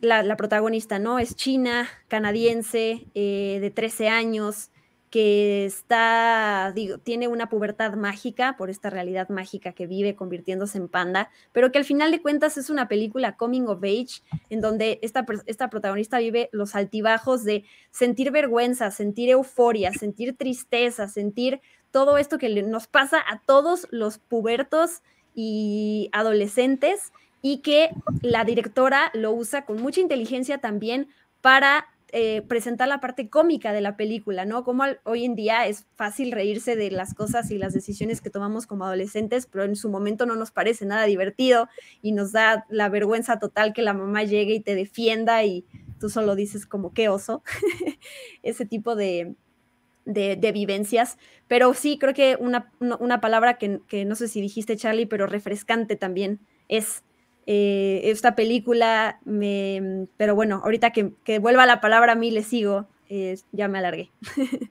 la, 0.00 0.36
protagonista, 0.36 0.98
¿no? 0.98 1.18
Es 1.18 1.36
china, 1.36 1.88
canadiense, 2.08 3.06
eh, 3.14 3.58
de 3.60 3.70
13 3.70 4.08
años, 4.08 4.70
que 5.10 5.64
está, 5.64 6.72
digo, 6.74 6.98
tiene 6.98 7.28
una 7.28 7.48
pubertad 7.48 7.94
mágica 7.94 8.56
por 8.56 8.70
esta 8.70 8.90
realidad 8.90 9.28
mágica 9.28 9.72
que 9.72 9.86
vive 9.86 10.14
convirtiéndose 10.14 10.78
en 10.78 10.88
panda, 10.88 11.30
pero 11.52 11.72
que 11.72 11.78
al 11.78 11.84
final 11.84 12.10
de 12.10 12.20
cuentas 12.20 12.58
es 12.58 12.68
una 12.70 12.88
película 12.88 13.36
coming 13.36 13.66
of 13.68 13.82
age, 13.82 14.22
en 14.50 14.60
donde 14.60 14.98
esta, 15.02 15.24
esta 15.46 15.70
protagonista 15.70 16.18
vive 16.18 16.50
los 16.52 16.74
altibajos 16.74 17.44
de 17.44 17.64
sentir 17.90 18.30
vergüenza, 18.30 18.90
sentir 18.90 19.30
euforia, 19.30 19.92
sentir 19.92 20.36
tristeza, 20.36 21.08
sentir 21.08 21.60
todo 21.90 22.18
esto 22.18 22.38
que 22.38 22.62
nos 22.62 22.86
pasa 22.86 23.18
a 23.18 23.40
todos 23.40 23.86
los 23.90 24.18
pubertos 24.18 25.02
y 25.34 26.10
adolescentes 26.12 27.12
y 27.40 27.58
que 27.58 27.90
la 28.20 28.44
directora 28.44 29.10
lo 29.14 29.32
usa 29.32 29.64
con 29.64 29.80
mucha 29.80 30.00
inteligencia 30.00 30.58
también 30.58 31.08
para 31.40 31.86
eh, 32.10 32.40
presentar 32.48 32.88
la 32.88 33.00
parte 33.00 33.28
cómica 33.28 33.74
de 33.74 33.82
la 33.82 33.98
película, 33.98 34.46
¿no? 34.46 34.64
Como 34.64 34.84
hoy 35.04 35.26
en 35.26 35.34
día 35.34 35.66
es 35.66 35.86
fácil 35.94 36.32
reírse 36.32 36.74
de 36.74 36.90
las 36.90 37.12
cosas 37.12 37.50
y 37.50 37.58
las 37.58 37.74
decisiones 37.74 38.22
que 38.22 38.30
tomamos 38.30 38.66
como 38.66 38.86
adolescentes, 38.86 39.46
pero 39.46 39.64
en 39.64 39.76
su 39.76 39.90
momento 39.90 40.24
no 40.24 40.34
nos 40.34 40.50
parece 40.50 40.86
nada 40.86 41.04
divertido 41.04 41.68
y 42.00 42.12
nos 42.12 42.32
da 42.32 42.64
la 42.70 42.88
vergüenza 42.88 43.38
total 43.38 43.74
que 43.74 43.82
la 43.82 43.92
mamá 43.92 44.24
llegue 44.24 44.54
y 44.54 44.60
te 44.60 44.74
defienda 44.74 45.44
y 45.44 45.66
tú 46.00 46.08
solo 46.08 46.34
dices 46.34 46.64
como 46.64 46.94
qué 46.94 47.10
oso, 47.10 47.42
ese 48.42 48.64
tipo 48.64 48.96
de, 48.96 49.34
vivencias. 50.06 51.18
Pero 51.46 51.74
sí, 51.74 51.98
creo 51.98 52.14
que 52.14 52.38
una, 52.40 52.72
una 52.80 53.20
palabra 53.20 53.58
que, 53.58 53.80
que 53.86 54.06
no 54.06 54.14
sé 54.14 54.28
si 54.28 54.40
dijiste, 54.40 54.78
Charlie, 54.78 55.04
pero 55.04 55.26
refrescante 55.26 55.94
también 55.94 56.40
es 56.68 57.02
eh, 57.50 58.10
esta 58.10 58.34
película, 58.34 59.20
me, 59.24 60.06
pero 60.18 60.34
bueno, 60.34 60.60
ahorita 60.62 60.90
que, 60.90 61.38
vuelva 61.38 61.64
la 61.64 61.80
palabra 61.80 62.12
a 62.12 62.14
mí 62.14 62.30
le 62.30 62.42
sigo, 62.42 62.86
ya 63.52 63.68
me 63.68 63.78
alargué. 63.78 64.10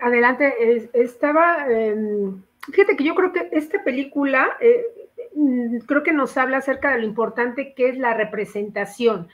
Adelante, 0.00 0.54
estaba, 0.92 1.66
em, 1.68 2.40
fíjate 2.70 2.96
que 2.96 3.02
yo 3.02 3.16
creo 3.16 3.32
que 3.32 3.48
esta 3.50 3.82
película 3.82 4.56
eh, 4.60 4.84
mm, 5.34 5.78
creo 5.78 6.04
que 6.04 6.12
nos 6.12 6.36
habla 6.36 6.58
acerca 6.58 6.92
de 6.92 7.00
lo 7.00 7.06
importante 7.06 7.74
que 7.74 7.88
es 7.88 7.98
la 7.98 8.14
representación. 8.14 9.26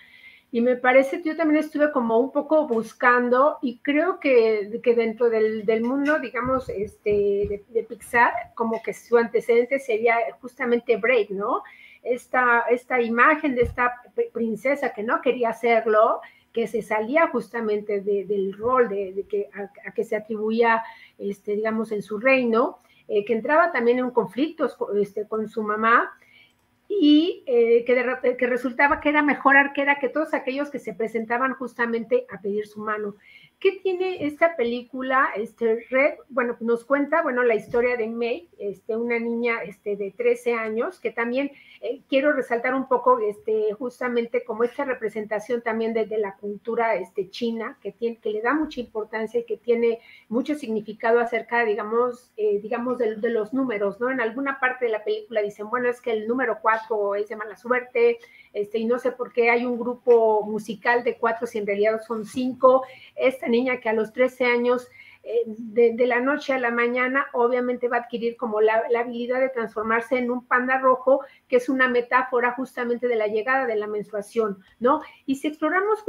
Y 0.53 0.61
me 0.63 0.75
parece 0.75 1.23
que 1.23 1.29
yo 1.31 1.37
también 1.37 1.61
estuve 1.61 1.93
como 1.93 2.19
un 2.19 2.33
poco 2.33 2.67
buscando 2.67 3.59
y 3.63 3.79
creo 3.79 4.19
que, 4.19 4.81
que 4.83 4.95
dentro 4.95 5.31
del, 5.31 5.65
del, 5.65 5.83
mundo, 5.83 6.19
digamos, 6.19 6.69
este, 6.69 7.63
de, 7.69 7.83
Pixar, 7.85 8.33
como 8.55 8.83
que 8.83 8.93
su 8.93 9.17
antecedente 9.17 9.79
sería 9.79 10.17
justamente 10.41 10.97
Brave, 10.97 11.29
¿no? 11.31 11.63
Esta, 12.03 12.65
esta 12.71 13.01
imagen 13.01 13.55
de 13.55 13.63
esta 13.63 14.03
princesa 14.33 14.93
que 14.93 15.05
no 15.05 15.21
quería 15.21 15.51
hacerlo, 15.51 16.21
que 16.53 16.67
se 16.67 16.83
salía 16.83 17.29
justamente 17.29 18.01
del 18.01 18.53
rol 18.55 18.89
de, 18.89 19.25
que, 19.29 19.49
a, 19.55 19.93
que 19.93 20.03
se 20.03 20.17
atribuía, 20.17 20.83
este, 21.19 21.55
digamos, 21.55 21.93
en 21.93 22.03
su 22.03 22.19
reino, 22.19 22.79
eh, 23.07 23.25
que 23.25 23.35
entraba 23.35 23.71
también 23.71 24.01
en 24.01 24.11
conflictos 24.11 24.77
este, 25.01 25.29
con 25.29 25.49
su 25.49 25.63
mamá 25.63 26.13
y 26.93 27.45
eh, 27.47 27.85
que, 27.87 28.37
que, 28.37 28.47
resultaba 28.49 29.01
que 29.01 29.11
era 29.11 29.23
mejor 29.23 29.57
arquera 29.57 30.01
que 30.01 30.09
todos 30.09 30.35
aquellos 30.35 30.71
que 30.71 30.81
se 30.81 30.93
presentaban 30.93 31.55
justamente 31.55 32.27
a 32.29 32.41
pedir 32.41 32.67
su 32.67 32.81
mano. 32.81 33.15
¿Qué 33.61 33.73
tiene 33.83 34.25
esta 34.25 34.57
película? 34.57 35.29
Este 35.37 35.87
Red, 35.91 36.15
bueno, 36.31 36.57
nos 36.61 36.83
cuenta, 36.87 37.21
bueno, 37.21 37.43
la 37.43 37.55
historia 37.55 37.99
de 37.99 38.07
May, 38.07 38.49
este, 38.59 38.97
una 38.97 39.19
niña 39.19 39.63
este, 39.63 39.97
de 39.97 40.13
13 40.13 40.55
años, 40.55 40.99
que 40.99 41.11
también 41.11 41.53
eh, 41.83 42.01
quiero 42.09 42.33
resaltar 42.33 42.75
un 42.75 42.89
poco, 42.89 43.19
este, 43.19 43.75
justamente 43.75 44.45
como 44.45 44.65
esta 44.65 44.87
representación 44.87 45.61
también 45.61 45.93
desde 45.93 46.17
la 46.17 46.37
cultura 46.37 46.95
este, 46.95 47.29
china, 47.29 47.77
que, 47.83 47.93
tiene, 47.93 48.17
que 48.17 48.31
le 48.31 48.41
da 48.41 48.55
mucha 48.55 48.81
importancia 48.81 49.41
y 49.41 49.45
que 49.45 49.59
tiene 49.59 49.99
mucho 50.31 50.55
significado 50.55 51.21
acerca, 51.21 51.63
digamos, 51.67 52.33
eh, 52.39 52.61
digamos 52.63 52.97
de, 52.97 53.17
de, 53.17 53.29
los 53.29 53.53
números, 53.53 54.01
¿no? 54.01 54.11
En 54.11 54.23
alguna 54.23 54.59
parte 54.59 54.87
de 54.87 54.93
la 54.93 55.05
película 55.05 55.43
dicen, 55.43 55.69
bueno, 55.69 55.91
es 55.91 56.01
que 56.01 56.13
el 56.13 56.27
número 56.27 56.61
4 56.63 57.15
es 57.17 57.29
de 57.29 57.37
mala 57.37 57.57
suerte, 57.57 58.19
este, 58.53 58.79
y 58.79 58.85
no 58.85 58.99
sé 58.99 59.13
por 59.13 59.33
qué 59.33 59.51
hay 59.51 59.65
un 59.65 59.79
grupo 59.79 60.43
musical 60.43 61.05
de 61.05 61.17
cuatro 61.17 61.47
si 61.47 61.59
en 61.59 61.67
realidad 61.67 62.01
son 62.07 62.25
cinco. 62.25 62.85
Esta 63.15 63.49
niña 63.49 63.81
que 63.81 63.89
a 63.89 63.93
los 63.93 64.13
13 64.13 64.47
años, 64.47 64.89
eh, 65.23 65.43
de, 65.47 66.07
la 66.07 66.21
noche 66.21 66.53
a 66.53 66.59
la 66.59 66.71
mañana, 66.71 67.27
obviamente 67.33 67.89
va 67.89 67.99
a 67.99 68.01
adquirir 68.01 68.37
como 68.37 68.61
la, 68.61 68.83
habilidad 68.99 69.41
de 69.41 69.51
transformarse 69.51 70.19
en 70.19 70.31
un 70.31 70.47
panda 70.47 70.79
rojo, 70.79 71.21
que 71.47 71.57
es 71.57 71.69
una 71.69 71.89
metáfora 71.89 72.53
justamente 72.53 73.07
de 73.07 73.17
la 73.17 73.27
llegada 73.27 73.67
de 73.67 73.77
la 73.77 73.87
menstruación, 73.87 74.59
¿no? 74.79 75.03
Y 75.27 75.37
si 75.37 75.49
exploramos 75.49 76.03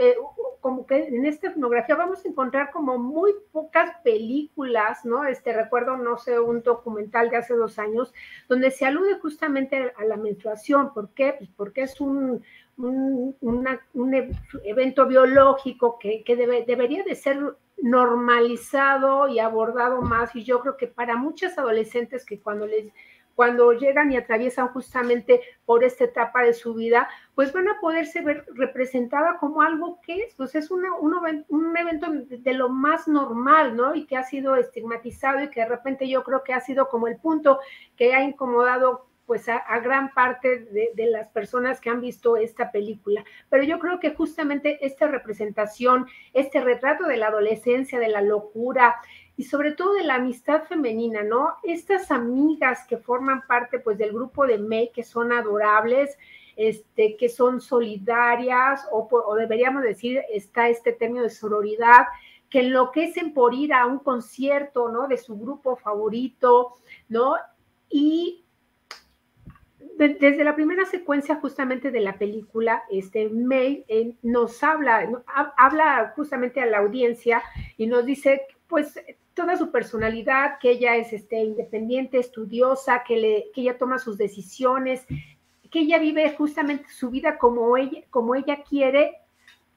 eh, 0.00 0.14
como 0.60 0.86
que 0.86 1.08
en 1.08 1.26
esta 1.26 1.48
etnografía 1.48 1.96
vamos 1.96 2.24
a 2.24 2.28
encontrar 2.28 2.70
como 2.70 2.98
muy 2.98 3.32
pocas 3.50 3.90
películas, 4.04 5.04
¿no? 5.04 5.24
Este 5.24 5.52
recuerdo, 5.52 5.96
no 5.96 6.18
sé, 6.18 6.38
un 6.38 6.62
documental 6.62 7.30
de 7.30 7.38
hace 7.38 7.54
dos 7.54 7.80
años, 7.80 8.14
donde 8.48 8.70
se 8.70 8.86
alude 8.86 9.18
justamente 9.18 9.92
a 9.96 10.04
la 10.04 10.16
menstruación. 10.16 10.94
¿Por 10.94 11.10
qué? 11.14 11.34
Pues 11.38 11.50
porque 11.56 11.82
es 11.82 12.00
un, 12.00 12.44
un, 12.76 14.14
e, 14.14 14.30
evento 14.64 15.06
biológico 15.06 15.98
que, 15.98 16.22
debe, 16.26 16.64
debería 16.64 17.02
de 17.02 17.16
ser 17.16 17.40
normalizado 17.82 19.26
y 19.26 19.40
abordado 19.40 20.00
más. 20.02 20.34
Y 20.36 20.44
yo 20.44 20.60
creo 20.60 20.76
que 20.76 20.86
para 20.86 21.16
muchas 21.16 21.58
adolescentes 21.58 22.24
que 22.24 22.40
cuando 22.40 22.68
les 22.68 22.92
cuando 23.38 23.72
llegan 23.72 24.10
y 24.10 24.16
atraviesan 24.16 24.66
justamente 24.70 25.40
por 25.64 25.84
esta 25.84 26.02
etapa 26.02 26.42
de 26.42 26.52
su 26.52 26.74
vida, 26.74 27.08
pues 27.36 27.52
van 27.52 27.68
a 27.68 27.78
poderse 27.80 28.20
ver 28.20 28.44
representada 28.54 29.38
como 29.38 29.62
algo 29.62 30.00
que 30.04 30.16
es, 30.24 30.34
pues 30.34 30.56
es 30.56 30.72
un, 30.72 30.84
evento 31.76 32.08
de 32.10 32.52
lo 32.52 32.68
más 32.68 33.06
normal, 33.06 33.76
¿no? 33.76 33.94
Y 33.94 34.06
que 34.06 34.16
ha 34.16 34.24
sido 34.24 34.56
estigmatizado 34.56 35.40
y 35.40 35.50
que 35.50 35.60
de 35.60 35.68
repente 35.68 36.08
yo 36.08 36.24
creo 36.24 36.42
que 36.42 36.52
ha 36.52 36.58
sido 36.58 36.88
como 36.88 37.06
el 37.06 37.18
punto 37.18 37.60
que 37.96 38.12
ha 38.12 38.24
incomodado 38.24 39.06
pues 39.24 39.48
a, 39.48 39.62
gran 39.84 40.12
parte 40.14 40.58
de, 40.58 40.90
de, 40.94 41.06
las 41.06 41.28
personas 41.28 41.80
que 41.80 41.90
han 41.90 42.00
visto 42.00 42.36
esta 42.36 42.72
película. 42.72 43.22
Pero 43.50 43.62
yo 43.62 43.78
creo 43.78 44.00
que 44.00 44.14
justamente 44.16 44.84
esta 44.84 45.06
representación, 45.06 46.06
este 46.32 46.60
retrato 46.60 47.04
de 47.04 47.18
la 47.18 47.28
adolescencia, 47.28 48.00
de 48.00 48.08
la 48.08 48.22
locura, 48.22 48.96
y 49.38 49.44
sobre 49.44 49.70
todo 49.70 49.94
de 49.94 50.02
la 50.02 50.16
amistad 50.16 50.64
femenina, 50.64 51.22
¿no? 51.22 51.54
Estas 51.62 52.10
amigas 52.10 52.84
que 52.88 52.96
forman 52.96 53.46
parte 53.46 53.78
pues 53.78 53.96
del 53.96 54.12
grupo 54.12 54.44
de 54.44 54.58
May, 54.58 54.90
que 54.92 55.04
son 55.04 55.32
adorables, 55.32 56.18
este, 56.56 57.16
que 57.16 57.28
son 57.28 57.60
solidarias, 57.60 58.84
o, 58.90 59.08
deberíamos 59.36 59.84
decir, 59.84 60.20
está 60.32 60.68
este 60.68 60.92
término 60.92 61.22
de 61.22 61.30
sororidad, 61.30 62.06
que 62.50 62.62
enloquecen 62.62 63.32
por 63.32 63.54
ir 63.54 63.72
a 63.72 63.86
un 63.86 64.00
concierto, 64.00 64.88
¿no? 64.90 65.06
De 65.06 65.16
su 65.16 65.38
grupo 65.38 65.76
favorito, 65.76 66.72
¿no? 67.08 67.36
Y 67.88 68.44
desde 69.98 70.42
la 70.42 70.56
primera 70.56 70.84
secuencia 70.84 71.36
justamente 71.36 71.92
de 71.92 72.00
la 72.00 72.18
película, 72.18 72.82
este, 72.90 73.28
May 73.28 73.84
eh, 73.86 74.14
nos 74.22 74.64
habla, 74.64 75.08
habla 75.56 76.12
justamente 76.16 76.60
a 76.60 76.66
la 76.66 76.78
audiencia 76.78 77.40
y 77.76 77.86
nos 77.86 78.04
dice, 78.04 78.42
pues 78.66 78.98
toda 79.38 79.56
su 79.56 79.70
personalidad, 79.70 80.58
que 80.58 80.72
ella 80.72 80.96
es 80.96 81.12
este, 81.12 81.36
independiente, 81.36 82.18
estudiosa, 82.18 83.04
que, 83.06 83.16
le, 83.16 83.50
que 83.54 83.60
ella 83.60 83.78
toma 83.78 84.00
sus 84.00 84.18
decisiones, 84.18 85.06
que 85.70 85.78
ella 85.80 85.98
vive 85.98 86.34
justamente 86.36 86.88
su 86.90 87.08
vida 87.08 87.38
como 87.38 87.76
ella, 87.76 88.02
como 88.10 88.34
ella 88.34 88.64
quiere. 88.64 89.16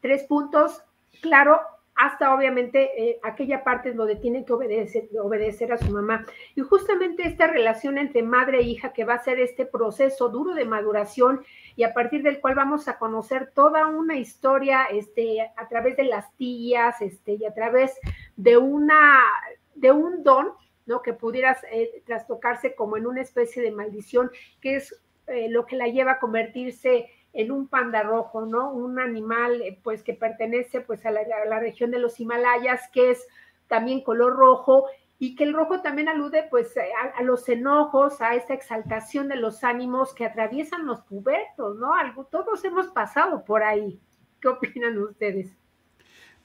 Tres 0.02 0.24
puntos, 0.24 0.84
claro, 1.22 1.62
hasta 1.96 2.34
obviamente 2.34 2.90
eh, 2.98 3.20
aquella 3.22 3.64
parte 3.64 3.94
donde 3.94 4.16
tiene 4.16 4.44
que 4.44 4.54
obedecer, 4.54 5.10
obedecer 5.22 5.72
a 5.72 5.78
su 5.78 5.92
mamá. 5.92 6.26
Y 6.56 6.62
justamente 6.62 7.28
esta 7.28 7.46
relación 7.46 8.00
entre 8.00 8.24
madre 8.24 8.60
e 8.60 8.64
hija 8.64 8.94
que 8.94 9.06
va 9.06 9.16
a 9.16 9.24
ser 9.24 9.40
este 9.40 9.68
proceso 9.68 10.30
duro 10.30 10.56
de 10.56 10.66
maduración 10.66 11.44
y 11.76 11.84
a 11.84 11.94
partir 11.94 12.24
del 12.24 12.40
cual 12.40 12.56
vamos 12.56 12.88
a 12.88 12.98
conocer 12.98 13.52
toda 13.54 13.86
una 13.86 14.16
historia 14.16 14.86
este, 14.86 15.42
a 15.56 15.68
través 15.68 15.96
de 15.96 16.06
las 16.06 16.36
tías 16.38 17.00
este, 17.02 17.34
y 17.34 17.46
a 17.46 17.54
través 17.54 17.94
de, 18.36 18.58
una, 18.58 19.20
de 19.76 19.92
un 19.92 20.24
don 20.24 20.54
¿no? 20.86 21.02
que 21.02 21.14
pudieras 21.14 21.60
eh, 21.72 22.04
trastocarse 22.06 22.76
como 22.76 22.98
en 22.98 23.08
una 23.08 23.22
especie 23.22 23.62
de 23.62 23.72
maldición, 23.72 24.32
que 24.62 24.76
es 24.76 25.02
eh, 25.28 25.50
lo 25.50 25.66
que 25.66 25.76
la 25.76 25.88
lleva 25.88 26.14
a 26.14 26.20
convertirse 26.20 27.10
en 27.34 27.52
un 27.52 27.68
panda 27.68 28.04
rojo, 28.04 28.46
¿no? 28.46 28.72
Un 28.74 29.00
animal 29.00 29.62
eh, 29.62 29.80
pues 29.84 30.04
que 30.04 30.14
pertenece 30.14 30.82
pues 30.82 31.06
a 31.06 31.12
la, 31.12 31.60
región 31.60 31.92
de 31.92 32.00
los 32.00 32.20
Himalayas, 32.20 32.90
que 32.92 33.12
es 33.12 33.26
también 33.68 34.04
color 34.04 34.36
rojo 34.36 34.88
y 35.18 35.36
que 35.36 35.46
el 35.46 35.54
rojo 35.54 35.82
también 35.82 36.10
alude 36.10 36.48
pues 36.50 36.76
a, 36.78 37.22
los 37.22 37.48
enojos, 37.48 38.22
a 38.22 38.36
esa 38.36 38.54
exaltación 38.54 39.28
de 39.30 39.36
los 39.36 39.64
ánimos 39.64 40.14
que 40.14 40.26
atraviesan 40.26 40.86
los 40.86 41.02
pubertos, 41.02 41.78
¿no? 41.78 41.94
Algo, 41.94 42.26
todos 42.26 42.66
hemos 42.66 42.88
pasado 42.88 43.46
por 43.46 43.64
ahí. 43.64 44.02
¿Qué 44.42 44.48
opinan 44.48 44.98
ustedes? 44.98 45.61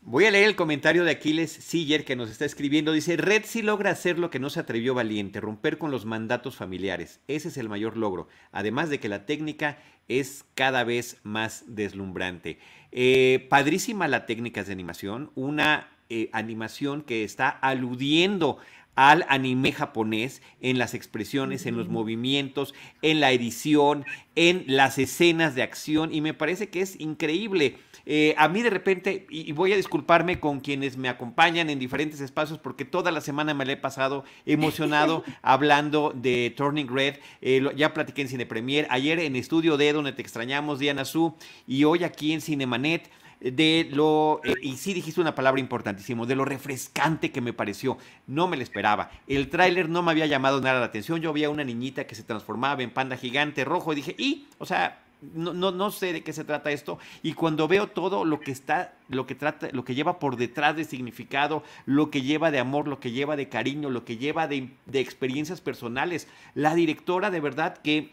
Voy 0.09 0.25
a 0.25 0.31
leer 0.31 0.47
el 0.47 0.55
comentario 0.55 1.03
de 1.03 1.11
Aquiles 1.11 1.51
Siller 1.51 2.05
que 2.05 2.15
nos 2.15 2.31
está 2.31 2.45
escribiendo. 2.45 2.93
Dice, 2.93 3.17
Red 3.17 3.43
sí 3.45 3.61
logra 3.61 3.91
hacer 3.91 4.21
lo 4.21 4.31
que 4.31 4.39
no 4.39 4.51
se 4.51 4.61
atrevió 4.61 4.95
Valiente, 4.95 5.41
romper 5.41 5.79
con 5.79 5.91
los 5.91 6.05
mandatos 6.05 6.55
familiares. 6.55 7.19
Ese 7.27 7.49
es 7.49 7.57
el 7.57 7.69
mayor 7.69 7.97
logro. 7.97 8.29
Además 8.53 8.89
de 8.89 9.01
que 9.01 9.09
la 9.09 9.27
técnica 9.27 9.79
es 10.07 10.45
cada 10.55 10.85
vez 10.85 11.19
más 11.25 11.65
deslumbrante. 11.67 12.61
Eh, 12.93 13.49
padrísima 13.51 14.07
la 14.07 14.27
técnica 14.27 14.63
de 14.63 14.71
animación, 14.71 15.33
una 15.35 15.89
eh, 16.09 16.31
animación 16.33 17.03
que 17.03 17.25
está 17.25 17.49
aludiendo 17.49 18.59
al 18.97 19.25
anime 19.29 19.73
japonés 19.73 20.43
en 20.61 20.79
las 20.79 20.95
expresiones, 20.95 21.67
en 21.67 21.77
los 21.77 21.89
movimientos, 21.89 22.75
en 23.03 23.21
la 23.21 23.31
edición, 23.31 24.05
en 24.35 24.65
las 24.67 24.99
escenas 24.99 25.55
de 25.55 25.63
acción 25.63 26.13
y 26.13 26.21
me 26.21 26.35
parece 26.35 26.69
que 26.69 26.81
es 26.81 26.99
increíble. 26.99 27.79
Eh, 28.07 28.35
a 28.39 28.49
mí 28.49 28.63
de 28.63 28.71
repente, 28.71 29.27
y, 29.29 29.53
voy 29.53 29.73
a 29.73 29.77
disculparme 29.77 30.41
con 30.41 30.61
quienes 30.61 30.97
me 30.97 31.09
acompañan 31.09 31.71
en 31.71 31.79
diferentes 31.79 32.21
espacios 32.21 32.59
porque 32.59 32.85
toda 32.85 33.11
la 33.11 33.21
semana 33.21 33.53
me 33.53 33.65
la 33.65 33.73
he 33.73 33.77
pasado 33.77 34.25
emocionado 34.47 35.25
hablando 35.43 36.13
de 36.15 36.55
Turning 36.57 36.89
Red. 36.89 37.17
Eh, 37.43 37.63
ya 37.77 37.93
platiqué 37.93 38.23
en 38.23 38.29
Cine 38.29 38.47
Premier, 38.47 38.87
ayer 38.91 39.19
en 39.19 39.37
Estudio 39.37 39.77
D 39.77 39.93
donde 39.93 40.13
te 40.13 40.23
extrañamos, 40.23 40.79
Diana 40.79 41.05
Su, 41.05 41.35
y 41.67 41.85
hoy 41.85 42.05
aquí 42.05 42.33
en 42.33 42.41
Cinemanet 42.41 43.11
de 43.41 43.89
lo, 43.93 44.41
eh, 44.45 44.55
y 44.63 44.77
sí 44.77 44.95
dijiste 44.95 45.21
una 45.21 45.35
palabra 45.35 45.61
importantísima, 45.61 46.27
de 46.27 46.37
lo 46.37 46.45
refrescante 46.45 47.31
que 47.31 47.41
me 47.41 47.53
pareció. 47.53 47.99
No 48.27 48.49
me 48.49 48.57
lo 48.57 48.63
esperaba. 48.63 49.11
El 49.27 49.49
tráiler 49.49 49.89
no 49.89 50.03
me 50.03 50.11
había 50.11 50.27
llamado 50.27 50.61
nada 50.61 50.81
la 50.81 50.87
atención. 50.87 51.21
Yo 51.21 51.33
veía 51.33 51.51
una 51.51 51.65
niñita 51.65 52.07
que 52.07 52.15
se 52.15 52.23
transformaba 52.23 52.83
en 52.83 52.91
panda 52.91 53.17
gigante 53.17 53.65
rojo 53.65 53.93
y 53.93 53.97
dije, 53.97 54.15
y, 54.19 54.47
o 54.59 54.67
sea, 54.67 55.03
no, 55.35 55.55
no, 55.55 55.71
no, 55.71 55.91
sé 55.91 56.13
de 56.13 56.23
qué 56.23 56.33
se 56.33 56.45
trata 56.45 56.71
esto. 56.71 56.99
Y 57.23 57.33
cuando 57.33 57.69
veo 57.69 57.89
todo 57.89 58.25
lo 58.25 58.41
que 58.41 58.53
está, 58.53 58.95
lo 59.09 59.27
que 59.27 59.35
trata, 59.35 59.69
lo 59.73 59.85
que 59.85 59.95
lleva 59.95 60.19
por 60.19 60.37
detrás 60.37 60.77
de 60.77 60.85
significado, 60.85 61.63
lo 61.85 62.11
que 62.11 62.23
lleva 62.23 62.51
de 62.51 62.59
amor, 62.59 62.89
lo 62.89 63.01
que 63.01 63.13
lleva 63.13 63.37
de 63.37 63.49
cariño, 63.49 63.91
lo 63.91 64.05
que 64.05 64.19
lleva 64.19 64.47
de, 64.47 64.71
de 64.87 65.01
experiencias 65.01 65.61
personales, 65.61 66.29
la 66.55 66.75
directora 66.75 67.31
de 67.31 67.41
verdad 67.41 67.79
que 67.79 68.13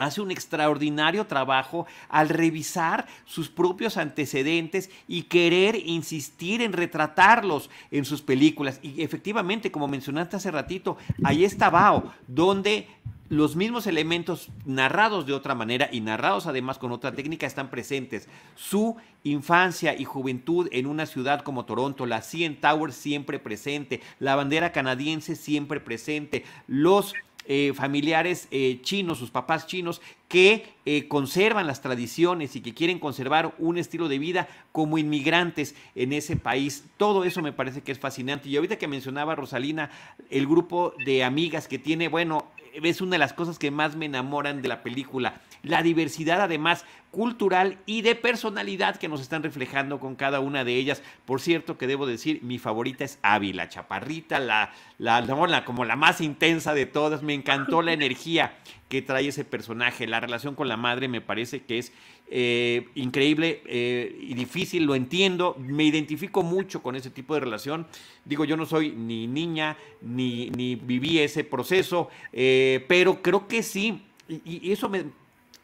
hace 0.00 0.20
un 0.20 0.30
extraordinario 0.30 1.26
trabajo 1.26 1.86
al 2.08 2.30
revisar 2.30 3.06
sus 3.26 3.48
propios 3.48 3.96
antecedentes 3.96 4.90
y 5.06 5.24
querer 5.24 5.76
insistir 5.76 6.62
en 6.62 6.72
retratarlos 6.72 7.70
en 7.90 8.04
sus 8.04 8.22
películas. 8.22 8.80
Y 8.82 9.02
efectivamente, 9.02 9.70
como 9.70 9.88
mencionaste 9.88 10.36
hace 10.36 10.50
ratito, 10.50 10.96
ahí 11.22 11.44
está 11.44 11.68
Bao, 11.68 12.12
donde 12.26 12.88
los 13.30 13.54
mismos 13.54 13.86
elementos 13.86 14.48
narrados 14.64 15.24
de 15.24 15.32
otra 15.34 15.54
manera 15.54 15.88
y 15.92 16.00
narrados 16.00 16.46
además 16.46 16.78
con 16.78 16.90
otra 16.90 17.12
técnica 17.12 17.46
están 17.46 17.70
presentes. 17.70 18.28
Su 18.56 18.96
infancia 19.22 19.96
y 19.96 20.04
juventud 20.04 20.68
en 20.72 20.86
una 20.86 21.06
ciudad 21.06 21.42
como 21.42 21.64
Toronto, 21.64 22.06
la 22.06 22.22
CN 22.22 22.56
Tower 22.56 22.92
siempre 22.92 23.38
presente, 23.38 24.00
la 24.18 24.34
bandera 24.34 24.72
canadiense 24.72 25.36
siempre 25.36 25.78
presente, 25.78 26.44
los 26.66 27.14
eh, 27.46 27.72
familiares 27.74 28.48
eh, 28.50 28.78
chinos, 28.82 29.18
sus 29.18 29.30
papás 29.30 29.66
chinos, 29.66 30.00
que 30.28 30.74
eh, 30.84 31.08
conservan 31.08 31.66
las 31.66 31.80
tradiciones 31.80 32.54
y 32.54 32.60
que 32.60 32.74
quieren 32.74 32.98
conservar 32.98 33.54
un 33.58 33.78
estilo 33.78 34.08
de 34.08 34.18
vida 34.18 34.48
como 34.72 34.98
inmigrantes 34.98 35.74
en 35.94 36.12
ese 36.12 36.36
país. 36.36 36.84
Todo 36.96 37.24
eso 37.24 37.42
me 37.42 37.52
parece 37.52 37.80
que 37.80 37.92
es 37.92 37.98
fascinante. 37.98 38.48
Y 38.48 38.56
ahorita 38.56 38.78
que 38.78 38.86
mencionaba 38.86 39.34
Rosalina, 39.34 39.90
el 40.30 40.46
grupo 40.46 40.94
de 41.04 41.24
amigas 41.24 41.66
que 41.66 41.78
tiene, 41.78 42.08
bueno, 42.08 42.46
es 42.74 43.00
una 43.00 43.12
de 43.12 43.18
las 43.18 43.32
cosas 43.32 43.58
que 43.58 43.70
más 43.70 43.96
me 43.96 44.06
enamoran 44.06 44.62
de 44.62 44.68
la 44.68 44.82
película. 44.82 45.40
La 45.62 45.82
diversidad 45.82 46.40
además 46.40 46.84
cultural 47.10 47.78
y 47.86 48.02
de 48.02 48.14
personalidad 48.14 48.96
que 48.96 49.08
nos 49.08 49.20
están 49.20 49.42
reflejando 49.42 49.98
con 49.98 50.14
cada 50.14 50.40
una 50.40 50.64
de 50.64 50.76
ellas. 50.76 51.02
Por 51.24 51.40
cierto, 51.40 51.76
que 51.76 51.86
debo 51.86 52.06
decir, 52.06 52.40
mi 52.42 52.58
favorita 52.58 53.04
es 53.04 53.18
Abby, 53.22 53.52
la 53.52 53.68
chaparrita, 53.68 54.38
la, 54.38 54.72
la, 54.98 55.64
como 55.64 55.84
la 55.84 55.96
más 55.96 56.20
intensa 56.20 56.72
de 56.74 56.86
todas. 56.86 57.22
Me 57.22 57.34
encantó 57.34 57.82
la 57.82 57.92
energía 57.92 58.54
que 58.88 59.02
trae 59.02 59.28
ese 59.28 59.44
personaje. 59.44 60.06
La 60.06 60.20
relación 60.20 60.54
con 60.54 60.68
la 60.68 60.76
madre 60.76 61.08
me 61.08 61.20
parece 61.20 61.62
que 61.62 61.78
es 61.78 61.92
eh, 62.32 62.86
increíble 62.94 63.60
eh, 63.66 64.16
y 64.20 64.34
difícil, 64.34 64.84
lo 64.84 64.94
entiendo. 64.94 65.56
Me 65.58 65.82
identifico 65.82 66.44
mucho 66.44 66.80
con 66.80 66.94
ese 66.94 67.10
tipo 67.10 67.34
de 67.34 67.40
relación. 67.40 67.88
Digo, 68.24 68.44
yo 68.44 68.56
no 68.56 68.66
soy 68.66 68.92
ni 68.92 69.26
niña, 69.26 69.76
ni, 70.00 70.48
ni 70.50 70.76
viví 70.76 71.18
ese 71.18 71.42
proceso, 71.42 72.08
eh, 72.32 72.84
pero 72.86 73.20
creo 73.20 73.48
que 73.48 73.64
sí. 73.64 74.02
y 74.28 74.70
eso 74.70 74.88
me, 74.88 75.06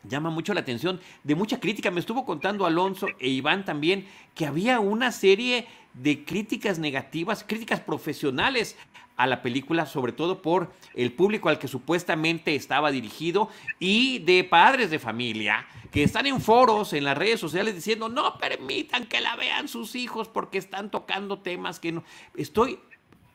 llama 0.09 0.30
mucho 0.30 0.54
la 0.54 0.61
atención 0.61 1.00
de 1.24 1.34
mucha 1.34 1.61
crítica. 1.61 1.90
Me 1.90 2.00
estuvo 2.00 2.24
contando 2.24 2.66
Alonso 2.66 3.09
e 3.18 3.28
Iván 3.28 3.64
también 3.64 4.07
que 4.34 4.46
había 4.46 4.80
una 4.80 5.12
serie 5.12 5.66
de 5.94 6.24
críticas 6.24 6.78
negativas, 6.78 7.44
críticas 7.44 7.80
profesionales 7.80 8.76
a 9.16 9.26
la 9.26 9.40
película, 9.40 9.86
sobre 9.86 10.12
todo 10.12 10.42
por 10.42 10.70
el 10.94 11.12
público 11.12 11.48
al 11.48 11.59
que 11.59 11.68
supuestamente 11.68 12.54
estaba 12.54 12.90
dirigido 12.90 13.48
y 13.78 14.18
de 14.20 14.44
padres 14.44 14.90
de 14.90 14.98
familia 14.98 15.66
que 15.90 16.02
están 16.02 16.26
en 16.26 16.40
foros, 16.40 16.92
en 16.92 17.04
las 17.04 17.16
redes 17.16 17.40
sociales 17.40 17.74
diciendo 17.74 18.11
no 18.11 18.36
permitan 18.38 19.07
que 19.07 19.22
la 19.22 19.34
vean 19.36 19.68
sus 19.68 19.94
hijos 19.94 20.28
porque 20.28 20.59
están 20.59 20.90
tocando 20.90 21.38
temas 21.38 21.80
que 21.80 21.92
no. 21.92 22.04
Estoy 22.36 22.78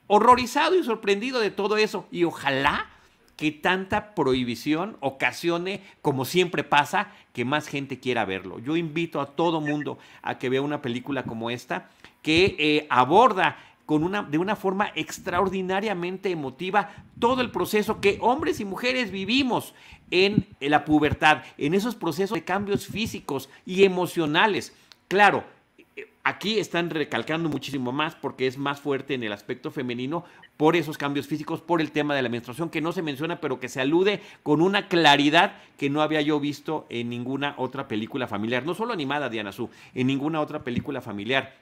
horrorizado 0.06 0.76
y 0.76 0.84
sorprendido 0.84 1.40
de 1.40 1.50
todo 1.50 1.78
eso 1.78 2.06
y 2.12 2.26
ojalá 2.26 2.91
que 3.42 3.52
tanta 3.52 4.14
prohibición 4.14 4.98
ocasione, 5.00 5.82
como 6.04 6.26
siempre 6.26 6.64
pasa, 6.64 7.12
que 7.34 7.44
más 7.44 7.68
gente 7.68 8.00
quiera 8.00 8.24
verlo. 8.24 8.60
Yo 8.60 8.78
invito 8.78 9.20
a 9.20 9.32
todo 9.32 9.60
mundo 9.60 9.98
a 10.22 10.38
que 10.38 10.48
vea 10.48 10.62
una 10.62 10.84
película 10.84 11.24
como 11.24 11.50
esta, 11.50 11.90
que 12.22 12.56
eh, 12.60 12.86
aborda 12.92 13.58
con 13.88 14.04
una, 14.04 14.22
de 14.22 14.38
una 14.38 14.56
forma 14.56 14.92
extraordinariamente 14.94 16.30
emotiva 16.30 16.92
todo 17.18 17.42
el 17.42 17.50
proceso 17.50 18.00
que 18.00 18.20
hombres 18.22 18.60
y 18.60 18.66
mujeres 18.66 19.10
vivimos 19.10 19.74
en 20.12 20.46
la 20.60 20.86
pubertad, 20.86 21.42
en 21.58 21.74
esos 21.74 21.96
procesos 21.96 22.36
de 22.36 22.44
cambios 22.44 22.86
físicos 22.86 23.50
y 23.66 23.86
emocionales. 23.86 24.76
Claro, 25.08 25.46
Aquí 26.24 26.60
están 26.60 26.92
recalcando 26.92 27.50
muchísimo 27.50 27.92
más 27.92 28.14
porque 28.14 28.46
es 28.46 28.56
más 28.56 28.80
fuerte 28.80 29.16
en 29.16 29.24
el 29.24 29.34
aspecto 29.34 29.72
femenino 29.72 30.24
por 30.62 30.76
esos 30.76 30.96
cambios 30.96 31.26
físicos, 31.26 31.60
por 31.60 31.82
el 31.82 31.92
tema 31.92 32.14
de 32.14 32.22
la 32.22 32.30
menstruación 32.30 32.70
que 32.70 32.82
no 32.82 32.92
se 32.92 33.02
menciona, 33.02 33.42
pero 33.42 33.60
que 33.60 33.68
se 33.68 33.82
alude 33.82 34.22
con 34.44 34.62
una 34.62 34.90
claridad 34.90 35.56
que 35.76 35.90
no 35.90 36.04
había 36.04 36.22
yo 36.22 36.40
visto 36.40 36.86
en 36.92 37.10
ninguna 37.10 37.56
otra 37.58 37.88
película 37.88 38.28
familiar, 38.28 38.64
no 38.64 38.76
solo 38.76 38.94
animada 38.94 39.28
Diana 39.28 39.52
Su, 39.52 39.72
en 39.96 40.06
ninguna 40.06 40.40
otra 40.40 40.64
película 40.64 41.02
familiar. 41.02 41.56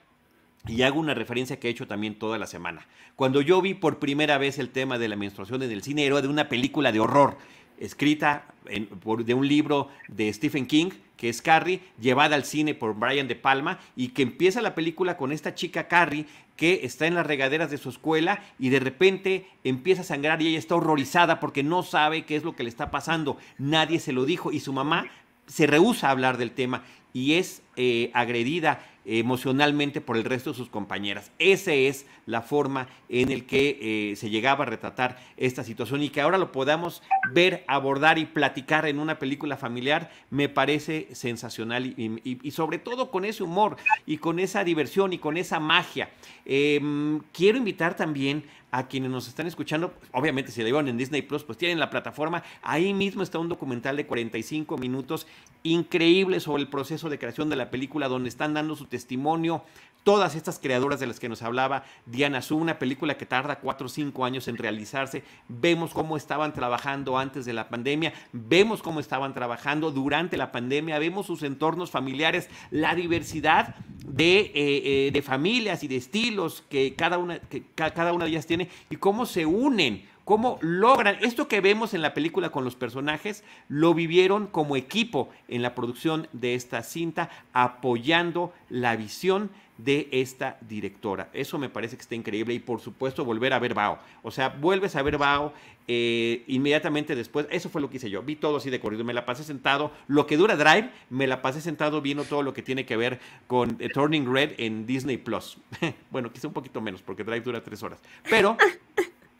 Y 0.68 0.82
hago 0.82 1.00
una 1.00 1.14
referencia 1.14 1.58
que 1.58 1.68
he 1.68 1.70
hecho 1.70 1.86
también 1.86 2.18
toda 2.18 2.36
la 2.36 2.46
semana. 2.46 2.86
Cuando 3.16 3.40
yo 3.40 3.62
vi 3.62 3.72
por 3.72 4.00
primera 4.00 4.36
vez 4.36 4.58
el 4.58 4.68
tema 4.68 4.98
de 4.98 5.08
la 5.08 5.16
menstruación 5.16 5.62
en 5.62 5.70
el 5.70 5.82
cine, 5.82 6.04
era 6.04 6.20
de 6.20 6.28
una 6.28 6.50
película 6.50 6.92
de 6.92 7.00
horror, 7.00 7.38
escrita 7.80 8.44
de 8.64 9.34
un 9.34 9.48
libro 9.48 9.88
de 10.08 10.32
Stephen 10.32 10.66
King, 10.66 10.90
que 11.16 11.28
es 11.28 11.42
Carrie, 11.42 11.80
llevada 12.00 12.36
al 12.36 12.44
cine 12.44 12.74
por 12.74 12.94
Brian 12.94 13.28
De 13.28 13.34
Palma, 13.34 13.80
y 13.96 14.08
que 14.08 14.22
empieza 14.22 14.62
la 14.62 14.74
película 14.74 15.16
con 15.16 15.32
esta 15.32 15.54
chica 15.54 15.88
Carrie 15.88 16.26
que 16.56 16.80
está 16.84 17.06
en 17.06 17.14
las 17.14 17.26
regaderas 17.26 17.70
de 17.70 17.78
su 17.78 17.88
escuela 17.88 18.42
y 18.58 18.68
de 18.68 18.80
repente 18.80 19.46
empieza 19.64 20.02
a 20.02 20.04
sangrar 20.04 20.42
y 20.42 20.48
ella 20.48 20.58
está 20.58 20.74
horrorizada 20.74 21.40
porque 21.40 21.62
no 21.62 21.82
sabe 21.82 22.26
qué 22.26 22.36
es 22.36 22.44
lo 22.44 22.54
que 22.54 22.64
le 22.64 22.68
está 22.68 22.90
pasando. 22.90 23.38
Nadie 23.56 23.98
se 23.98 24.12
lo 24.12 24.26
dijo 24.26 24.52
y 24.52 24.60
su 24.60 24.74
mamá 24.74 25.06
se 25.46 25.66
rehúsa 25.66 26.08
a 26.08 26.10
hablar 26.10 26.36
del 26.36 26.52
tema 26.52 26.84
y 27.12 27.34
es 27.34 27.62
eh, 27.76 28.10
agredida 28.14 28.84
emocionalmente 29.04 30.00
por 30.00 30.16
el 30.16 30.24
resto 30.24 30.50
de 30.50 30.56
sus 30.56 30.68
compañeras. 30.68 31.32
Esa 31.38 31.72
es 31.72 32.06
la 32.26 32.42
forma 32.42 32.88
en 33.08 33.30
el 33.30 33.44
que 33.44 34.10
eh, 34.12 34.16
se 34.16 34.30
llegaba 34.30 34.64
a 34.64 34.68
retratar 34.68 35.18
esta 35.36 35.64
situación 35.64 36.02
y 36.02 36.10
que 36.10 36.20
ahora 36.20 36.38
lo 36.38 36.52
podamos 36.52 37.02
ver, 37.32 37.64
abordar 37.66 38.18
y 38.18 38.26
platicar 38.26 38.86
en 38.86 38.98
una 38.98 39.18
película 39.18 39.56
familiar 39.56 40.10
me 40.30 40.48
parece 40.48 41.08
sensacional 41.12 41.86
y, 41.86 42.50
sobre 42.50 42.78
todo 42.78 43.10
con 43.10 43.24
ese 43.24 43.42
humor 43.42 43.76
y 44.06 44.18
con 44.18 44.38
esa 44.38 44.64
diversión 44.64 45.12
y 45.12 45.18
con 45.18 45.36
esa 45.36 45.60
magia. 45.60 46.10
Em, 46.44 47.20
quiero 47.32 47.58
invitar 47.58 47.96
también 47.96 48.44
a 48.70 48.86
quienes 48.86 49.10
nos 49.10 49.26
están 49.26 49.48
escuchando, 49.48 49.92
obviamente 50.12 50.52
si 50.52 50.60
la 50.60 50.66
llevan 50.66 50.86
en 50.86 50.96
Disney 50.96 51.22
Plus, 51.22 51.42
pues 51.42 51.58
tienen 51.58 51.80
la 51.80 51.90
plataforma, 51.90 52.44
ahí 52.62 52.94
mismo 52.94 53.22
está 53.22 53.38
un 53.40 53.48
documental 53.48 53.96
de 53.96 54.06
45 54.06 54.78
minutos 54.78 55.26
increíble 55.64 56.38
sobre 56.38 56.62
el 56.62 56.68
proceso 56.68 56.99
de 57.08 57.18
creación 57.18 57.48
de 57.48 57.56
la 57.56 57.70
película 57.70 58.08
donde 58.08 58.28
están 58.28 58.52
dando 58.52 58.76
su 58.76 58.86
testimonio 58.86 59.62
todas 60.02 60.34
estas 60.34 60.58
creadoras 60.58 61.00
de 61.00 61.06
las 61.06 61.20
que 61.20 61.28
nos 61.28 61.42
hablaba 61.42 61.84
Diana 62.06 62.42
Su, 62.42 62.56
una 62.56 62.78
película 62.78 63.16
que 63.16 63.26
tarda 63.26 63.60
cuatro 63.60 63.86
o 63.86 63.88
cinco 63.90 64.24
años 64.24 64.48
en 64.48 64.56
realizarse. 64.56 65.22
Vemos 65.48 65.92
cómo 65.92 66.16
estaban 66.16 66.52
trabajando 66.52 67.18
antes 67.18 67.44
de 67.44 67.52
la 67.52 67.68
pandemia, 67.68 68.12
vemos 68.32 68.82
cómo 68.82 69.00
estaban 69.00 69.34
trabajando 69.34 69.90
durante 69.90 70.36
la 70.36 70.52
pandemia, 70.52 70.98
vemos 70.98 71.26
sus 71.26 71.42
entornos 71.42 71.90
familiares, 71.90 72.48
la 72.70 72.94
diversidad 72.94 73.74
de, 74.06 74.40
eh, 74.40 74.52
eh, 74.54 75.10
de 75.12 75.22
familias 75.22 75.84
y 75.84 75.88
de 75.88 75.96
estilos 75.96 76.64
que 76.68 76.94
cada, 76.94 77.18
una, 77.18 77.38
que 77.38 77.64
cada 77.74 78.12
una 78.12 78.24
de 78.24 78.30
ellas 78.30 78.46
tiene 78.46 78.68
y 78.88 78.96
cómo 78.96 79.26
se 79.26 79.46
unen 79.46 80.08
cómo 80.30 80.60
logran 80.60 81.16
esto 81.22 81.48
que 81.48 81.60
vemos 81.60 81.92
en 81.92 82.02
la 82.02 82.14
película 82.14 82.50
con 82.50 82.62
los 82.62 82.76
personajes, 82.76 83.42
lo 83.68 83.94
vivieron 83.94 84.46
como 84.46 84.76
equipo 84.76 85.28
en 85.48 85.60
la 85.60 85.74
producción 85.74 86.28
de 86.30 86.54
esta 86.54 86.84
cinta, 86.84 87.30
apoyando 87.52 88.54
la 88.68 88.94
visión 88.94 89.50
de 89.76 90.08
esta 90.12 90.56
directora. 90.60 91.30
Eso 91.32 91.58
me 91.58 91.68
parece 91.68 91.96
que 91.96 92.02
está 92.02 92.14
increíble 92.14 92.54
y 92.54 92.60
por 92.60 92.80
supuesto 92.80 93.24
volver 93.24 93.52
a 93.52 93.58
ver 93.58 93.74
Bao. 93.74 93.98
O 94.22 94.30
sea, 94.30 94.50
vuelves 94.50 94.94
a 94.94 95.02
ver 95.02 95.18
Bao 95.18 95.52
eh, 95.88 96.44
inmediatamente 96.46 97.16
después. 97.16 97.48
Eso 97.50 97.68
fue 97.68 97.80
lo 97.80 97.90
que 97.90 97.96
hice 97.96 98.08
yo. 98.08 98.22
Vi 98.22 98.36
todo 98.36 98.58
así 98.58 98.70
de 98.70 98.78
corrido. 98.78 99.02
Me 99.02 99.14
la 99.14 99.26
pasé 99.26 99.42
sentado. 99.42 99.90
Lo 100.06 100.28
que 100.28 100.36
dura 100.36 100.54
Drive, 100.54 100.92
me 101.08 101.26
la 101.26 101.42
pasé 101.42 101.60
sentado 101.60 102.02
viendo 102.02 102.22
todo 102.22 102.44
lo 102.44 102.54
que 102.54 102.62
tiene 102.62 102.86
que 102.86 102.96
ver 102.96 103.18
con 103.48 103.78
eh, 103.80 103.88
Turning 103.88 104.32
Red 104.32 104.52
en 104.58 104.86
Disney 104.86 105.16
Plus. 105.16 105.58
bueno, 106.12 106.32
quizá 106.32 106.46
un 106.46 106.54
poquito 106.54 106.80
menos 106.80 107.02
porque 107.02 107.24
Drive 107.24 107.40
dura 107.40 107.64
tres 107.64 107.82
horas. 107.82 107.98
Pero... 108.28 108.56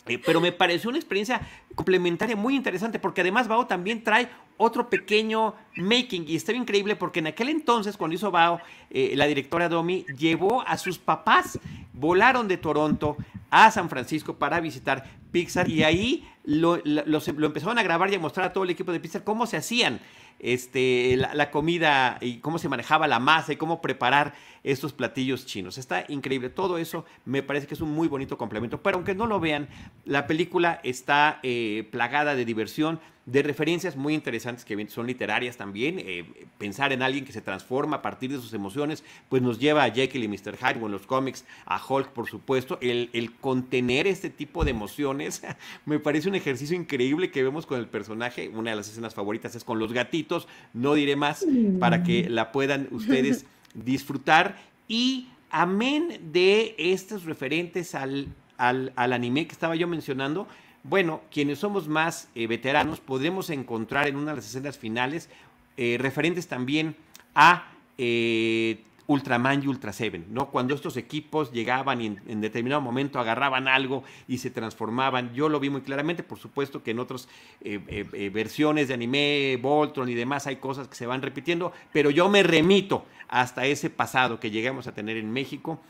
Eh, 0.07 0.19
pero 0.25 0.41
me 0.41 0.53
pareció 0.53 0.89
una 0.89 0.99
experiencia 0.99 1.41
complementaria 1.75 2.35
muy 2.35 2.57
interesante 2.57 2.99
porque 2.99 3.21
además 3.21 3.49
Bao 3.49 3.67
también 3.67 4.03
trae 4.03 4.29
otro 4.57 4.91
pequeño 4.91 5.55
making 5.77 6.25
y 6.27 6.37
está 6.37 6.53
increíble 6.53 6.97
porque 6.97 7.21
en 7.21 7.29
aquel 7.29 7.49
entonces 7.49 7.97
cuando 7.97 8.15
hizo 8.15 8.31
Bao, 8.31 8.61
eh, 8.91 9.13
la 9.17 9.27
directora 9.27 9.69
Domi 9.69 10.05
llevó 10.17 10.63
a 10.63 10.77
sus 10.77 10.99
papás, 10.99 11.59
volaron 11.93 12.49
de 12.49 12.57
Toronto 12.57 13.17
a 13.51 13.71
San 13.71 13.89
Francisco 13.89 14.37
para 14.37 14.61
visitar 14.61 15.05
Pixar 15.31 15.69
y 15.69 15.83
ahí 15.83 16.29
lo, 16.45 16.79
lo 16.85 17.47
empezaron 17.47 17.79
a 17.79 17.83
grabar 17.83 18.11
y 18.11 18.17
a 18.17 18.19
mostrar 18.19 18.47
a 18.47 18.53
todo 18.53 18.65
el 18.65 18.71
equipo 18.71 18.93
de 18.93 19.01
Pixar 19.01 19.25
cómo 19.25 19.47
se 19.47 19.57
hacían 19.57 20.01
este, 20.41 21.17
la, 21.17 21.51
comida 21.51 22.19
y 22.21 22.39
cómo 22.39 22.59
se 22.59 22.69
manejaba 22.69 23.07
la 23.07 23.21
masa 23.21 23.53
y 23.53 23.57
cómo 23.57 23.81
preparar 23.83 24.35
estos 24.65 24.93
platillos 24.93 25.47
chinos. 25.47 25.79
Está 25.79 26.05
increíble. 26.09 26.49
Todo 26.49 26.79
eso 26.79 27.05
me 27.27 27.43
parece 27.43 27.67
que 27.67 27.75
es 27.75 27.81
un 27.81 27.93
muy 27.93 28.09
bonito 28.09 28.39
complemento. 28.39 28.83
Pero 28.83 28.97
aunque 28.97 29.15
no 29.15 29.27
lo 29.27 29.39
vean, 29.39 29.69
la 30.05 30.27
película 30.27 30.81
está 30.83 31.41
eh, 31.43 31.89
plagada 31.93 32.35
de 32.35 32.45
diversión 32.45 33.01
de 33.31 33.43
referencias 33.43 33.97
muy 33.97 34.15
interesantes 34.15 34.65
que 34.65 34.89
son 34.89 35.07
literarias 35.07 35.57
también. 35.57 35.99
Eh, 35.99 36.25
pensar 36.59 36.93
en 36.93 37.03
alguien 37.03 37.25
que 37.25 37.33
se 37.33 37.41
transforma 37.41 37.99
a 37.99 38.03
partir 38.03 38.31
de 38.31 38.39
sus 38.39 38.53
emociones, 38.55 39.05
pues 39.29 39.41
nos 39.41 39.59
lleva 39.59 39.85
a 39.85 39.91
Jekyll 39.91 40.25
y 40.25 40.29
Mr. 40.29 40.57
Hyde 40.57 40.83
o 40.83 40.87
en 40.87 40.93
los 40.93 41.07
cómics 41.07 41.45
a 41.65 41.81
Hulk, 41.87 42.09
por 42.09 42.29
supuesto. 42.29 42.79
El, 42.81 43.09
el 43.13 43.33
contener 43.37 44.07
este 44.07 44.31
tipo 44.31 44.65
de 44.65 44.73
emociones 44.73 45.43
me 45.87 46.01
parece 46.01 46.29
un 46.29 46.35
ejercicio 46.35 46.77
increíble 46.77 47.31
que 47.31 47.43
vemos 47.43 47.67
con 47.67 47.79
el 47.79 47.87
personaje. 47.87 48.49
Una 48.49 48.71
de 48.71 48.77
las 48.77 48.89
escenas 48.89 49.15
favoritas 49.15 49.55
es 49.55 49.63
con 49.63 49.79
los 49.79 49.93
gatitos. 49.93 50.49
No 50.73 50.95
diré 50.95 51.15
más 51.15 51.47
para 51.79 52.03
que 52.03 52.29
la 52.29 52.51
puedan 52.51 52.89
ustedes 52.91 53.47
disfrutar. 53.75 54.59
Y 54.89 55.29
amén 55.51 56.19
de 56.33 56.75
estos 56.79 57.25
referentes 57.25 57.95
al, 57.95 58.27
al, 58.57 58.93
al 58.97 59.13
anime 59.13 59.47
que 59.47 59.53
estaba 59.53 59.77
yo 59.77 59.87
mencionando, 59.87 60.49
bueno, 60.83 61.21
quienes 61.31 61.59
somos 61.59 61.89
más 61.89 62.29
eh, 62.35 62.47
veteranos 62.47 63.01
podremos 63.01 63.51
encontrar 63.51 64.09
en 64.09 64.17
una 64.17 64.31
de 64.31 64.37
las 64.37 64.47
escenas 64.47 64.79
finales 64.79 65.29
eh, 65.77 65.99
referentes 66.01 66.49
también 66.49 66.97
a 67.35 67.71
eh, 67.99 68.83
Ultraman 69.07 69.63
y 69.63 69.67
Ultra 69.67 69.93
Seven, 69.93 70.27
¿no? 70.31 70.51
Cuando 70.51 70.75
estos 70.75 70.97
equipos 70.97 71.53
llegaban 71.53 72.01
y 72.01 72.07
en, 72.07 72.41
determinado 72.41 72.81
momento 72.81 73.19
agarraban 73.19 73.69
algo 73.69 74.05
y 74.27 74.39
se 74.39 74.51
transformaban. 74.51 75.35
Yo 75.35 75.49
lo 75.49 75.61
vi 75.61 75.69
muy 75.69 75.83
claramente, 75.83 76.23
por 76.23 76.39
supuesto 76.39 76.83
que 76.83 76.93
en 76.93 77.01
otras 77.01 77.29
versiones 78.33 78.87
de 78.87 78.95
anime, 78.95 79.59
Voltron 79.61 80.09
y 80.09 80.15
demás 80.15 80.47
hay 80.47 80.57
cosas 80.57 80.87
que 80.87 80.95
se 80.95 81.07
van 81.07 81.23
repitiendo, 81.23 81.73
pero 81.93 82.11
yo 82.11 82.29
me 82.29 82.45
remito 82.45 83.05
hasta 83.29 83.67
ese 83.67 83.91
pasado 83.91 84.39
que 84.39 84.53
llegamos 84.53 84.87
a 84.87 84.95
tener 84.95 85.17
en 85.17 85.33
México 85.33 85.81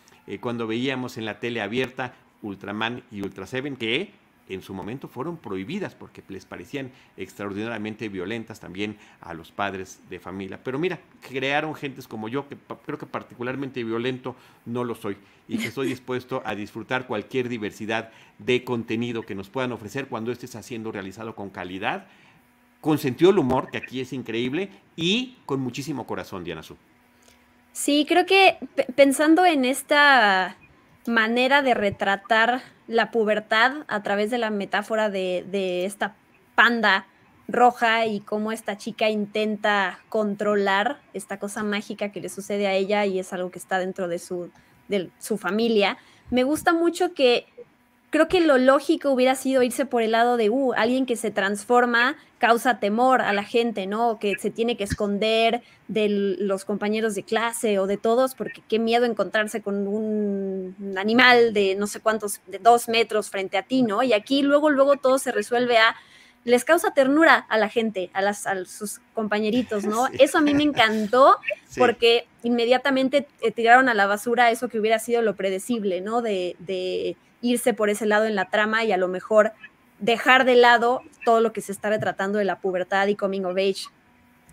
cuando 0.41 0.67
veíamos 0.67 1.19
en 1.19 1.27
la 1.27 1.41
tele 1.41 1.61
abierta 1.61 2.15
Ultraman 2.41 3.03
y 3.11 3.21
Ultra 3.21 3.47
Seven, 3.47 3.77
que 3.77 4.13
en 4.51 4.63
su 4.63 4.75
momento 4.75 5.09
fueron 5.09 5.37
prohibidas 5.37 5.95
porque 5.95 6.23
les 6.29 6.45
parecían 6.45 6.91
extraordinariamente 7.17 8.09
violentas 8.09 8.61
también 8.61 8.97
a 9.21 9.35
los 9.35 9.53
padres 9.53 10.01
de 10.11 10.19
familia. 10.21 10.61
Pero 10.63 10.79
mira, 10.79 11.01
crearon 11.21 11.75
gentes 11.75 12.07
como 12.07 12.29
yo, 12.29 12.49
que 12.49 12.57
creo 12.85 12.99
que 12.99 13.07
particularmente 13.07 13.85
violento 13.85 14.37
no 14.67 14.85
lo 14.85 14.95
soy 14.95 15.17
y 15.49 15.59
que 15.59 15.69
estoy 15.69 15.89
dispuesto 15.89 16.43
a 16.45 16.55
disfrutar 16.55 17.07
cualquier 17.07 17.49
diversidad 17.49 18.11
de 18.39 18.65
contenido 18.65 19.23
que 19.23 19.35
nos 19.35 19.49
puedan 19.51 19.73
ofrecer 19.73 20.09
cuando 20.09 20.33
este 20.33 20.47
está 20.47 20.63
siendo 20.63 20.93
realizado 20.93 21.35
con 21.35 21.51
calidad, 21.51 22.07
con 22.81 22.99
sentido 22.99 23.31
del 23.31 23.41
humor, 23.41 23.71
que 23.71 23.79
aquí 23.79 24.01
es 24.01 24.13
increíble, 24.13 24.71
y 24.97 25.37
con 25.47 25.61
muchísimo 25.61 26.07
corazón, 26.07 26.45
Diana 26.45 26.63
Su. 26.63 26.77
Sí, 27.73 28.05
creo 28.09 28.27
que 28.27 28.59
pensando 28.97 29.47
en 29.47 29.65
esta 29.65 30.57
manera 31.07 31.63
de 31.63 31.75
retratar 31.75 32.63
la 32.87 33.11
pubertad 33.11 33.85
a 33.89 34.03
través 34.03 34.31
de 34.31 34.39
la 34.39 34.51
metáfora 34.51 35.11
de, 35.11 35.85
esta 35.85 36.17
panda 36.55 37.07
roja 37.49 38.07
y 38.07 38.21
cómo 38.21 38.53
esta 38.53 38.77
chica 38.77 39.09
intenta 39.09 40.01
controlar 40.09 41.01
esta 41.15 41.39
cosa 41.39 41.63
mágica 41.65 42.13
que 42.13 42.21
le 42.21 42.29
sucede 42.29 42.67
a 42.67 42.75
ella 42.75 43.07
y 43.07 43.19
es 43.19 43.33
algo 43.33 43.51
que 43.51 43.59
está 43.59 43.79
dentro 43.79 44.09
de 44.09 44.19
su, 44.19 44.51
de 44.89 45.11
su 45.19 45.37
familia. 45.37 45.99
Me 46.31 46.45
gusta 46.45 46.73
mucho 46.73 47.13
que 47.15 47.47
creo 48.11 48.29
que 48.29 48.41
lo 48.41 48.59
lógico 48.59 49.11
hubiera 49.11 49.37
sido 49.37 49.63
irse 49.63 49.87
por 49.87 50.03
el 50.03 50.11
lado 50.11 50.37
de, 50.37 50.51
uh, 50.51 50.73
alguien 50.75 51.07
que 51.07 51.17
se 51.17 51.31
transforma 51.31 52.17
causa 52.39 52.81
temor 52.81 53.23
a 53.23 53.33
la 53.33 53.45
gente, 53.45 53.87
¿no? 53.87 54.19
Que 54.19 54.35
se 54.39 54.51
tiene 54.51 54.77
que 54.77 54.85
esconder 54.85 55.63
de 55.89 56.09
los 56.09 56.65
compañeros 56.65 57.15
de 57.15 57.23
clase 57.23 57.79
o 57.79 57.87
de 57.87 57.99
todos, 57.99 58.35
porque 58.35 58.63
qué 58.69 58.79
miedo 58.79 59.05
encontrarse 59.05 59.63
con 59.63 59.87
un 59.87 60.75
animal 60.99 61.53
de 61.53 61.77
no 61.77 61.87
sé 61.87 62.01
cuántos, 62.01 62.41
de 62.47 62.59
dos 62.59 62.89
metros 62.89 63.31
frente 63.31 63.57
a 63.59 63.63
ti, 63.63 63.83
¿no? 63.83 64.03
Y 64.03 64.13
aquí 64.13 64.43
luego, 64.43 64.71
luego 64.71 64.97
todo 64.97 65.19
se 65.19 65.33
resuelve 65.33 65.79
a, 65.79 65.95
les 66.45 66.65
causa 66.65 66.93
ternura 66.95 67.47
a 67.49 67.59
la 67.59 67.69
gente, 67.69 68.11
a, 68.15 68.23
las, 68.23 68.47
a 68.47 68.65
sus 68.65 69.01
compañeritos, 69.15 69.85
¿no? 69.85 70.09
Eso 70.19 70.39
a 70.39 70.41
mí 70.41 70.55
me 70.55 70.63
encantó 70.65 71.37
porque 71.77 72.27
inmediatamente 72.43 73.29
eh, 73.43 73.53
tiraron 73.53 73.89
a 73.91 73.95
la 73.95 74.07
basura 74.07 74.51
eso 74.51 74.69
que 74.69 74.81
hubiera 74.81 74.99
sido 74.99 75.21
lo 75.21 75.37
predecible, 75.37 76.01
¿no? 76.01 76.23
de 76.23 76.57
irse 77.41 77.75
por 77.75 77.91
ese 77.91 78.07
lado 78.07 78.27
en 78.27 78.35
la 78.35 78.51
trama 78.51 78.85
y 78.85 78.93
a 78.93 78.97
lo 78.97 79.09
mejor 79.09 79.53
dejar 79.99 80.45
de 80.45 80.57
lado 80.57 81.03
todo 81.25 81.41
lo 81.41 81.53
que 81.53 81.61
se 81.61 81.73
está 81.73 81.91
retratando 81.91 82.39
de 82.39 82.45
la 82.45 82.61
pubertad 82.61 83.07
y 83.09 83.17
coming 83.17 83.45
of 83.45 83.57
age. 83.57 83.87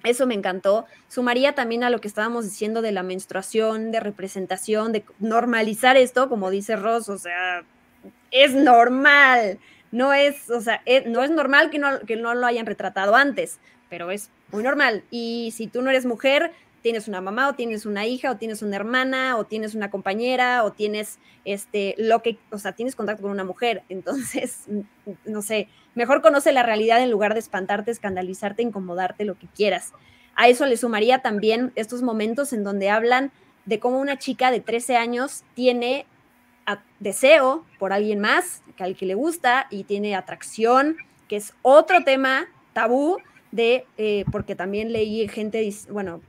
Eso 0.03 0.27
me 0.27 0.35
encantó. 0.35 0.85
Sumaría 1.07 1.55
también 1.55 1.83
a 1.83 1.89
lo 1.89 1.99
que 1.99 2.07
estábamos 2.07 2.45
diciendo 2.45 2.81
de 2.81 2.91
la 2.91 3.03
menstruación, 3.03 3.91
de 3.91 3.99
representación, 3.99 4.91
de 4.91 5.03
normalizar 5.19 5.97
esto, 5.97 6.29
como 6.29 6.49
dice 6.49 6.75
Ross, 6.75 7.09
o 7.09 7.17
sea, 7.17 7.63
es 8.31 8.53
normal. 8.53 9.59
No 9.91 10.13
es, 10.13 10.49
o 10.49 10.61
sea, 10.61 10.81
no 11.05 11.23
es 11.23 11.31
normal 11.31 11.69
que 11.69 11.79
no, 11.79 11.99
que 12.01 12.17
no 12.17 12.35
lo 12.35 12.45
hayan 12.45 12.65
retratado 12.65 13.15
antes, 13.15 13.59
pero 13.89 14.11
es 14.11 14.29
muy 14.51 14.63
normal. 14.63 15.03
Y 15.09 15.53
si 15.55 15.67
tú 15.67 15.81
no 15.81 15.89
eres 15.89 16.05
mujer, 16.05 16.51
tienes 16.81 17.07
una 17.07 17.21
mamá 17.21 17.49
o 17.49 17.53
tienes 17.53 17.85
una 17.85 18.05
hija 18.05 18.31
o 18.31 18.37
tienes 18.37 18.61
una 18.61 18.75
hermana 18.75 19.37
o 19.37 19.45
tienes 19.45 19.75
una 19.75 19.89
compañera 19.89 20.63
o 20.63 20.71
tienes 20.71 21.19
este 21.45 21.95
lo 21.97 22.21
que, 22.21 22.37
o 22.51 22.57
sea, 22.57 22.73
tienes 22.73 22.95
contacto 22.95 23.23
con 23.23 23.31
una 23.31 23.43
mujer. 23.43 23.83
Entonces, 23.89 24.65
no 25.25 25.41
sé, 25.41 25.69
mejor 25.95 26.21
conoce 26.21 26.51
la 26.51 26.63
realidad 26.63 27.01
en 27.01 27.11
lugar 27.11 27.33
de 27.33 27.39
espantarte, 27.39 27.91
escandalizarte, 27.91 28.63
incomodarte, 28.63 29.25
lo 29.25 29.37
que 29.37 29.47
quieras. 29.47 29.93
A 30.35 30.47
eso 30.47 30.65
le 30.65 30.77
sumaría 30.77 31.19
también 31.19 31.71
estos 31.75 32.01
momentos 32.03 32.53
en 32.53 32.63
donde 32.63 32.89
hablan 32.89 33.31
de 33.65 33.79
cómo 33.79 33.99
una 33.99 34.17
chica 34.17 34.51
de 34.51 34.61
13 34.61 34.95
años 34.95 35.43
tiene 35.55 36.05
deseo 36.99 37.65
por 37.79 37.93
alguien 37.93 38.19
más, 38.19 38.61
que 38.75 38.83
al 38.83 38.95
que 38.95 39.05
le 39.05 39.15
gusta, 39.15 39.67
y 39.69 39.83
tiene 39.83 40.15
atracción, 40.15 40.97
que 41.27 41.37
es 41.37 41.53
otro 41.61 42.03
tema 42.03 42.47
tabú 42.73 43.17
de, 43.51 43.85
eh, 43.97 44.25
porque 44.31 44.55
también 44.55 44.91
leí 44.91 45.27
gente, 45.27 45.69
bueno, 45.89 46.21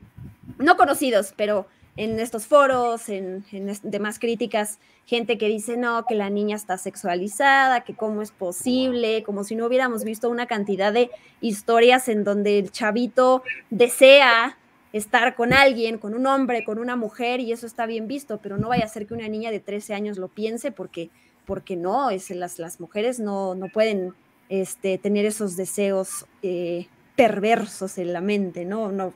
no 0.59 0.77
conocidos, 0.77 1.33
pero 1.37 1.67
en 1.99 2.21
estos 2.21 2.47
foros, 2.47 3.09
en, 3.09 3.45
demás 3.83 4.21
críticas, 4.21 4.79
gente 5.05 5.37
que 5.37 5.49
dice, 5.49 5.77
no, 5.77 6.05
que 6.07 6.15
la 6.15 6.31
niña 6.31 6.55
está 6.55 6.79
sexualizada, 6.79 7.83
que 7.83 7.95
cómo 7.95 8.23
es 8.23 8.31
posible, 8.31 9.25
como 9.25 9.43
si 9.43 9.57
no 9.57 9.67
hubiéramos 9.67 10.05
visto 10.05 10.31
una 10.31 10.47
cantidad 10.47 10.93
de 10.93 11.11
historias 11.41 12.09
en 12.09 12.23
donde 12.23 12.61
el 12.61 12.71
chavito 12.71 13.43
desea 13.71 14.57
estar 14.93 15.35
con 15.35 15.53
alguien, 15.53 15.99
con 15.99 16.15
un 16.15 16.27
hombre, 16.27 16.65
con 16.65 16.79
una 16.79 16.95
mujer, 16.95 17.41
y 17.41 17.51
eso 17.51 17.67
está 17.67 17.85
bien 17.85 18.07
visto, 18.07 18.39
pero 18.41 18.59
no 18.59 18.69
vaya 18.69 18.85
a 18.85 18.89
ser 18.89 19.07
que 19.07 19.15
una 19.15 19.29
niña 19.29 19.51
de 19.51 19.59
13 19.59 19.93
años 19.93 20.19
lo 20.19 20.29
piense, 20.29 20.71
porque, 20.71 21.11
porque 21.47 21.75
no, 21.75 22.11
es, 22.11 22.31
las, 22.31 22.61
las 22.61 22.79
mujeres 22.79 23.19
no, 23.19 23.57
no 23.57 23.67
pueden 23.69 24.15
este, 24.49 24.99
tener 24.99 25.27
esos 25.27 25.57
deseos. 25.57 26.27
Eh, 26.43 26.87
perversos 27.19 27.99
en 27.99 28.13
la 28.13 28.21
mente, 28.21 28.65
¿no? 28.65 28.93
no, 28.93 29.13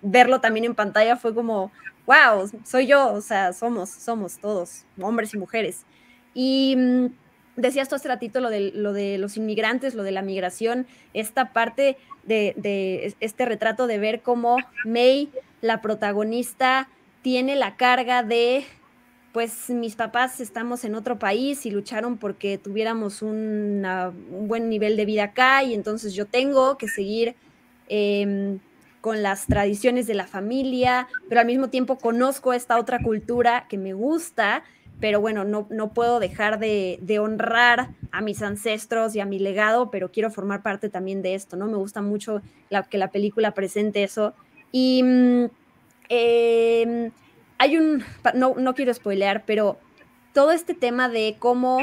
verlo 0.00 0.40
también 0.40 0.64
en 0.64 0.76
pantalla 0.76 1.16
fue 1.16 1.34
como, 1.34 1.72
wow, 2.06 2.48
soy 2.62 2.86
yo, 2.86 3.12
o 3.12 3.20
sea, 3.20 3.52
somos, 3.52 3.90
somos 3.90 4.38
todos, 4.38 4.84
hombres 5.00 5.34
y 5.34 5.38
mujeres. 5.38 5.84
Y 6.34 6.76
mm, 6.78 7.06
decías 7.56 7.88
tú 7.88 7.96
hace 7.96 8.06
ratito 8.06 8.38
lo 8.38 8.48
de, 8.48 8.70
lo 8.72 8.92
de 8.92 9.18
los 9.18 9.36
inmigrantes, 9.36 9.96
lo 9.96 10.04
de 10.04 10.12
la 10.12 10.22
migración, 10.22 10.86
esta 11.14 11.52
parte 11.52 11.96
de, 12.22 12.54
de 12.58 13.12
este 13.18 13.44
retrato 13.44 13.88
de 13.88 13.98
ver 13.98 14.20
cómo 14.20 14.58
May, 14.84 15.28
la 15.62 15.80
protagonista, 15.80 16.88
tiene 17.22 17.56
la 17.56 17.74
carga 17.74 18.22
de 18.22 18.64
pues 19.32 19.70
mis 19.70 19.96
papás 19.96 20.40
estamos 20.40 20.84
en 20.84 20.94
otro 20.94 21.18
país 21.18 21.64
y 21.64 21.70
lucharon 21.70 22.18
porque 22.18 22.58
tuviéramos 22.58 23.22
un 23.22 23.82
buen 24.46 24.68
nivel 24.68 24.96
de 24.96 25.06
vida 25.06 25.24
acá 25.24 25.64
y 25.64 25.72
entonces 25.72 26.12
yo 26.12 26.26
tengo 26.26 26.76
que 26.76 26.86
seguir 26.86 27.34
em, 27.88 28.58
con 29.00 29.22
las 29.22 29.46
tradiciones 29.46 30.06
de 30.06 30.14
la 30.14 30.26
familia, 30.26 31.08
pero 31.28 31.40
al 31.40 31.46
mismo 31.46 31.68
tiempo 31.68 31.96
conozco 31.96 32.52
esta 32.52 32.78
otra 32.78 33.02
cultura 33.02 33.66
que 33.70 33.78
me 33.78 33.94
gusta, 33.94 34.64
pero 35.00 35.20
bueno, 35.20 35.44
no, 35.44 35.66
no 35.70 35.94
puedo 35.94 36.20
dejar 36.20 36.58
de, 36.58 37.18
honrar 37.18 37.88
a 38.12 38.20
mis 38.20 38.42
ancestros 38.42 39.16
y 39.16 39.20
a 39.20 39.24
mi 39.24 39.38
legado, 39.38 39.90
pero 39.90 40.12
quiero 40.12 40.30
formar 40.30 40.62
parte 40.62 40.90
también 40.90 41.22
de 41.22 41.34
esto, 41.34 41.56
¿no? 41.56 41.66
Me 41.66 41.76
gusta 41.78 42.02
mucho 42.02 42.42
que 42.90 42.98
la 42.98 43.10
película 43.10 43.54
presente 43.54 44.02
eso. 44.02 44.34
Y... 44.70 45.02
Eh, 46.08 47.10
hay 47.62 47.76
un, 47.76 48.02
no, 48.34 48.54
no 48.58 48.74
quiero 48.74 48.92
spoilear, 48.92 49.44
pero 49.46 49.78
todo 50.32 50.50
este 50.50 50.74
tema 50.74 51.08
de 51.08 51.36
cómo, 51.38 51.78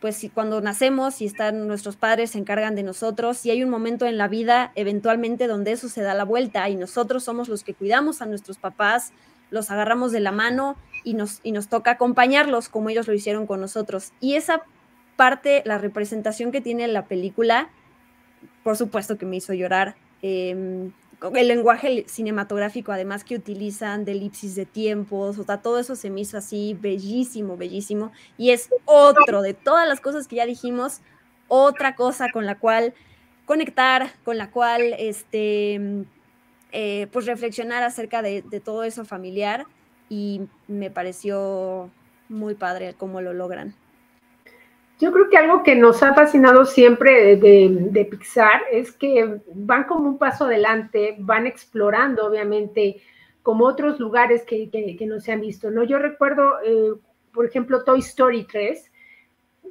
pues 0.00 0.16
si 0.16 0.30
cuando 0.30 0.62
nacemos 0.62 1.20
y 1.20 1.26
están 1.26 1.68
nuestros 1.68 1.96
padres 1.96 2.30
se 2.30 2.38
encargan 2.38 2.74
de 2.74 2.84
nosotros, 2.84 3.44
y 3.44 3.50
hay 3.50 3.62
un 3.62 3.68
momento 3.68 4.06
en 4.06 4.16
la 4.16 4.28
vida 4.28 4.72
eventualmente 4.76 5.46
donde 5.46 5.72
eso 5.72 5.90
se 5.90 6.00
da 6.00 6.14
la 6.14 6.24
vuelta 6.24 6.66
y 6.70 6.76
nosotros 6.76 7.22
somos 7.22 7.50
los 7.50 7.64
que 7.64 7.74
cuidamos 7.74 8.22
a 8.22 8.26
nuestros 8.26 8.56
papás, 8.56 9.12
los 9.50 9.70
agarramos 9.70 10.10
de 10.10 10.20
la 10.20 10.32
mano 10.32 10.78
y 11.04 11.12
nos, 11.12 11.40
y 11.42 11.52
nos 11.52 11.68
toca 11.68 11.90
acompañarlos 11.90 12.70
como 12.70 12.88
ellos 12.88 13.06
lo 13.06 13.12
hicieron 13.12 13.46
con 13.46 13.60
nosotros. 13.60 14.12
Y 14.20 14.36
esa 14.36 14.62
parte, 15.16 15.62
la 15.66 15.76
representación 15.76 16.50
que 16.50 16.62
tiene 16.62 16.88
la 16.88 17.04
película, 17.04 17.68
por 18.62 18.78
supuesto 18.78 19.18
que 19.18 19.26
me 19.26 19.36
hizo 19.36 19.52
llorar. 19.52 19.96
Em, 20.22 20.92
el 21.34 21.48
lenguaje 21.48 22.04
cinematográfico 22.08 22.92
además 22.92 23.24
que 23.24 23.36
utilizan 23.36 24.04
de 24.04 24.12
elipsis 24.12 24.54
de 24.54 24.66
tiempos, 24.66 25.38
o 25.38 25.44
sea, 25.44 25.62
todo 25.62 25.78
eso 25.78 25.96
se 25.96 26.10
me 26.10 26.20
hizo 26.20 26.38
así 26.38 26.76
bellísimo, 26.80 27.56
bellísimo, 27.56 28.12
y 28.36 28.50
es 28.50 28.68
otro 28.84 29.42
de 29.42 29.54
todas 29.54 29.88
las 29.88 30.00
cosas 30.00 30.28
que 30.28 30.36
ya 30.36 30.46
dijimos, 30.46 31.00
otra 31.48 31.94
cosa 31.94 32.30
con 32.32 32.46
la 32.46 32.58
cual 32.58 32.94
conectar, 33.44 34.12
con 34.24 34.38
la 34.38 34.50
cual, 34.50 34.94
este, 34.98 36.04
eh, 36.72 37.06
pues 37.12 37.26
reflexionar 37.26 37.82
acerca 37.82 38.22
de, 38.22 38.42
de 38.42 38.60
todo 38.60 38.84
eso 38.84 39.04
familiar, 39.04 39.66
y 40.08 40.42
me 40.68 40.90
pareció 40.90 41.90
muy 42.28 42.54
padre 42.54 42.94
cómo 42.94 43.20
lo 43.20 43.32
logran. 43.32 43.74
Yo 45.00 45.10
creo 45.12 45.28
que 45.28 45.36
algo 45.36 45.62
que 45.64 45.74
nos 45.74 46.02
ha 46.02 46.14
fascinado 46.14 46.64
siempre 46.64 47.36
de, 47.36 48.04
Pixar 48.10 48.62
es 48.70 48.92
que 48.92 49.40
van 49.52 49.84
como 49.84 50.08
un 50.08 50.18
paso 50.18 50.44
adelante, 50.44 51.16
van 51.18 51.46
explorando, 51.46 52.26
obviamente, 52.26 53.02
como 53.42 53.66
otros 53.66 53.98
lugares 53.98 54.44
que, 54.44 54.96
no 55.06 55.20
se 55.20 55.32
han 55.32 55.40
visto, 55.40 55.70
¿no? 55.70 55.82
Yo 55.82 55.98
recuerdo, 55.98 56.60
eh, 56.64 56.94
por 57.32 57.44
ejemplo, 57.44 57.82
Toy 57.82 57.98
Story 58.00 58.44
3, 58.44 58.92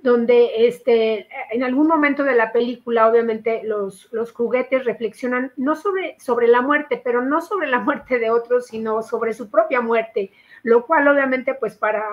donde 0.04 0.68
este, 0.68 1.28
en 1.52 1.64
algún 1.64 1.88
momento 1.88 2.26
de 2.26 2.36
la 2.36 2.52
película, 2.52 3.08
obviamente, 3.08 3.62
los, 3.64 4.10
los 4.12 4.34
juguetes 4.34 4.84
reflexionan 4.84 5.54
no 5.56 5.78
sobre, 5.78 6.20
sobre 6.20 6.50
la 6.50 6.62
muerte, 6.62 7.02
pero 7.02 7.22
no 7.22 7.40
sobre 7.40 7.68
la 7.68 7.80
muerte 7.80 8.20
de 8.20 8.30
otros, 8.30 8.68
sino 8.68 9.02
sobre 9.02 9.34
su 9.34 9.50
propia 9.50 9.80
muerte, 9.80 10.32
lo 10.64 10.86
cual 10.86 11.08
obviamente, 11.08 11.54
pues 11.54 11.78
para, 11.78 12.04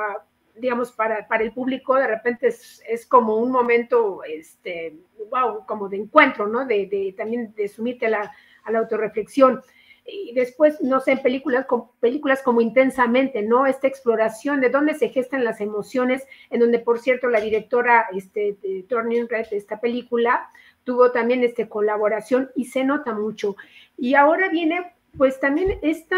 digamos, 0.61 0.93
para, 0.93 1.27
para 1.27 1.43
el 1.43 1.53
público 1.53 1.95
de 1.97 2.07
repente 2.07 2.49
es, 2.49 2.83
es, 2.87 3.07
como 3.07 3.37
un 3.37 3.51
momento, 3.51 4.23
este, 4.25 4.97
wow, 5.31 5.65
como 5.67 5.89
de 5.89 5.97
encuentro, 5.97 6.47
¿no? 6.47 6.67
De, 6.67 6.87
de 6.87 7.15
también 7.17 7.55
de 7.55 7.69
sumirte 7.69 8.07
a 8.07 8.11
la, 8.11 8.33
a 8.65 8.71
la 8.71 8.79
autorreflexión. 8.81 9.63
Y 10.07 10.33
después, 10.35 10.81
no 10.81 11.01
sé, 11.01 11.13
en 11.13 11.23
películas, 11.23 11.67
películas 12.01 12.43
como 12.43 12.61
Intensamente, 12.61 13.43
¿no? 13.43 13.67
Esta 13.67 13.87
exploración 13.87 14.61
de 14.61 14.71
dónde 14.71 14.95
se 14.95 15.09
gestan 15.09 15.45
las 15.45 15.61
emociones, 15.61 16.27
en 16.51 16.61
donde, 16.61 16.79
por 16.79 16.99
cierto, 16.99 17.29
la 17.29 17.41
directora 17.41 18.07
este, 18.13 18.57
de 18.63 18.85
Turning 18.89 19.29
Red 19.29 19.49
de 19.51 19.57
esta 19.57 19.81
película 19.81 20.51
tuvo 20.85 21.13
también 21.13 21.45
este, 21.45 21.69
colaboración 21.69 22.51
y 22.57 22.67
se 22.67 22.85
nota 22.85 23.15
mucho. 23.15 23.57
Y 23.97 24.15
ahora 24.15 24.49
viene, 24.49 24.93
pues 25.17 25.39
también 25.39 25.79
esta 25.83 26.17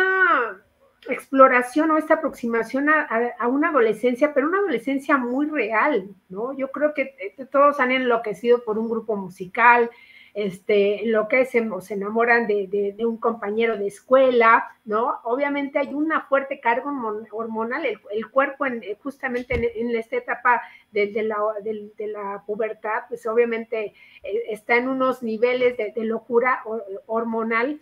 exploración 1.09 1.91
o 1.91 1.99
esta 1.99 2.15
aproximación 2.15 2.89
a, 2.89 3.49
una 3.49 3.71
adolescencia, 3.71 4.33
pero 4.33 4.47
una 4.47 4.59
adolescencia 4.59 5.17
muy 5.17 5.47
real, 5.47 6.09
¿no? 6.29 6.57
Yo 6.57 6.71
creo 6.71 6.95
que 6.95 7.15
eh, 7.19 7.47
todos 7.51 7.81
han 7.81 7.91
enloquecido 7.91 8.63
por 8.65 8.79
un 8.79 8.89
grupo 8.89 9.17
musical, 9.17 9.91
este, 10.35 11.05
enloquecen 11.05 11.71
o 11.73 11.81
se 11.81 11.95
enamoran 11.95 12.47
de, 12.47 12.95
un 13.01 13.19
compañero 13.19 13.77
de 13.77 13.89
escuela, 13.89 14.65
¿no? 14.85 15.21
Obviamente 15.25 15.79
hay 15.79 15.93
una 15.93 16.23
fuerte 16.23 16.61
carga 16.61 16.91
hormonal, 17.33 17.85
el, 17.85 18.31
cuerpo 18.31 18.65
eh, 18.67 18.97
justamente 19.03 19.81
en, 19.81 19.95
esta 19.95 20.17
etapa 20.17 20.63
de, 20.93 21.11
la, 21.23 21.37
de, 21.63 22.07
la, 22.07 22.45
pubertad, 22.47 23.03
pues 23.09 23.27
obviamente 23.27 23.93
eh, 24.23 24.43
está 24.49 24.77
en 24.77 24.89
unos 24.89 25.23
niveles 25.23 25.77
de, 25.77 25.93
locura 26.05 26.63
hormonal 27.07 27.81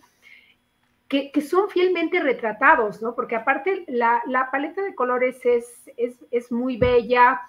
que, 1.10 1.40
son 1.40 1.68
fielmente 1.68 2.20
retratados, 2.20 3.02
¿no? 3.02 3.16
Porque 3.16 3.34
aparte 3.34 3.84
la, 3.88 4.22
paleta 4.52 4.80
de 4.80 4.94
colores 4.94 5.44
es, 5.44 5.90
es, 6.30 6.52
muy 6.52 6.76
bella, 6.76 7.40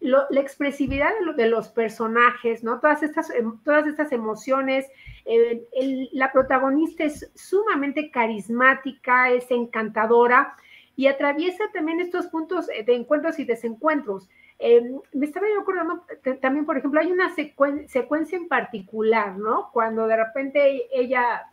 la 0.00 0.40
expresividad 0.40 1.10
de, 1.36 1.46
los 1.46 1.68
personajes, 1.68 2.64
¿no? 2.64 2.80
Todas 2.80 3.02
estas, 3.02 3.28
em, 3.28 3.58
todas 3.62 3.86
estas 3.86 4.10
emociones, 4.12 4.86
eh, 5.26 5.66
la 6.12 6.32
protagonista 6.32 7.04
es 7.04 7.30
sumamente 7.34 8.10
carismática, 8.10 9.30
es 9.30 9.50
encantadora 9.50 10.56
y 10.96 11.06
atraviesa 11.06 11.64
también 11.74 12.00
estos 12.00 12.26
puntos 12.28 12.68
de 12.68 12.94
encuentros 12.94 13.38
y 13.38 13.44
desencuentros. 13.44 14.30
Em, 14.58 14.98
me 15.12 15.26
estaba 15.26 15.46
yo 15.46 15.60
acordando 15.60 16.04
también, 16.40 16.64
por 16.64 16.78
ejemplo, 16.78 17.00
hay 17.00 17.12
una 17.12 17.34
secuencia 17.34 18.38
en 18.38 18.48
particular, 18.48 19.36
¿no? 19.36 19.68
Cuando 19.74 20.06
de 20.06 20.16
repente 20.16 20.88
ella 20.90 21.49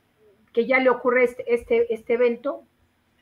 que 0.58 0.66
ya 0.66 0.80
le 0.80 0.90
ocurre 0.90 1.24
este, 1.24 1.54
este, 1.54 1.94
este 1.94 2.14
evento 2.16 2.64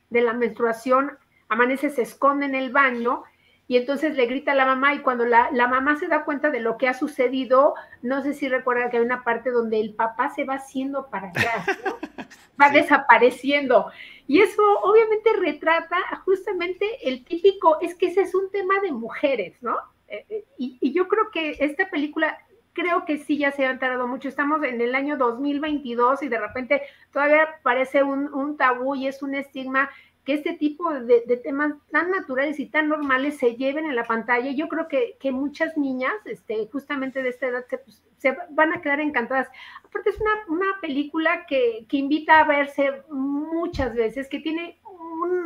de 0.09 0.21
la 0.21 0.31
menstruación, 0.31 1.17
amanece, 1.49 1.89
se 1.89 2.03
esconde 2.03 2.45
en 2.45 2.55
el 2.55 2.71
baño 2.71 3.23
y 3.67 3.75
entonces 3.75 4.15
le 4.15 4.25
grita 4.25 4.53
a 4.53 4.55
la 4.55 4.65
mamá 4.65 4.93
y 4.93 4.99
cuando 4.99 5.25
la, 5.25 5.51
mamá 5.51 5.97
se 5.97 6.07
da 6.07 6.23
cuenta 6.23 6.49
de 6.49 6.61
lo 6.61 6.77
que 6.77 6.87
ha 6.87 6.93
sucedido, 6.93 7.73
no 8.01 8.23
sé 8.23 8.33
si 8.35 8.47
recuerdan 8.47 8.89
que 8.89 8.99
hay 8.99 9.03
una 9.03 9.25
parte 9.25 9.51
donde 9.51 9.81
el 9.81 9.95
papá 9.95 10.29
se 10.29 10.45
va 10.45 10.53
haciendo 10.53 11.09
para 11.09 11.27
atrás, 11.27 11.65
va 12.61 12.69
desapareciendo. 12.69 13.91
Y 14.27 14.39
eso 14.39 14.61
obviamente 14.83 15.33
retrata 15.37 15.97
justamente 16.23 16.85
el 17.03 17.25
típico, 17.25 17.81
es 17.81 17.95
que 17.95 18.05
ese 18.05 18.21
es 18.21 18.33
un 18.33 18.49
tema 18.49 18.79
de 18.79 18.93
mujeres, 18.93 19.61
¿no? 19.61 19.75
Eh, 20.07 20.25
eh, 20.29 20.45
y, 20.57 20.77
y, 20.79 20.93
yo 20.93 21.09
creo 21.09 21.31
que 21.31 21.57
esta 21.59 21.89
película 21.89 22.37
creo 22.75 23.05
que 23.05 23.17
sí 23.17 23.37
ya 23.37 23.51
se 23.51 23.65
ha 23.65 23.79
tardado 23.79 24.07
mucho. 24.07 24.27
Estamos 24.27 24.61
en 24.63 24.79
el 24.81 24.93
año 24.93 25.17
2022 25.17 26.21
y 26.21 26.27
de 26.27 26.39
repente 26.39 26.81
todavía 27.11 27.59
parece 27.63 28.03
un, 28.03 28.57
tabú 28.57 28.93
y 28.93 29.07
es 29.07 29.23
un 29.23 29.33
estigma 29.33 29.89
que 30.23 30.33
este 30.33 30.53
tipo 30.53 30.91
de, 30.91 31.21
temas 31.43 31.73
tan 31.91 32.11
naturales 32.11 32.59
y 32.59 32.65
tan 32.65 32.89
normales 32.89 33.37
se 33.37 33.55
lleven 33.55 33.85
en 33.85 33.95
la 33.95 34.03
pantalla. 34.03 34.51
Yo 34.51 34.67
creo 34.67 34.87
que, 34.87 35.31
muchas 35.31 35.77
niñas, 35.77 36.13
este, 36.25 36.67
justamente 36.71 37.23
de 37.23 37.29
esta 37.29 37.47
edad, 37.47 37.65
se, 37.67 37.77
pues, 37.77 38.03
van 38.49 38.73
a 38.73 38.81
quedar 38.81 38.99
encantadas. 38.99 39.47
Aparte 39.83 40.09
es 40.09 40.19
una, 40.47 40.81
película 40.81 41.45
que, 41.45 41.85
que, 41.87 41.97
invita 41.97 42.39
a 42.39 42.47
verse 42.47 43.03
muchas 43.09 43.93
veces, 43.93 44.27
que 44.27 44.39
tiene 44.39 44.79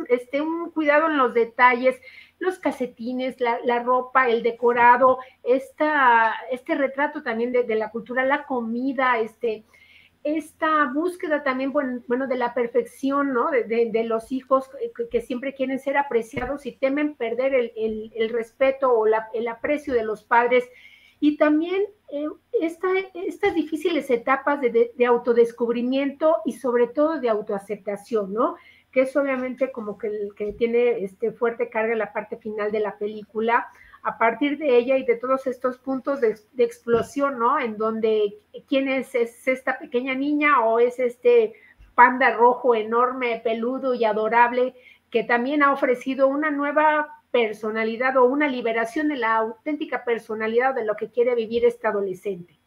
este, 0.08 0.40
un 0.40 0.70
cuidado 0.70 1.06
en 1.06 1.16
los 1.16 1.34
detalles, 1.34 2.00
los 2.40 2.58
casetines, 2.58 3.36
la, 3.38 3.82
ropa, 3.82 4.28
el 4.28 4.42
decorado, 4.42 5.18
esta, 5.44 6.34
este 6.50 6.74
retrato 6.74 7.22
también 7.22 7.52
de, 7.52 7.74
la 7.76 7.90
cultura, 7.90 8.24
la 8.24 8.44
comida, 8.44 9.20
este, 9.20 9.64
esta 10.24 10.86
búsqueda 10.86 11.44
también, 11.44 11.70
bueno, 11.72 12.26
de 12.26 12.36
la 12.36 12.54
perfección, 12.54 13.34
¿no? 13.34 13.50
De, 13.50 14.04
los 14.04 14.32
hijos 14.32 14.70
que, 15.10 15.20
siempre 15.20 15.54
quieren 15.54 15.78
ser 15.78 15.98
apreciados 15.98 16.64
y 16.64 16.72
temen 16.72 17.14
perder 17.14 17.54
el, 17.76 18.30
respeto 18.30 18.90
o 18.90 19.06
el 19.06 19.48
aprecio 19.48 19.92
de 19.92 20.04
los 20.04 20.24
padres. 20.24 20.64
Y 21.22 21.36
también 21.36 21.82
eh, 22.10 22.26
estas 22.62 23.54
difíciles 23.54 24.08
etapas 24.08 24.62
de, 24.62 24.92
de, 24.96 25.06
autodescubrimiento 25.06 26.38
y 26.46 26.52
sobre 26.52 26.86
todo 26.86 27.20
de 27.20 27.28
autoaceptación, 27.28 28.32
¿no? 28.32 28.56
Que 28.92 29.02
es 29.02 29.16
obviamente 29.16 29.70
como 29.70 29.98
que, 29.98 30.10
que 30.36 30.52
tiene 30.52 31.04
este 31.04 31.32
fuerte 31.32 31.68
carga 31.68 31.92
en 31.92 31.98
la 31.98 32.12
parte 32.12 32.36
final 32.36 32.72
de 32.72 32.80
la 32.80 32.98
película. 32.98 33.68
a 34.02 34.16
partir 34.16 34.56
de 34.56 34.78
ella 34.78 34.96
y 34.96 35.04
de 35.04 35.16
todos 35.16 35.46
estos 35.46 35.76
puntos 35.76 36.22
de, 36.22 36.34
explosión, 36.56 37.38
¿no? 37.38 37.60
En 37.60 37.76
donde 37.76 38.38
quién 38.66 38.88
es, 38.88 39.14
es 39.14 39.46
esta 39.46 39.78
pequeña 39.78 40.14
niña 40.14 40.64
o 40.64 40.78
es 40.78 40.98
este 40.98 41.52
panda 41.94 42.34
rojo 42.34 42.74
enorme, 42.74 43.42
peludo 43.44 43.92
y 43.94 44.04
adorable 44.06 44.74
que 45.10 45.24
también 45.24 45.62
ha 45.62 45.72
ofrecido 45.72 46.28
una 46.28 46.50
nueva 46.50 47.20
personalidad 47.30 48.16
o 48.16 48.24
una 48.24 48.48
liberación 48.48 49.08
de 49.08 49.16
la 49.16 49.36
auténtica 49.36 50.04
personalidad 50.04 50.74
de 50.74 50.84
lo 50.84 50.96
que 50.96 51.10
quiere 51.10 51.34
vivir 51.34 51.64
este 51.64 51.86
adolescente. 51.86 52.59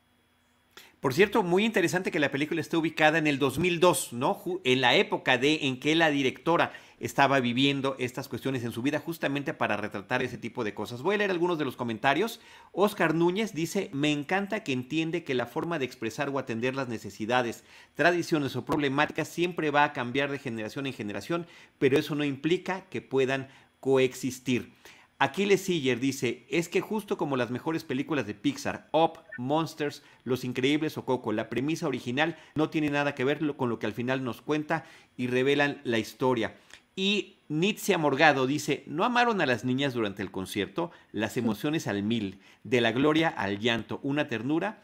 Por 1.03 1.13
cierto, 1.13 1.43
muy 1.43 1.65
interesante 1.65 2.11
que 2.11 2.19
la 2.19 2.31
película 2.31 2.61
esté 2.61 2.77
ubicada 2.77 3.17
en 3.17 3.27
el 3.27 3.37
2002, 3.37 4.13
¿no? 4.13 4.41
En 4.63 4.79
la 4.79 4.95
época 4.95 5.37
de 5.37 5.67
en 5.67 5.77
que 5.77 5.95
la 5.95 6.09
directora 6.09 6.71
estaba 6.97 7.41
viviendo 7.41 7.97
estas 7.99 8.29
cuestiones 8.29 8.63
en 8.63 8.71
su 8.71 8.81
vida 8.81 9.01
justamente 9.01 9.53
para 9.53 9.75
retratar 9.75 10.23
ese 10.23 10.37
tipo 10.37 10.63
de 10.63 10.73
cosas. 10.73 11.01
Voy 11.01 11.15
a 11.15 11.17
leer 11.17 11.31
algunos 11.31 11.57
de 11.57 11.65
los 11.65 11.75
comentarios. 11.75 12.39
Oscar 12.71 13.15
Núñez 13.15 13.53
dice, 13.53 13.89
me 13.91 14.13
encanta 14.13 14.63
que 14.63 14.71
entiende 14.71 15.25
que 15.25 15.33
la 15.33 15.45
forma 15.45 15.77
de 15.77 15.83
expresar 15.83 16.29
o 16.29 16.39
atender 16.39 16.73
las 16.73 16.87
necesidades, 16.87 17.65
tradiciones 17.95 18.55
o 18.55 18.63
problemáticas 18.63 19.27
siempre 19.27 19.71
va 19.71 19.83
a 19.83 19.91
cambiar 19.91 20.31
de 20.31 20.39
generación 20.39 20.87
en 20.87 20.93
generación, 20.93 21.47
pero 21.79 21.99
eso 21.99 22.15
no 22.15 22.23
implica 22.23 22.85
que 22.89 23.01
puedan 23.01 23.49
coexistir. 23.81 24.71
Aquiles 25.19 25.61
Siller 25.61 25.99
dice, 25.99 26.45
es 26.49 26.67
que 26.67 26.81
justo 26.81 27.17
como 27.17 27.37
las 27.37 27.51
mejores 27.51 27.83
películas 27.83 28.27
de 28.27 28.33
Pixar, 28.33 28.89
Up, 28.91 29.19
Monsters, 29.37 30.03
Los 30.23 30.43
Increíbles 30.43 30.97
o 30.97 31.05
Coco, 31.05 31.31
la 31.31 31.49
premisa 31.49 31.87
original 31.87 32.37
no 32.55 32.69
tiene 32.69 32.89
nada 32.89 33.15
que 33.15 33.23
ver 33.23 33.55
con 33.55 33.69
lo 33.69 33.79
que 33.79 33.85
al 33.85 33.93
final 33.93 34.23
nos 34.23 34.41
cuenta 34.41 34.85
y 35.15 35.27
revelan 35.27 35.79
la 35.83 35.99
historia. 35.99 36.55
Y 36.95 37.37
Nitzia 37.47 37.97
Morgado 37.97 38.47
dice, 38.47 38.83
¿no 38.87 39.03
amaron 39.03 39.41
a 39.41 39.45
las 39.45 39.63
niñas 39.63 39.93
durante 39.93 40.21
el 40.21 40.31
concierto? 40.31 40.91
Las 41.11 41.37
emociones 41.37 41.87
al 41.87 42.03
mil, 42.03 42.39
de 42.63 42.81
la 42.81 42.91
gloria 42.91 43.29
al 43.29 43.59
llanto, 43.59 43.99
una 44.03 44.27
ternura 44.27 44.83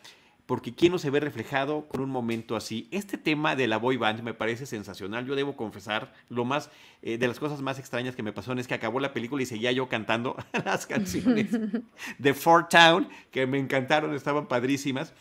porque 0.49 0.73
quién 0.73 0.91
no 0.91 0.97
se 0.97 1.11
ve 1.11 1.19
reflejado 1.19 1.87
con 1.87 2.01
un 2.01 2.09
momento 2.09 2.55
así. 2.55 2.87
Este 2.89 3.19
tema 3.19 3.55
de 3.55 3.67
la 3.67 3.77
boy 3.77 3.97
band 3.97 4.23
me 4.23 4.33
parece 4.33 4.65
sensacional. 4.65 5.27
Yo 5.27 5.35
debo 5.35 5.55
confesar, 5.55 6.11
lo 6.27 6.43
más 6.43 6.71
eh, 7.03 7.19
de 7.19 7.27
las 7.27 7.37
cosas 7.37 7.61
más 7.61 7.77
extrañas 7.77 8.15
que 8.15 8.23
me 8.23 8.33
pasaron 8.33 8.57
es 8.57 8.67
que 8.67 8.73
acabó 8.73 8.99
la 8.99 9.13
película 9.13 9.43
y 9.43 9.45
seguía 9.45 9.71
yo 9.71 9.87
cantando 9.87 10.35
las 10.65 10.87
canciones 10.87 11.51
de 12.17 12.33
Fort 12.33 12.71
Town, 12.71 13.07
que 13.29 13.45
me 13.45 13.59
encantaron, 13.59 14.15
estaban 14.15 14.47
padrísimas. 14.47 15.13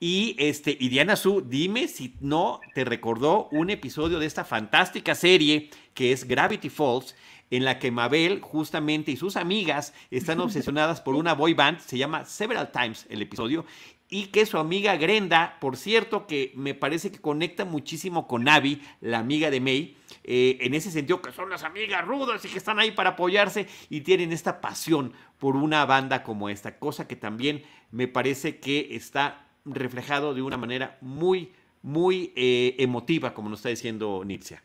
Y, 0.00 0.34
este, 0.40 0.76
y 0.80 0.88
Diana 0.88 1.14
Su, 1.14 1.42
dime 1.42 1.86
si 1.86 2.16
no 2.18 2.60
te 2.74 2.84
recordó 2.84 3.48
un 3.52 3.70
episodio 3.70 4.18
de 4.18 4.26
esta 4.26 4.44
fantástica 4.44 5.14
serie 5.14 5.70
que 5.94 6.10
es 6.10 6.26
Gravity 6.26 6.70
Falls, 6.70 7.14
en 7.52 7.66
la 7.66 7.78
que 7.78 7.92
Mabel 7.92 8.40
justamente 8.40 9.12
y 9.12 9.16
sus 9.16 9.36
amigas 9.36 9.94
están 10.10 10.40
obsesionadas 10.40 11.00
por 11.00 11.14
una 11.14 11.34
boy 11.34 11.54
band, 11.54 11.78
se 11.78 11.98
llama 11.98 12.24
Several 12.24 12.72
Times 12.72 13.06
el 13.10 13.22
episodio, 13.22 13.64
y 14.12 14.26
que 14.26 14.44
su 14.44 14.58
amiga 14.58 14.94
Grenda, 14.96 15.56
por 15.58 15.78
cierto, 15.78 16.26
que 16.26 16.52
me 16.54 16.74
parece 16.74 17.10
que 17.10 17.18
conecta 17.18 17.64
muchísimo 17.64 18.28
con 18.28 18.46
Abby, 18.46 18.82
la 19.00 19.18
amiga 19.18 19.50
de 19.50 19.58
May, 19.58 19.96
eh, 20.22 20.58
en 20.60 20.74
ese 20.74 20.90
sentido 20.90 21.22
que 21.22 21.32
son 21.32 21.48
las 21.48 21.64
amigas 21.64 22.06
rudas 22.06 22.44
y 22.44 22.48
que 22.48 22.58
están 22.58 22.78
ahí 22.78 22.90
para 22.90 23.10
apoyarse 23.10 23.68
y 23.88 24.02
tienen 24.02 24.30
esta 24.30 24.60
pasión 24.60 25.14
por 25.38 25.56
una 25.56 25.86
banda 25.86 26.24
como 26.24 26.50
esta, 26.50 26.78
cosa 26.78 27.08
que 27.08 27.16
también 27.16 27.62
me 27.90 28.06
parece 28.06 28.58
que 28.58 28.94
está 28.94 29.46
reflejado 29.64 30.34
de 30.34 30.42
una 30.42 30.58
manera 30.58 30.98
muy, 31.00 31.52
muy 31.80 32.34
eh, 32.36 32.76
emotiva, 32.80 33.32
como 33.32 33.48
nos 33.48 33.60
está 33.60 33.70
diciendo 33.70 34.24
Nitzia. 34.26 34.62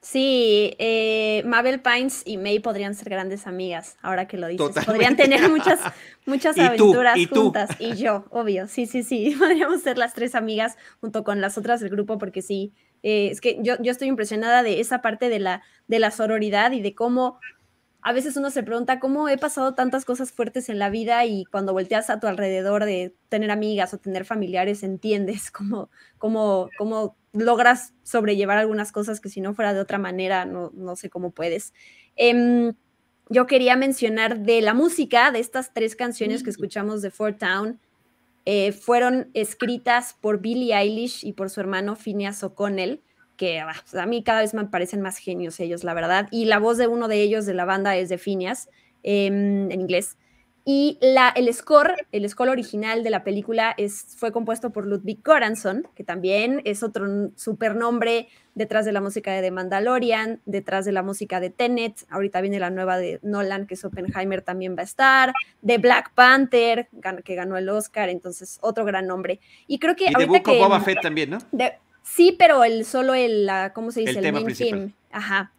Sí, 0.00 0.76
eh, 0.78 1.42
Mabel 1.44 1.80
Pines 1.80 2.22
y 2.24 2.36
May 2.36 2.60
podrían 2.60 2.94
ser 2.94 3.10
grandes 3.10 3.48
amigas, 3.48 3.96
ahora 4.00 4.28
que 4.28 4.36
lo 4.36 4.46
dices. 4.46 4.84
Podrían 4.84 5.16
tener 5.16 5.48
muchas, 5.50 5.80
muchas 6.26 6.56
aventuras 6.56 7.18
juntas. 7.28 7.70
Y 7.80 7.96
yo, 7.96 8.24
obvio, 8.30 8.68
sí, 8.68 8.86
sí, 8.86 9.02
sí. 9.02 9.34
Podríamos 9.38 9.82
ser 9.82 9.98
las 9.98 10.14
tres 10.14 10.36
amigas 10.36 10.76
junto 11.00 11.24
con 11.24 11.40
las 11.40 11.58
otras 11.58 11.80
del 11.80 11.90
grupo, 11.90 12.16
porque 12.16 12.42
sí, 12.42 12.72
eh, 13.02 13.28
es 13.32 13.40
que 13.40 13.58
yo, 13.60 13.74
yo 13.80 13.90
estoy 13.90 14.06
impresionada 14.06 14.62
de 14.62 14.78
esa 14.78 15.02
parte 15.02 15.28
de 15.28 15.40
la, 15.40 15.62
de 15.88 15.98
la 15.98 16.12
sororidad 16.12 16.70
y 16.70 16.80
de 16.80 16.94
cómo 16.94 17.40
a 18.00 18.12
veces 18.12 18.36
uno 18.36 18.50
se 18.50 18.62
pregunta 18.62 19.00
cómo 19.00 19.28
he 19.28 19.38
pasado 19.38 19.74
tantas 19.74 20.04
cosas 20.04 20.30
fuertes 20.32 20.68
en 20.68 20.78
la 20.78 20.88
vida 20.88 21.24
y 21.26 21.44
cuando 21.46 21.72
volteas 21.72 22.10
a 22.10 22.20
tu 22.20 22.26
alrededor 22.26 22.84
de 22.84 23.14
tener 23.28 23.50
amigas 23.50 23.92
o 23.92 23.98
tener 23.98 24.24
familiares, 24.24 24.82
entiendes 24.82 25.50
cómo, 25.52 25.90
cómo, 26.18 26.70
cómo 26.78 27.16
logras 27.32 27.94
sobrellevar 28.04 28.58
algunas 28.58 28.92
cosas 28.92 29.20
que 29.20 29.28
si 29.28 29.40
no 29.40 29.54
fuera 29.54 29.74
de 29.74 29.80
otra 29.80 29.98
manera, 29.98 30.44
no, 30.44 30.70
no 30.74 30.96
sé 30.96 31.10
cómo 31.10 31.32
puedes. 31.32 31.74
Em, 32.16 32.74
yo 33.30 33.46
quería 33.46 33.76
mencionar 33.76 34.40
de 34.40 34.62
la 34.62 34.74
música, 34.74 35.30
de 35.30 35.40
estas 35.40 35.74
tres 35.74 35.96
canciones 35.96 36.42
que 36.42 36.50
escuchamos 36.50 37.02
de 37.02 37.10
Fort 37.10 37.38
Town, 37.38 37.80
eh, 38.46 38.72
fueron 38.72 39.30
escritas 39.34 40.16
por 40.18 40.40
Billie 40.40 40.74
Eilish 40.74 41.26
y 41.26 41.34
por 41.34 41.50
su 41.50 41.60
hermano 41.60 41.96
Phineas 41.96 42.42
O'Connell, 42.42 43.02
que 43.38 43.60
ah, 43.60 43.72
a 43.98 44.06
mí 44.06 44.22
cada 44.22 44.40
vez 44.40 44.52
me 44.52 44.66
parecen 44.66 45.00
más 45.00 45.16
genios 45.16 45.58
ellos, 45.60 45.84
la 45.84 45.94
verdad. 45.94 46.28
Y 46.30 46.44
la 46.44 46.58
voz 46.58 46.76
de 46.76 46.88
uno 46.88 47.08
de 47.08 47.22
ellos 47.22 47.46
de 47.46 47.54
la 47.54 47.64
banda 47.64 47.96
es 47.96 48.10
de 48.10 48.18
Phineas, 48.18 48.68
em, 49.02 49.70
en 49.70 49.80
inglés. 49.80 50.18
Y 50.70 50.98
la, 51.00 51.30
el 51.30 51.50
score, 51.54 51.94
el 52.12 52.28
score 52.28 52.50
original 52.50 53.02
de 53.02 53.08
la 53.08 53.24
película 53.24 53.74
es, 53.78 54.14
fue 54.18 54.32
compuesto 54.32 54.68
por 54.68 54.86
Ludwig 54.86 55.22
Göransson, 55.24 55.88
que 55.94 56.04
también 56.04 56.60
es 56.66 56.82
otro 56.82 57.30
supernombre 57.36 58.28
detrás 58.54 58.84
de 58.84 58.92
la 58.92 59.00
música 59.00 59.32
de 59.32 59.40
The 59.40 59.50
Mandalorian, 59.50 60.42
detrás 60.44 60.84
de 60.84 60.92
la 60.92 61.02
música 61.02 61.40
de 61.40 61.48
Tenet, 61.48 62.04
ahorita 62.10 62.42
viene 62.42 62.58
la 62.58 62.68
nueva 62.68 62.98
de 62.98 63.18
Nolan, 63.22 63.66
que 63.66 63.74
es 63.74 63.84
Oppenheimer, 63.86 64.42
también 64.42 64.76
va 64.76 64.82
a 64.82 64.84
estar, 64.84 65.32
de 65.62 65.78
Black 65.78 66.12
Panther, 66.12 66.90
que 67.24 67.34
ganó 67.34 67.56
el 67.56 67.66
Oscar, 67.70 68.10
entonces 68.10 68.58
otro 68.60 68.84
gran 68.84 69.06
nombre. 69.06 69.40
Y 69.68 69.78
creo 69.78 69.96
que... 69.96 70.06
Y 70.10 70.12
de 70.12 70.58
Boba 70.58 70.80
Fett 70.80 71.00
también, 71.00 71.30
¿no? 71.30 71.38
Sí, 72.14 72.34
pero 72.38 72.64
el 72.64 72.84
solo 72.84 73.14
el, 73.14 73.46
la, 73.46 73.72
¿cómo 73.72 73.90
se 73.90 74.00
dice? 74.00 74.18
El, 74.18 74.32
main 74.32 74.94
Ajá. 75.10 75.52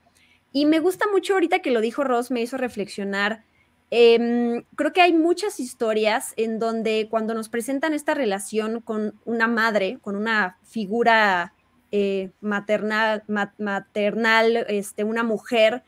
Y 0.52 0.66
me 0.66 0.80
gusta 0.80 1.06
mucho 1.12 1.34
ahorita 1.34 1.60
que 1.60 1.72
lo 1.72 1.82
dijo 1.82 2.04
Ross, 2.04 2.32
me 2.32 2.42
hizo 2.42 2.58
reflexionar 2.58 3.44
Em, 3.92 4.64
creo 4.76 4.94
que 4.94 5.02
hay 5.02 5.14
muchas 5.14 5.60
historias 5.60 6.34
en 6.38 6.60
donde 6.60 7.08
cuando 7.10 7.34
nos 7.34 7.50
presentan 7.50 7.94
esta 7.94 8.14
relación 8.14 8.82
con 8.82 9.20
una 9.26 9.48
madre, 9.48 9.98
con 10.02 10.16
una 10.16 10.58
figura 10.64 11.54
eh, 11.92 12.30
maternal, 12.40 13.24
maternal 13.58 14.66
este, 14.70 15.04
una 15.04 15.24
mujer, 15.24 15.84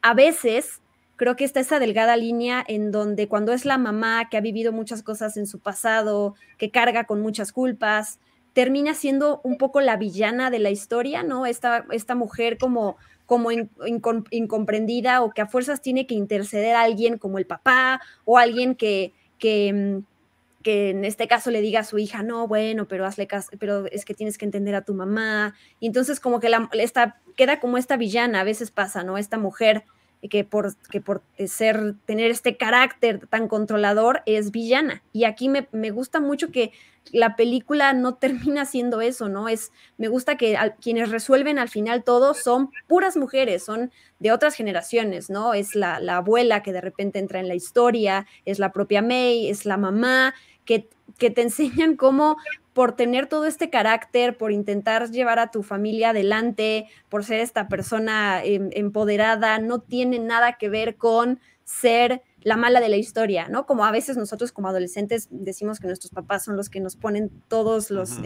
a 0.00 0.14
veces 0.14 0.80
creo 1.16 1.36
que 1.36 1.44
está 1.44 1.60
esa 1.60 1.78
delgada 1.78 2.16
línea 2.16 2.64
en 2.66 2.90
donde 2.90 3.28
cuando 3.28 3.52
es 3.52 3.66
la 3.66 3.76
mamá 3.76 4.28
que 4.30 4.38
ha 4.38 4.40
vivido 4.40 4.72
muchas 4.72 5.02
cosas 5.02 5.36
en 5.36 5.46
su 5.46 5.58
pasado, 5.58 6.34
que 6.56 6.70
carga 6.70 7.04
con 7.04 7.20
muchas 7.20 7.52
culpas, 7.52 8.18
termina 8.52 8.94
siendo 8.94 9.40
un 9.44 9.56
poco 9.58 9.80
la 9.80 9.96
villana 9.96 10.50
de 10.50 10.58
la 10.58 10.70
historia, 10.70 11.22
¿no? 11.22 11.46
Esta, 11.46 11.86
esta 11.90 12.14
mujer 12.14 12.58
como 12.58 12.96
como 13.26 13.50
incomprendida 13.50 15.22
o 15.22 15.30
que 15.30 15.40
a 15.40 15.46
fuerzas 15.46 15.80
tiene 15.80 16.06
que 16.06 16.14
interceder 16.14 16.74
a 16.74 16.82
alguien 16.82 17.16
como 17.16 17.38
el 17.38 17.46
papá 17.46 18.02
o 18.26 18.36
alguien 18.36 18.74
que, 18.74 19.14
que, 19.38 19.72
mm, 19.72 20.62
que 20.62 20.90
en 20.90 21.04
este 21.06 21.28
caso 21.28 21.50
le 21.50 21.62
diga 21.62 21.80
a 21.80 21.84
su 21.84 21.98
hija, 21.98 22.22
no, 22.22 22.46
bueno, 22.46 22.86
pero 22.88 23.06
hazle 23.06 23.26
caso, 23.26 23.50
pero 23.58 23.86
es 23.86 24.04
que 24.04 24.12
tienes 24.12 24.36
que 24.36 24.44
entender 24.44 24.74
a 24.74 24.84
tu 24.84 24.92
mamá. 24.92 25.54
Y 25.80 25.86
entonces 25.86 26.20
como 26.20 26.40
que 26.40 26.50
la, 26.50 26.68
esta, 26.72 27.20
queda 27.34 27.58
como 27.58 27.78
esta 27.78 27.96
villana, 27.96 28.40
a 28.40 28.44
veces 28.44 28.70
pasa, 28.70 29.02
¿no? 29.02 29.16
Esta 29.16 29.38
mujer 29.38 29.84
que 30.30 30.44
por, 30.44 30.76
que 30.88 31.00
por 31.00 31.22
ser, 31.46 31.94
tener 32.06 32.30
este 32.30 32.56
carácter 32.56 33.26
tan 33.26 33.48
controlador 33.48 34.22
es 34.26 34.50
villana. 34.50 35.02
Y 35.12 35.24
aquí 35.24 35.48
me, 35.48 35.68
me 35.72 35.90
gusta 35.90 36.20
mucho 36.20 36.50
que 36.50 36.72
la 37.10 37.34
película 37.34 37.92
no 37.92 38.14
termina 38.14 38.64
siendo 38.64 39.00
eso, 39.00 39.28
¿no? 39.28 39.48
Es, 39.48 39.72
me 39.98 40.08
gusta 40.08 40.36
que 40.36 40.56
quienes 40.80 41.10
resuelven 41.10 41.58
al 41.58 41.68
final 41.68 42.04
todo 42.04 42.34
son 42.34 42.70
puras 42.86 43.16
mujeres, 43.16 43.64
son 43.64 43.90
de 44.20 44.30
otras 44.30 44.54
generaciones, 44.54 45.28
¿no? 45.28 45.54
Es 45.54 45.74
la, 45.74 45.98
la, 45.98 46.18
abuela 46.18 46.62
que 46.62 46.72
de 46.72 46.80
repente 46.80 47.18
entra 47.18 47.40
en 47.40 47.48
la 47.48 47.54
historia, 47.54 48.26
es 48.44 48.58
la 48.58 48.72
propia 48.72 49.02
May, 49.02 49.48
es 49.48 49.66
la 49.66 49.76
mamá, 49.76 50.34
que, 50.64 50.88
que 51.18 51.30
te 51.30 51.42
enseñan 51.42 51.96
cómo 51.96 52.36
por 52.72 52.96
tener 52.96 53.26
todo 53.26 53.44
este 53.44 53.70
carácter, 53.70 54.36
por 54.36 54.50
intentar 54.50 55.10
llevar 55.10 55.38
a 55.38 55.50
tu 55.50 55.62
familia 55.62 56.10
adelante, 56.10 56.86
por 57.08 57.24
ser 57.24 57.40
esta 57.40 57.68
persona 57.68 58.42
em, 58.42 58.70
empoderada, 58.72 59.58
no 59.58 59.80
tiene 59.80 60.18
nada 60.18 60.54
que 60.54 60.68
ver 60.68 60.96
con 60.96 61.38
ser 61.64 62.22
la 62.42 62.56
mala 62.56 62.80
de 62.80 62.88
la 62.88 62.96
historia, 62.96 63.48
¿no? 63.48 63.66
Como 63.66 63.84
a 63.84 63.92
veces 63.92 64.16
nosotros 64.16 64.52
como 64.52 64.68
adolescentes 64.68 65.28
decimos 65.30 65.78
que 65.78 65.86
nuestros 65.86 66.10
papás 66.10 66.44
son 66.44 66.56
los 66.56 66.68
que 66.68 66.80
nos 66.80 66.96
ponen 66.96 67.30
todos 67.48 67.90
los, 67.90 68.18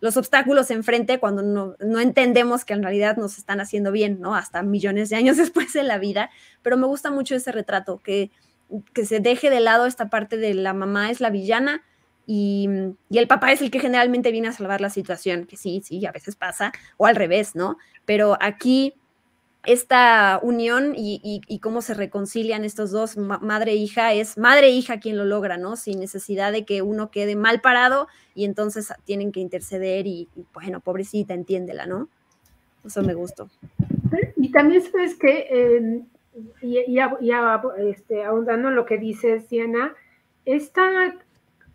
los 0.00 0.16
obstáculos 0.16 0.70
enfrente 0.70 1.20
cuando 1.20 1.42
no, 1.42 1.76
no, 1.78 2.00
entendemos 2.00 2.64
que 2.64 2.72
en 2.72 2.82
realidad 2.82 3.16
nos 3.16 3.38
están 3.38 3.60
haciendo 3.60 3.92
bien, 3.92 4.20
¿no? 4.20 4.34
Hasta 4.34 4.62
millones 4.62 5.10
de 5.10 5.16
años 5.16 5.36
después 5.36 5.72
de 5.74 5.84
la 5.84 5.98
vida. 5.98 6.30
Pero 6.62 6.76
me 6.76 6.86
gusta 6.86 7.10
mucho 7.10 7.36
ese 7.36 7.52
retrato, 7.52 8.00
que, 8.02 8.30
que 8.92 9.04
se 9.04 9.20
deje 9.20 9.50
de 9.50 9.60
lado 9.60 9.86
esta 9.86 10.08
parte 10.10 10.36
de 10.36 10.54
la 10.54 10.72
mamá 10.72 11.10
es 11.10 11.20
la 11.20 11.30
villana 11.30 11.82
y, 12.26 12.68
y 13.10 13.18
el 13.18 13.26
papá 13.26 13.52
es 13.52 13.62
el 13.62 13.70
que 13.70 13.80
generalmente 13.80 14.30
viene 14.32 14.48
a 14.48 14.52
salvar 14.52 14.80
la 14.80 14.90
situación, 14.90 15.46
que 15.46 15.56
sí, 15.56 15.82
sí, 15.84 16.04
a 16.06 16.12
veces 16.12 16.36
pasa, 16.36 16.72
o 16.96 17.06
al 17.06 17.16
revés, 17.16 17.54
¿no? 17.54 17.76
Pero 18.04 18.36
aquí 18.40 18.94
esta 19.66 20.40
unión 20.42 20.94
y, 20.96 21.58
cómo 21.62 21.80
se 21.80 21.94
reconcilian 21.94 22.64
estos 22.64 22.90
dos, 22.90 23.16
madre 23.16 23.72
e 23.72 23.76
hija, 23.76 24.12
es 24.12 24.36
madre 24.36 24.66
e 24.68 24.70
hija 24.70 25.00
quien 25.00 25.16
lo 25.16 25.24
logra, 25.24 25.56
¿no? 25.56 25.76
Sin 25.76 26.00
necesidad 26.00 26.52
de 26.52 26.64
que 26.64 26.82
uno 26.82 27.10
quede 27.10 27.36
mal 27.36 27.60
parado 27.60 28.08
y 28.34 28.44
entonces 28.44 28.92
tienen 29.04 29.32
que 29.32 29.40
interceder 29.40 30.06
y, 30.06 30.28
bueno, 30.52 30.80
pobrecita, 30.80 31.34
entiéndela, 31.34 31.86
¿no? 31.86 32.08
Eso 32.84 33.02
me 33.02 33.14
gustó. 33.14 33.48
Y 34.36 34.50
también 34.52 34.82
sabes 34.82 35.14
que, 35.14 36.04
y, 36.60 36.98
este, 37.78 38.24
ahondando 38.24 38.70
lo 38.70 38.84
que 38.84 38.98
dices, 38.98 39.48
Diana, 39.48 39.94
esta 40.44 41.14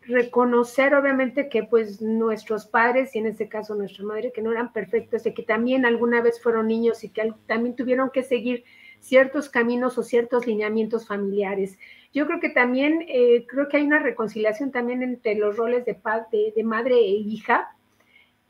reconocer 0.10 0.96
obviamente 0.96 1.50
que 1.50 1.64
pues 1.64 2.02
nuestros 2.02 2.66
padres 2.66 3.16
y 3.16 3.20
en 3.20 3.28
este 3.28 3.48
caso 3.48 3.76
nuestra 3.76 4.04
madre 4.04 4.32
que 4.34 4.42
no 4.42 4.52
eran 4.52 4.74
perfectos 4.74 5.26
y 5.26 5.34
que 5.34 5.44
también 5.44 5.86
alguna 5.86 6.22
vez 6.22 6.42
fueron 6.42 6.68
niños 6.68 7.04
y 7.04 7.10
que 7.10 7.34
también 7.46 7.76
tuvieron 7.76 8.10
que 8.10 8.24
seguir 8.24 8.64
ciertos 9.00 9.50
caminos 9.50 9.98
o 9.98 10.04
ciertos 10.04 10.46
lineamientos 10.48 11.08
familiares. 11.08 11.78
Yo 12.14 12.26
creo 12.28 12.40
que 12.40 12.50
también, 12.50 13.06
eh, 13.08 13.46
creo 13.48 13.68
que 13.68 13.78
hay 13.78 13.84
una 13.84 14.00
reconciliación 14.00 14.72
también 14.72 15.04
entre 15.04 15.36
los 15.36 15.56
roles 15.56 15.86
de, 15.86 15.98
de, 16.32 16.54
de 16.56 16.64
madre 16.64 16.96
e 16.96 17.12
hija. 17.12 17.76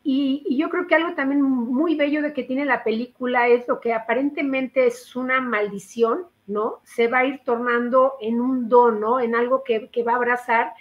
Y, 0.02 0.58
yo 0.58 0.70
creo 0.70 0.88
que 0.88 0.96
algo 0.96 1.14
también 1.14 1.42
muy 1.42 1.96
bello 1.96 2.22
de 2.22 2.34
que 2.34 2.44
tiene 2.44 2.66
la 2.66 2.84
película 2.84 3.48
es 3.48 3.68
lo 3.68 3.80
que 3.80 3.94
aparentemente 3.94 4.88
es 4.88 5.16
una 5.16 5.42
maldición, 5.42 6.26
¿no? 6.48 6.80
Se 6.84 7.08
va 7.08 7.20
a 7.20 7.26
ir 7.26 7.42
tornando 7.44 8.14
en 8.22 8.40
un 8.40 8.70
don, 8.70 9.02
¿no? 9.02 9.20
En 9.20 9.36
algo 9.36 9.64
que, 9.64 9.90
que 9.90 10.04
va 10.04 10.14
a 10.14 10.16
abrazar 10.16 10.74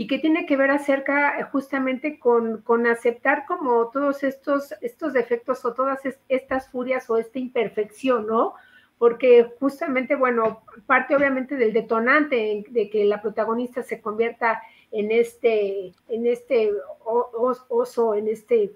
y 0.00 0.06
que 0.06 0.18
tiene 0.18 0.46
que 0.46 0.56
ver 0.56 0.70
acerca 0.70 1.38
eh, 1.38 1.42
justamente 1.42 2.18
con, 2.18 2.62
con, 2.62 2.86
aceptar 2.86 3.44
como 3.44 3.90
todos 3.90 4.22
estos, 4.22 4.72
estos 4.80 5.12
defectos 5.12 5.62
o 5.66 5.74
todas 5.74 6.00
estas 6.26 6.70
furias 6.70 7.10
o 7.10 7.18
esta 7.18 7.38
imperfección, 7.38 8.26
¿no? 8.26 8.54
Porque 8.96 9.52
justamente, 9.60 10.16
bueno, 10.16 10.62
parte 10.86 11.14
obviamente 11.14 11.54
del 11.56 11.74
detonante 11.74 12.64
de 12.70 12.88
que 12.88 13.04
la 13.04 13.20
protagonista 13.20 13.82
se 13.82 14.00
convierta 14.00 14.62
en 14.90 15.10
este, 15.10 15.92
en 16.08 16.26
este 16.26 16.72
oso, 17.04 18.14
en 18.14 18.28
este 18.28 18.72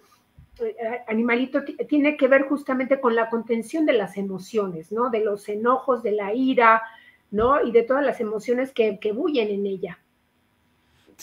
eh, 0.60 0.76
animalito, 1.08 1.62
tiene 1.88 2.18
que 2.18 2.28
ver 2.28 2.42
justamente 2.42 3.00
con 3.00 3.14
la 3.14 3.30
contención 3.30 3.86
de 3.86 3.94
las 3.94 4.18
emociones, 4.18 4.92
¿no? 4.92 5.08
De 5.08 5.24
los 5.24 5.48
enojos, 5.48 6.02
de 6.02 6.12
la 6.12 6.34
ira, 6.34 6.82
¿no? 7.30 7.64
Y 7.64 7.72
de 7.72 7.82
todas 7.82 8.04
las 8.04 8.20
emociones 8.20 8.72
que, 8.72 8.98
que 8.98 9.12
bullen 9.12 9.48
en 9.48 9.64
ella. 9.64 10.03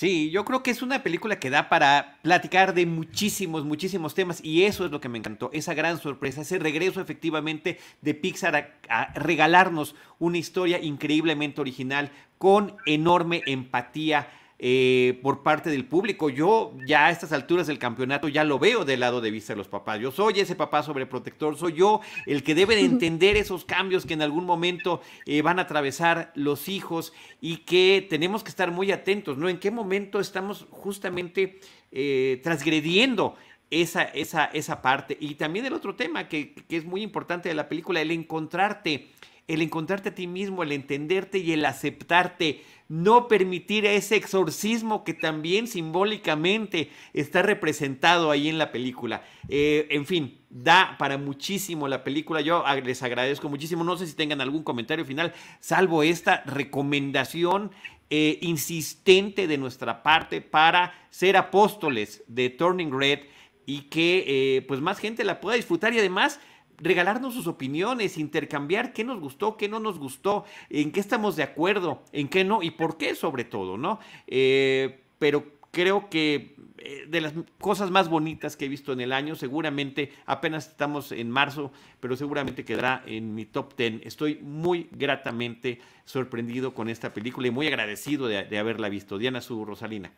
Sí, 0.02 0.32
yo 0.32 0.46
creo 0.46 0.64
que 0.64 0.72
es 0.72 0.82
una 0.82 1.04
película 1.04 1.38
que 1.40 1.52
da 1.52 1.70
para 1.70 2.18
platicar 2.24 2.74
de 2.74 2.88
muchísimos, 2.88 3.66
muchísimos 3.66 4.16
temas 4.16 4.44
y 4.44 4.64
eso 4.64 4.84
es 4.84 4.90
lo 4.90 5.00
que 5.00 5.10
me 5.10 5.20
encantó, 5.20 5.52
esa 5.54 5.76
gran 5.76 6.00
sorpresa, 6.00 6.42
ese 6.42 6.58
regreso 6.58 7.02
efectivamente 7.02 7.78
de 8.02 8.16
Pixar 8.16 8.74
a, 8.90 9.14
regalarnos 9.14 9.94
una 10.18 10.40
historia 10.40 10.80
increíblemente 10.82 11.62
original 11.62 12.10
con 12.40 12.78
enorme 12.88 13.44
empatía 13.46 14.28
eh, 14.64 15.20
por 15.24 15.42
parte 15.42 15.72
del 15.72 15.86
público. 15.86 16.30
Yo 16.30 16.74
ya 16.86 17.08
a 17.08 17.10
estas 17.10 17.32
alturas 17.32 17.66
del 17.66 17.80
campeonato 17.80 18.28
ya 18.28 18.44
lo 18.44 18.60
veo 18.60 18.86
del 18.86 19.00
lado 19.00 19.20
de 19.20 19.32
vista 19.32 19.54
de 19.54 19.58
los 19.58 19.68
papás. 19.68 20.00
Yo 20.00 20.12
soy 20.12 20.40
ese 20.40 20.54
papá 20.54 20.84
sobreprotector, 20.84 21.58
soy 21.58 21.74
yo 21.74 22.00
el 22.28 22.44
que 22.44 22.54
debe 22.54 22.76
de 22.76 22.82
entender 22.82 23.38
esos 23.38 23.66
cambios 23.66 24.06
que 24.06 24.14
en 24.14 24.22
algún 24.22 24.46
momento 24.46 25.02
eh, 25.26 25.42
van 25.42 25.58
a 25.58 25.64
atravesar 25.64 26.32
los 26.36 26.70
hijos 26.70 27.12
y 27.42 27.58
que 27.58 28.06
tenemos 28.08 28.44
que 28.44 28.50
estar 28.50 28.70
muy 28.70 28.92
atentos, 28.92 29.36
¿no? 29.36 29.50
En 29.50 29.58
qué 29.58 29.72
momento 29.72 30.20
estamos 30.20 30.68
justamente 30.70 31.60
eh, 31.92 32.40
transgrediendo 32.44 33.34
esa, 33.72 34.04
esa, 34.04 34.46
esa 34.46 34.84
parte. 34.84 35.18
Y 35.20 35.34
también 35.36 35.66
el 35.66 35.74
otro 35.74 35.96
tema 35.96 36.28
que, 36.30 36.54
que 36.54 36.78
es 36.78 36.86
muy 36.86 37.02
importante 37.02 37.50
de 37.50 37.56
la 37.56 37.68
película, 37.68 38.00
el 38.00 38.12
encontrarte 38.12 39.08
el 39.48 39.62
encontrarte 39.62 40.10
a 40.10 40.16
ti 40.16 40.28
mismo, 40.28 40.64
el 40.64 40.72
entenderte 40.72 41.40
y 41.40 41.52
el 41.52 41.66
aceptarte, 41.66 42.64
no 42.88 43.28
permitir 43.28 43.86
ese 43.86 44.16
exorcismo 44.16 45.04
que 45.04 45.14
también 45.14 45.68
simbólicamente 45.68 46.90
está 47.14 47.42
representado 47.42 48.32
ahí 48.32 48.50
en 48.50 48.58
la 48.58 48.72
película. 48.72 49.24
Eh, 49.50 49.88
en 49.92 50.06
fin, 50.06 50.40
da 50.50 50.96
para 50.98 51.18
muchísimo 51.18 51.88
la 51.88 52.04
película. 52.04 52.42
Yo 52.42 52.64
les 52.84 53.02
agradezco 53.02 53.50
muchísimo. 53.50 53.84
No 53.84 53.98
sé 53.98 54.08
si 54.08 54.14
tengan 54.14 54.42
algún 54.42 54.64
comentario 54.64 55.06
final, 55.06 55.34
salvo 55.60 56.04
esta 56.04 56.44
recomendación 56.46 57.72
eh, 58.10 58.40
insistente 58.42 59.48
de 59.48 59.58
nuestra 59.58 60.04
parte 60.04 60.42
para 60.42 60.94
ser 61.10 61.38
apóstoles 61.38 62.24
de 62.28 62.50
Turning 62.50 62.92
Red 62.92 63.20
y 63.66 63.84
que 63.84 64.26
eh, 64.28 64.62
pues 64.64 64.82
más 64.82 65.00
gente 65.00 65.24
la 65.24 65.40
pueda 65.40 65.56
disfrutar 65.56 65.94
y 65.94 66.00
además 66.00 66.42
regalarnos 66.82 67.34
sus 67.34 67.48
opiniones, 67.48 68.18
intercambiar 68.18 68.94
qué 68.94 69.04
nos 69.04 69.20
gustó, 69.20 69.58
qué 69.58 69.70
no 69.70 69.80
nos 69.80 70.00
gustó, 70.00 70.46
en 70.70 70.92
qué 70.92 71.00
estamos 71.00 71.36
de 71.36 71.44
acuerdo, 71.44 72.04
en 72.12 72.28
qué 72.28 72.44
no 72.44 72.62
y 72.62 72.72
por 72.72 72.98
qué 72.98 73.16
sobre 73.16 73.46
todo, 73.46 73.78
¿no? 73.78 74.00
Eh, 74.28 75.02
pero 75.20 75.46
creo 75.72 76.10
que 76.10 76.56
eh, 76.78 77.06
de 77.08 77.22
las 77.22 77.34
cosas 77.60 77.92
más 77.92 78.10
bonitas 78.10 78.58
que 78.58 78.66
he 78.66 78.70
visto 78.70 78.92
en 78.92 79.02
el 79.02 79.14
año, 79.14 79.36
seguramente 79.36 80.12
apenas 80.26 80.68
estamos 80.68 81.12
en 81.12 81.30
marzo, 81.30 81.72
pero 82.00 82.16
seguramente 82.16 82.66
quedará 82.66 83.04
en 83.06 83.36
mi 83.36 83.46
top 83.46 83.76
10. 83.78 84.02
Estoy 84.04 84.40
muy 84.42 84.90
gratamente 84.92 85.80
sorprendido 86.06 86.74
con 86.74 86.90
esta 86.90 87.14
película 87.14 87.48
y 87.48 87.52
muy 87.52 87.68
agradecido 87.68 88.28
de, 88.28 88.46
de 88.46 88.58
haberla 88.58 88.90
visto. 88.90 89.18
Diana 89.18 89.42
Su 89.42 89.64
Rosalina. 89.64 90.12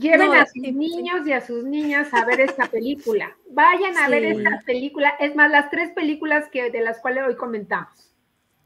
Lleven 0.00 0.32
a 0.32 0.46
sus 0.46 0.62
niños 0.62 1.26
y 1.26 1.32
a 1.32 1.40
sus 1.40 1.64
niñas 1.64 2.12
a 2.12 2.24
ver 2.24 2.40
esta 2.40 2.66
película. 2.66 3.36
Vayan 3.50 3.96
a 3.98 4.08
ver 4.08 4.24
esta 4.24 4.62
película. 4.64 5.10
Es 5.20 5.36
más, 5.36 5.50
las 5.50 5.70
tres 5.70 5.90
películas 5.90 6.48
que, 6.50 6.70
de 6.70 6.80
las 6.80 6.98
cuales 7.00 7.24
hoy 7.26 7.36
comentamos. 7.36 8.10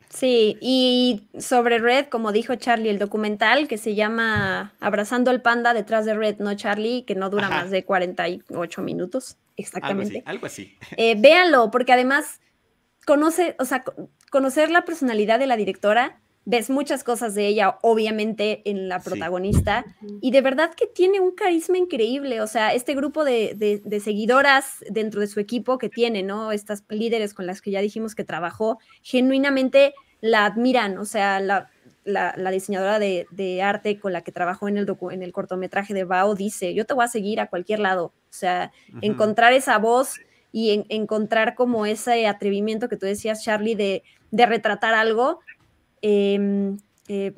Sí, 0.08 0.56
y 0.60 1.26
sobre 1.40 1.78
Red, 1.78 2.06
como 2.06 2.30
dijo 2.30 2.54
Charlie, 2.54 2.88
el 2.88 3.00
documental 3.00 3.66
que 3.66 3.78
se 3.78 3.96
llama 3.96 4.72
Abrazando 4.78 5.32
al 5.32 5.42
Panda 5.42 5.74
detrás 5.74 6.04
de 6.04 6.14
Red, 6.14 6.36
¿no, 6.38 6.54
Charlie? 6.54 7.02
Que 7.02 7.16
no 7.16 7.30
dura 7.30 7.48
más 7.48 7.72
de 7.72 7.84
48 7.84 8.82
minutos, 8.82 9.38
exactamente. 9.56 10.22
Algo 10.24 10.46
así. 10.46 10.78
Eh, 10.96 11.16
véanlo, 11.18 11.72
porque 11.72 11.92
además 11.92 12.40
conoce, 13.04 13.56
o 13.58 13.64
sea, 13.64 13.82
conocer 14.30 14.70
la 14.70 14.84
personalidad 14.84 15.40
de 15.40 15.48
la 15.48 15.56
directora 15.56 16.20
ves 16.46 16.68
muchas 16.68 17.04
cosas 17.04 17.34
de 17.34 17.46
ella, 17.46 17.78
obviamente, 17.82 18.62
en 18.68 18.88
la 18.88 19.00
protagonista, 19.00 19.84
y 20.20 20.30
de 20.30 20.42
verdad 20.42 20.72
que 20.74 20.86
tiene 20.86 21.20
un 21.20 21.32
carisma 21.32 21.78
increíble, 21.78 22.40
o 22.40 22.46
sea, 22.46 22.74
este 22.74 22.94
grupo 22.94 23.24
de, 23.24 23.80
seguidoras 24.02 24.84
dentro 24.90 25.20
de 25.20 25.26
su 25.26 25.40
equipo 25.40 25.78
que 25.78 25.88
tiene, 25.88 26.22
¿no? 26.22 26.52
Estas 26.52 26.84
líderes 26.88 27.32
con 27.34 27.46
las 27.46 27.62
que 27.62 27.70
ya 27.70 27.80
dijimos 27.80 28.14
que 28.14 28.24
trabajó, 28.24 28.78
genuinamente 29.02 29.94
la 30.20 30.44
admiran, 30.44 30.98
o 30.98 31.04
sea, 31.06 31.40
la, 31.40 31.70
diseñadora 32.50 32.98
de, 32.98 33.62
arte 33.62 33.98
con 33.98 34.12
la 34.12 34.20
que 34.20 34.32
trabajó 34.32 34.68
en 34.68 34.76
el, 34.76 34.86
en 35.10 35.22
el 35.22 35.32
cortometraje 35.32 35.94
de 35.94 36.04
Bao 36.04 36.34
dice, 36.34 36.74
yo 36.74 36.84
te 36.84 36.94
voy 36.94 37.04
a 37.04 37.08
seguir 37.08 37.40
a 37.40 37.46
cualquier 37.46 37.80
lado, 37.80 38.06
o 38.06 38.12
sea, 38.36 38.70
encontrar 39.00 39.54
esa 39.54 39.78
voz 39.78 40.20
y 40.52 40.84
encontrar 40.88 41.56
como 41.56 41.84
ese 41.84 42.28
atrevimiento 42.28 42.88
que 42.88 42.96
tú 42.96 43.06
decías, 43.06 43.42
Charlie, 43.42 43.74
de, 43.74 44.04
de 44.30 44.46
retratar 44.46 44.94
algo, 44.94 45.40
Em, 46.06 46.76
eh, 47.08 47.32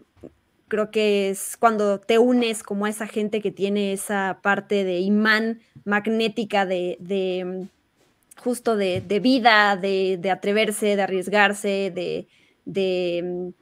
creo 0.66 0.90
que 0.90 1.30
es 1.30 1.56
cuando 1.56 2.00
te 2.00 2.18
unes 2.18 2.64
como 2.64 2.86
a 2.86 2.90
esa 2.90 3.06
gente 3.06 3.40
que 3.40 3.52
tiene 3.52 3.92
esa 3.92 4.40
parte 4.42 4.82
de 4.82 4.98
imán 4.98 5.60
magnética 5.84 6.66
de, 6.66 6.98
em, 7.08 7.68
justo 8.42 8.76
de, 8.76 9.20
vida, 9.20 9.76
de, 9.76 10.30
atreverse, 10.32 10.96
de 10.96 11.02
arriesgarse, 11.02 11.92
de, 11.94 12.26
em, 13.18 13.52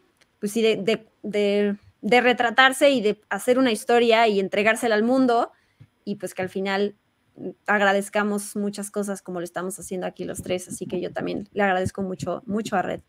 pues 0.41 0.53
sí, 0.53 0.63
de, 0.63 1.77
retratarse 2.03 2.89
y 2.91 3.03
de 3.03 3.21
hacer 3.29 3.59
una 3.59 3.73
historia 3.73 4.27
y 4.27 4.41
entregársela 4.41 4.95
al 4.95 5.03
mundo 5.03 5.53
y 6.07 6.15
pues 6.17 6.33
que 6.33 6.41
al 6.41 6.49
final 6.49 6.97
mm, 7.37 7.51
agradezcamos 7.67 8.57
muchas 8.57 8.91
cosas 8.91 9.21
como 9.21 9.41
lo 9.41 9.45
estamos 9.45 9.79
haciendo 9.79 10.07
aquí 10.07 10.25
los 10.25 10.43
tres, 10.43 10.67
así 10.69 10.87
que 10.87 11.03
yo 11.03 11.13
también 11.13 11.49
le 11.53 11.63
agradezco 11.63 12.01
mucho, 12.01 12.43
mucho 12.47 12.77
a 12.77 12.83
Red. 12.83 13.01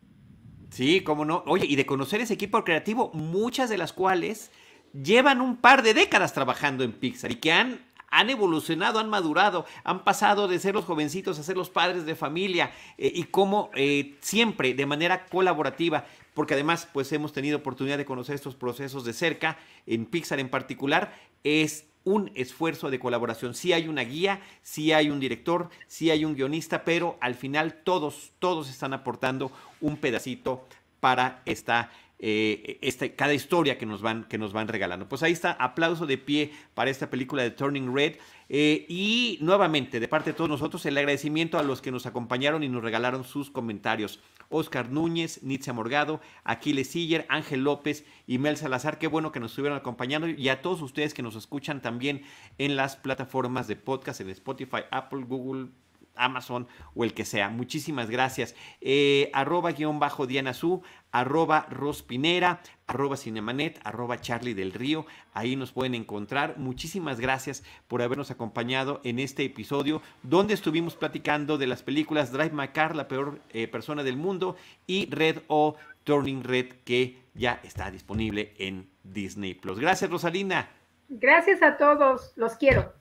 Sí, 0.70 1.00
cómo 1.02 1.24
no. 1.24 1.42
Oye, 1.46 1.66
y 1.66 1.76
de 1.76 1.86
conocer 1.86 2.20
ese 2.20 2.34
equipo 2.34 2.62
creativo, 2.64 3.10
muchas 3.14 3.70
de 3.70 3.78
las 3.78 3.92
cuales 3.92 4.50
llevan 4.92 5.40
un 5.40 5.56
par 5.56 5.82
de 5.82 5.94
décadas 5.94 6.32
trabajando 6.32 6.84
en 6.84 6.92
Pixar 6.92 7.30
y 7.30 7.36
que 7.36 7.52
han, 7.52 7.84
han 8.08 8.30
evolucionado, 8.30 8.98
han 8.98 9.10
madurado, 9.10 9.66
han 9.84 10.04
pasado 10.04 10.48
de 10.48 10.58
ser 10.58 10.74
los 10.74 10.84
jovencitos 10.84 11.38
a 11.38 11.42
ser 11.42 11.56
los 11.56 11.70
padres 11.70 12.06
de 12.06 12.14
familia 12.14 12.72
eh, 12.98 13.12
y 13.14 13.24
cómo 13.24 13.70
eh, 13.74 14.16
siempre 14.20 14.74
de 14.74 14.86
manera 14.86 15.26
colaborativa, 15.26 16.06
porque 16.34 16.54
además 16.54 16.88
pues 16.92 17.12
hemos 17.12 17.32
tenido 17.32 17.58
oportunidad 17.58 17.98
de 17.98 18.04
conocer 18.04 18.34
estos 18.34 18.54
procesos 18.54 19.04
de 19.04 19.12
cerca, 19.12 19.58
en 19.86 20.06
Pixar 20.06 20.40
en 20.40 20.48
particular, 20.48 21.14
es 21.44 21.86
un 22.06 22.30
esfuerzo 22.36 22.88
de 22.88 23.00
colaboración. 23.00 23.54
Sí 23.54 23.72
hay 23.72 23.88
una 23.88 24.02
guía, 24.02 24.40
sí 24.62 24.92
hay 24.92 25.10
un 25.10 25.18
director, 25.18 25.70
sí 25.88 26.10
hay 26.10 26.24
un 26.24 26.36
guionista, 26.36 26.84
pero 26.84 27.18
al 27.20 27.34
final 27.34 27.82
todos, 27.82 28.32
todos 28.38 28.70
están 28.70 28.94
aportando 28.94 29.50
un 29.80 29.96
pedacito 29.96 30.64
para 31.00 31.42
esta 31.46 31.90
eh, 32.18 33.14
cada 33.16 33.34
historia 33.34 33.78
que 33.78 33.86
nos, 33.86 34.02
van, 34.02 34.24
que 34.24 34.38
nos 34.38 34.52
van 34.52 34.68
regalando. 34.68 35.08
Pues 35.08 35.22
ahí 35.22 35.32
está, 35.32 35.52
aplauso 35.52 36.06
de 36.06 36.18
pie 36.18 36.52
para 36.74 36.90
esta 36.90 37.10
película 37.10 37.42
de 37.42 37.50
Turning 37.50 37.94
Red. 37.94 38.16
Eh, 38.48 38.86
y 38.88 39.38
nuevamente, 39.40 40.00
de 40.00 40.08
parte 40.08 40.30
de 40.30 40.36
todos 40.36 40.48
nosotros, 40.48 40.86
el 40.86 40.96
agradecimiento 40.96 41.58
a 41.58 41.62
los 41.62 41.82
que 41.82 41.90
nos 41.90 42.06
acompañaron 42.06 42.62
y 42.62 42.68
nos 42.68 42.82
regalaron 42.82 43.24
sus 43.24 43.50
comentarios. 43.50 44.20
Oscar 44.48 44.90
Núñez, 44.90 45.42
Nitzia 45.42 45.72
Morgado, 45.72 46.20
Aquiles 46.44 46.88
Siller, 46.88 47.26
Ángel 47.28 47.64
López 47.64 48.04
y 48.26 48.38
Mel 48.38 48.56
Salazar. 48.56 48.98
Qué 48.98 49.08
bueno 49.08 49.32
que 49.32 49.40
nos 49.40 49.50
estuvieron 49.50 49.76
acompañando 49.76 50.28
y 50.28 50.48
a 50.48 50.62
todos 50.62 50.82
ustedes 50.82 51.14
que 51.14 51.22
nos 51.22 51.34
escuchan 51.34 51.82
también 51.82 52.22
en 52.58 52.76
las 52.76 52.96
plataformas 52.96 53.66
de 53.66 53.76
podcast, 53.76 54.20
en 54.20 54.30
Spotify, 54.30 54.82
Apple, 54.92 55.24
Google, 55.26 55.68
Amazon 56.16 56.66
o 56.94 57.04
el 57.04 57.14
que 57.14 57.24
sea. 57.24 57.48
Muchísimas 57.48 58.10
gracias. 58.10 58.54
Eh, 58.80 59.30
arroba 59.32 59.72
guion 59.72 59.98
bajo 59.98 60.26
Diana 60.26 60.54
Su, 60.54 60.82
arroba 61.12 61.66
Rospinera, 61.70 62.60
arroba 62.86 63.16
Cinemanet, 63.16 63.80
arroba 63.84 64.20
Charlie 64.20 64.54
del 64.54 64.72
Río. 64.72 65.06
Ahí 65.32 65.56
nos 65.56 65.72
pueden 65.72 65.94
encontrar. 65.94 66.58
Muchísimas 66.58 67.20
gracias 67.20 67.64
por 67.88 68.02
habernos 68.02 68.30
acompañado 68.30 69.00
en 69.04 69.18
este 69.18 69.44
episodio 69.44 70.02
donde 70.22 70.54
estuvimos 70.54 70.96
platicando 70.96 71.58
de 71.58 71.66
las 71.66 71.82
películas 71.82 72.32
Drive 72.32 72.52
My 72.52 72.68
Car, 72.68 72.96
la 72.96 73.08
peor 73.08 73.40
eh, 73.50 73.68
persona 73.68 74.02
del 74.02 74.16
mundo, 74.16 74.56
y 74.86 75.08
Red 75.10 75.38
o 75.48 75.76
Turning 76.04 76.44
Red, 76.44 76.66
que 76.84 77.18
ya 77.34 77.60
está 77.64 77.90
disponible 77.90 78.54
en 78.58 78.88
Disney 79.02 79.54
Plus. 79.54 79.78
Gracias, 79.78 80.10
Rosalina. 80.10 80.68
Gracias 81.08 81.62
a 81.62 81.76
todos. 81.76 82.32
Los 82.36 82.54
quiero. 82.54 82.92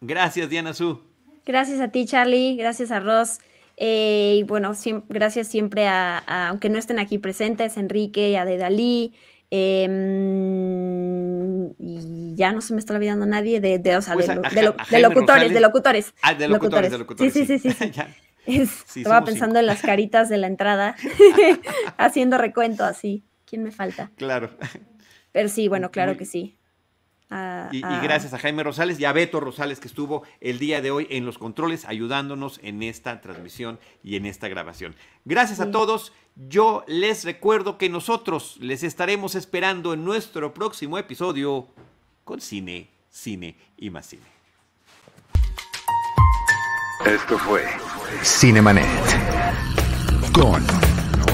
Gracias, 0.00 0.48
Diana 0.48 0.74
Su. 0.74 1.02
Gracias 1.46 1.80
a 1.80 1.88
ti, 1.88 2.04
Charlie. 2.04 2.56
Gracias 2.56 2.90
a 2.90 2.98
Ross. 3.00 3.38
Eh, 3.76 4.38
y 4.40 4.42
bueno, 4.42 4.72
gracias 5.08 5.46
siempre 5.48 5.86
a, 5.86 6.48
aunque 6.48 6.68
no 6.68 6.78
estén 6.78 6.98
aquí 6.98 7.18
presentes, 7.18 7.76
Enrique, 7.76 8.36
a 8.36 8.44
Dedalí. 8.44 9.14
Em, 9.48 9.86
y 11.78 12.34
ya 12.34 12.50
no 12.50 12.60
se 12.60 12.74
me 12.74 12.80
está 12.80 12.94
olvidando 12.94 13.26
nadie 13.26 13.60
de, 13.60 13.78
de, 13.78 13.96
o 13.96 14.02
sea, 14.02 14.14
pues 14.14 14.26
de, 14.26 14.34
locutores, 15.00 15.54
de 15.54 15.60
locutores. 15.60 16.14
Ah, 16.20 16.34
de 16.34 16.48
locutores, 16.48 16.90
de 16.90 16.98
locutores. 16.98 17.32
Sí, 17.32 17.46
sí, 17.46 17.60
sí. 17.60 17.70
sí, 17.70 17.92
estaba 19.02 19.24
pensando 19.24 19.60
en 19.60 19.66
las 19.66 19.82
caritas 19.82 20.28
de 20.28 20.38
la 20.38 20.48
entrada, 20.48 20.96
haciendo 21.96 22.38
recuento 22.38 22.82
así. 22.84 23.22
¿Quién 23.44 23.62
me 23.62 23.70
falta? 23.70 24.10
Claro. 24.16 24.50
Pero 25.30 25.48
sí, 25.48 25.68
bueno, 25.68 25.92
claro 25.92 26.16
que 26.16 26.24
sí 26.24 26.55
y, 27.30 27.80
gracias 27.80 28.32
a 28.34 28.38
Jaime 28.38 28.62
Rosales 28.62 29.00
y 29.00 29.04
a 29.04 29.12
Beto 29.12 29.40
Rosales 29.40 29.80
que 29.80 29.88
estuvo 29.88 30.22
el 30.40 30.58
día 30.58 30.80
de 30.80 30.90
hoy 30.90 31.06
en 31.10 31.26
los 31.26 31.38
controles 31.38 31.84
ayudándonos 31.84 32.60
en 32.62 32.82
esta 32.82 33.20
transmisión 33.20 33.78
y 34.04 34.16
en 34.16 34.26
esta 34.26 34.48
grabación. 34.48 34.94
Gracias 35.24 35.60
a 35.60 35.70
todos. 35.70 36.12
Yo 36.36 36.84
les 36.86 37.24
recuerdo 37.24 37.78
que 37.78 37.88
nosotros 37.88 38.58
les 38.60 38.82
estaremos 38.82 39.34
esperando 39.34 39.94
en 39.94 40.04
nuestro 40.04 40.52
próximo 40.54 40.98
episodio 40.98 41.66
con 42.24 42.40
cine, 42.40 42.90
cine 43.10 43.56
y 43.76 43.90
más 43.90 44.06
cine. 44.06 44.22
Esto 47.04 47.38
fue 47.38 47.64
Cinemanet 48.22 48.86
con 50.32 50.64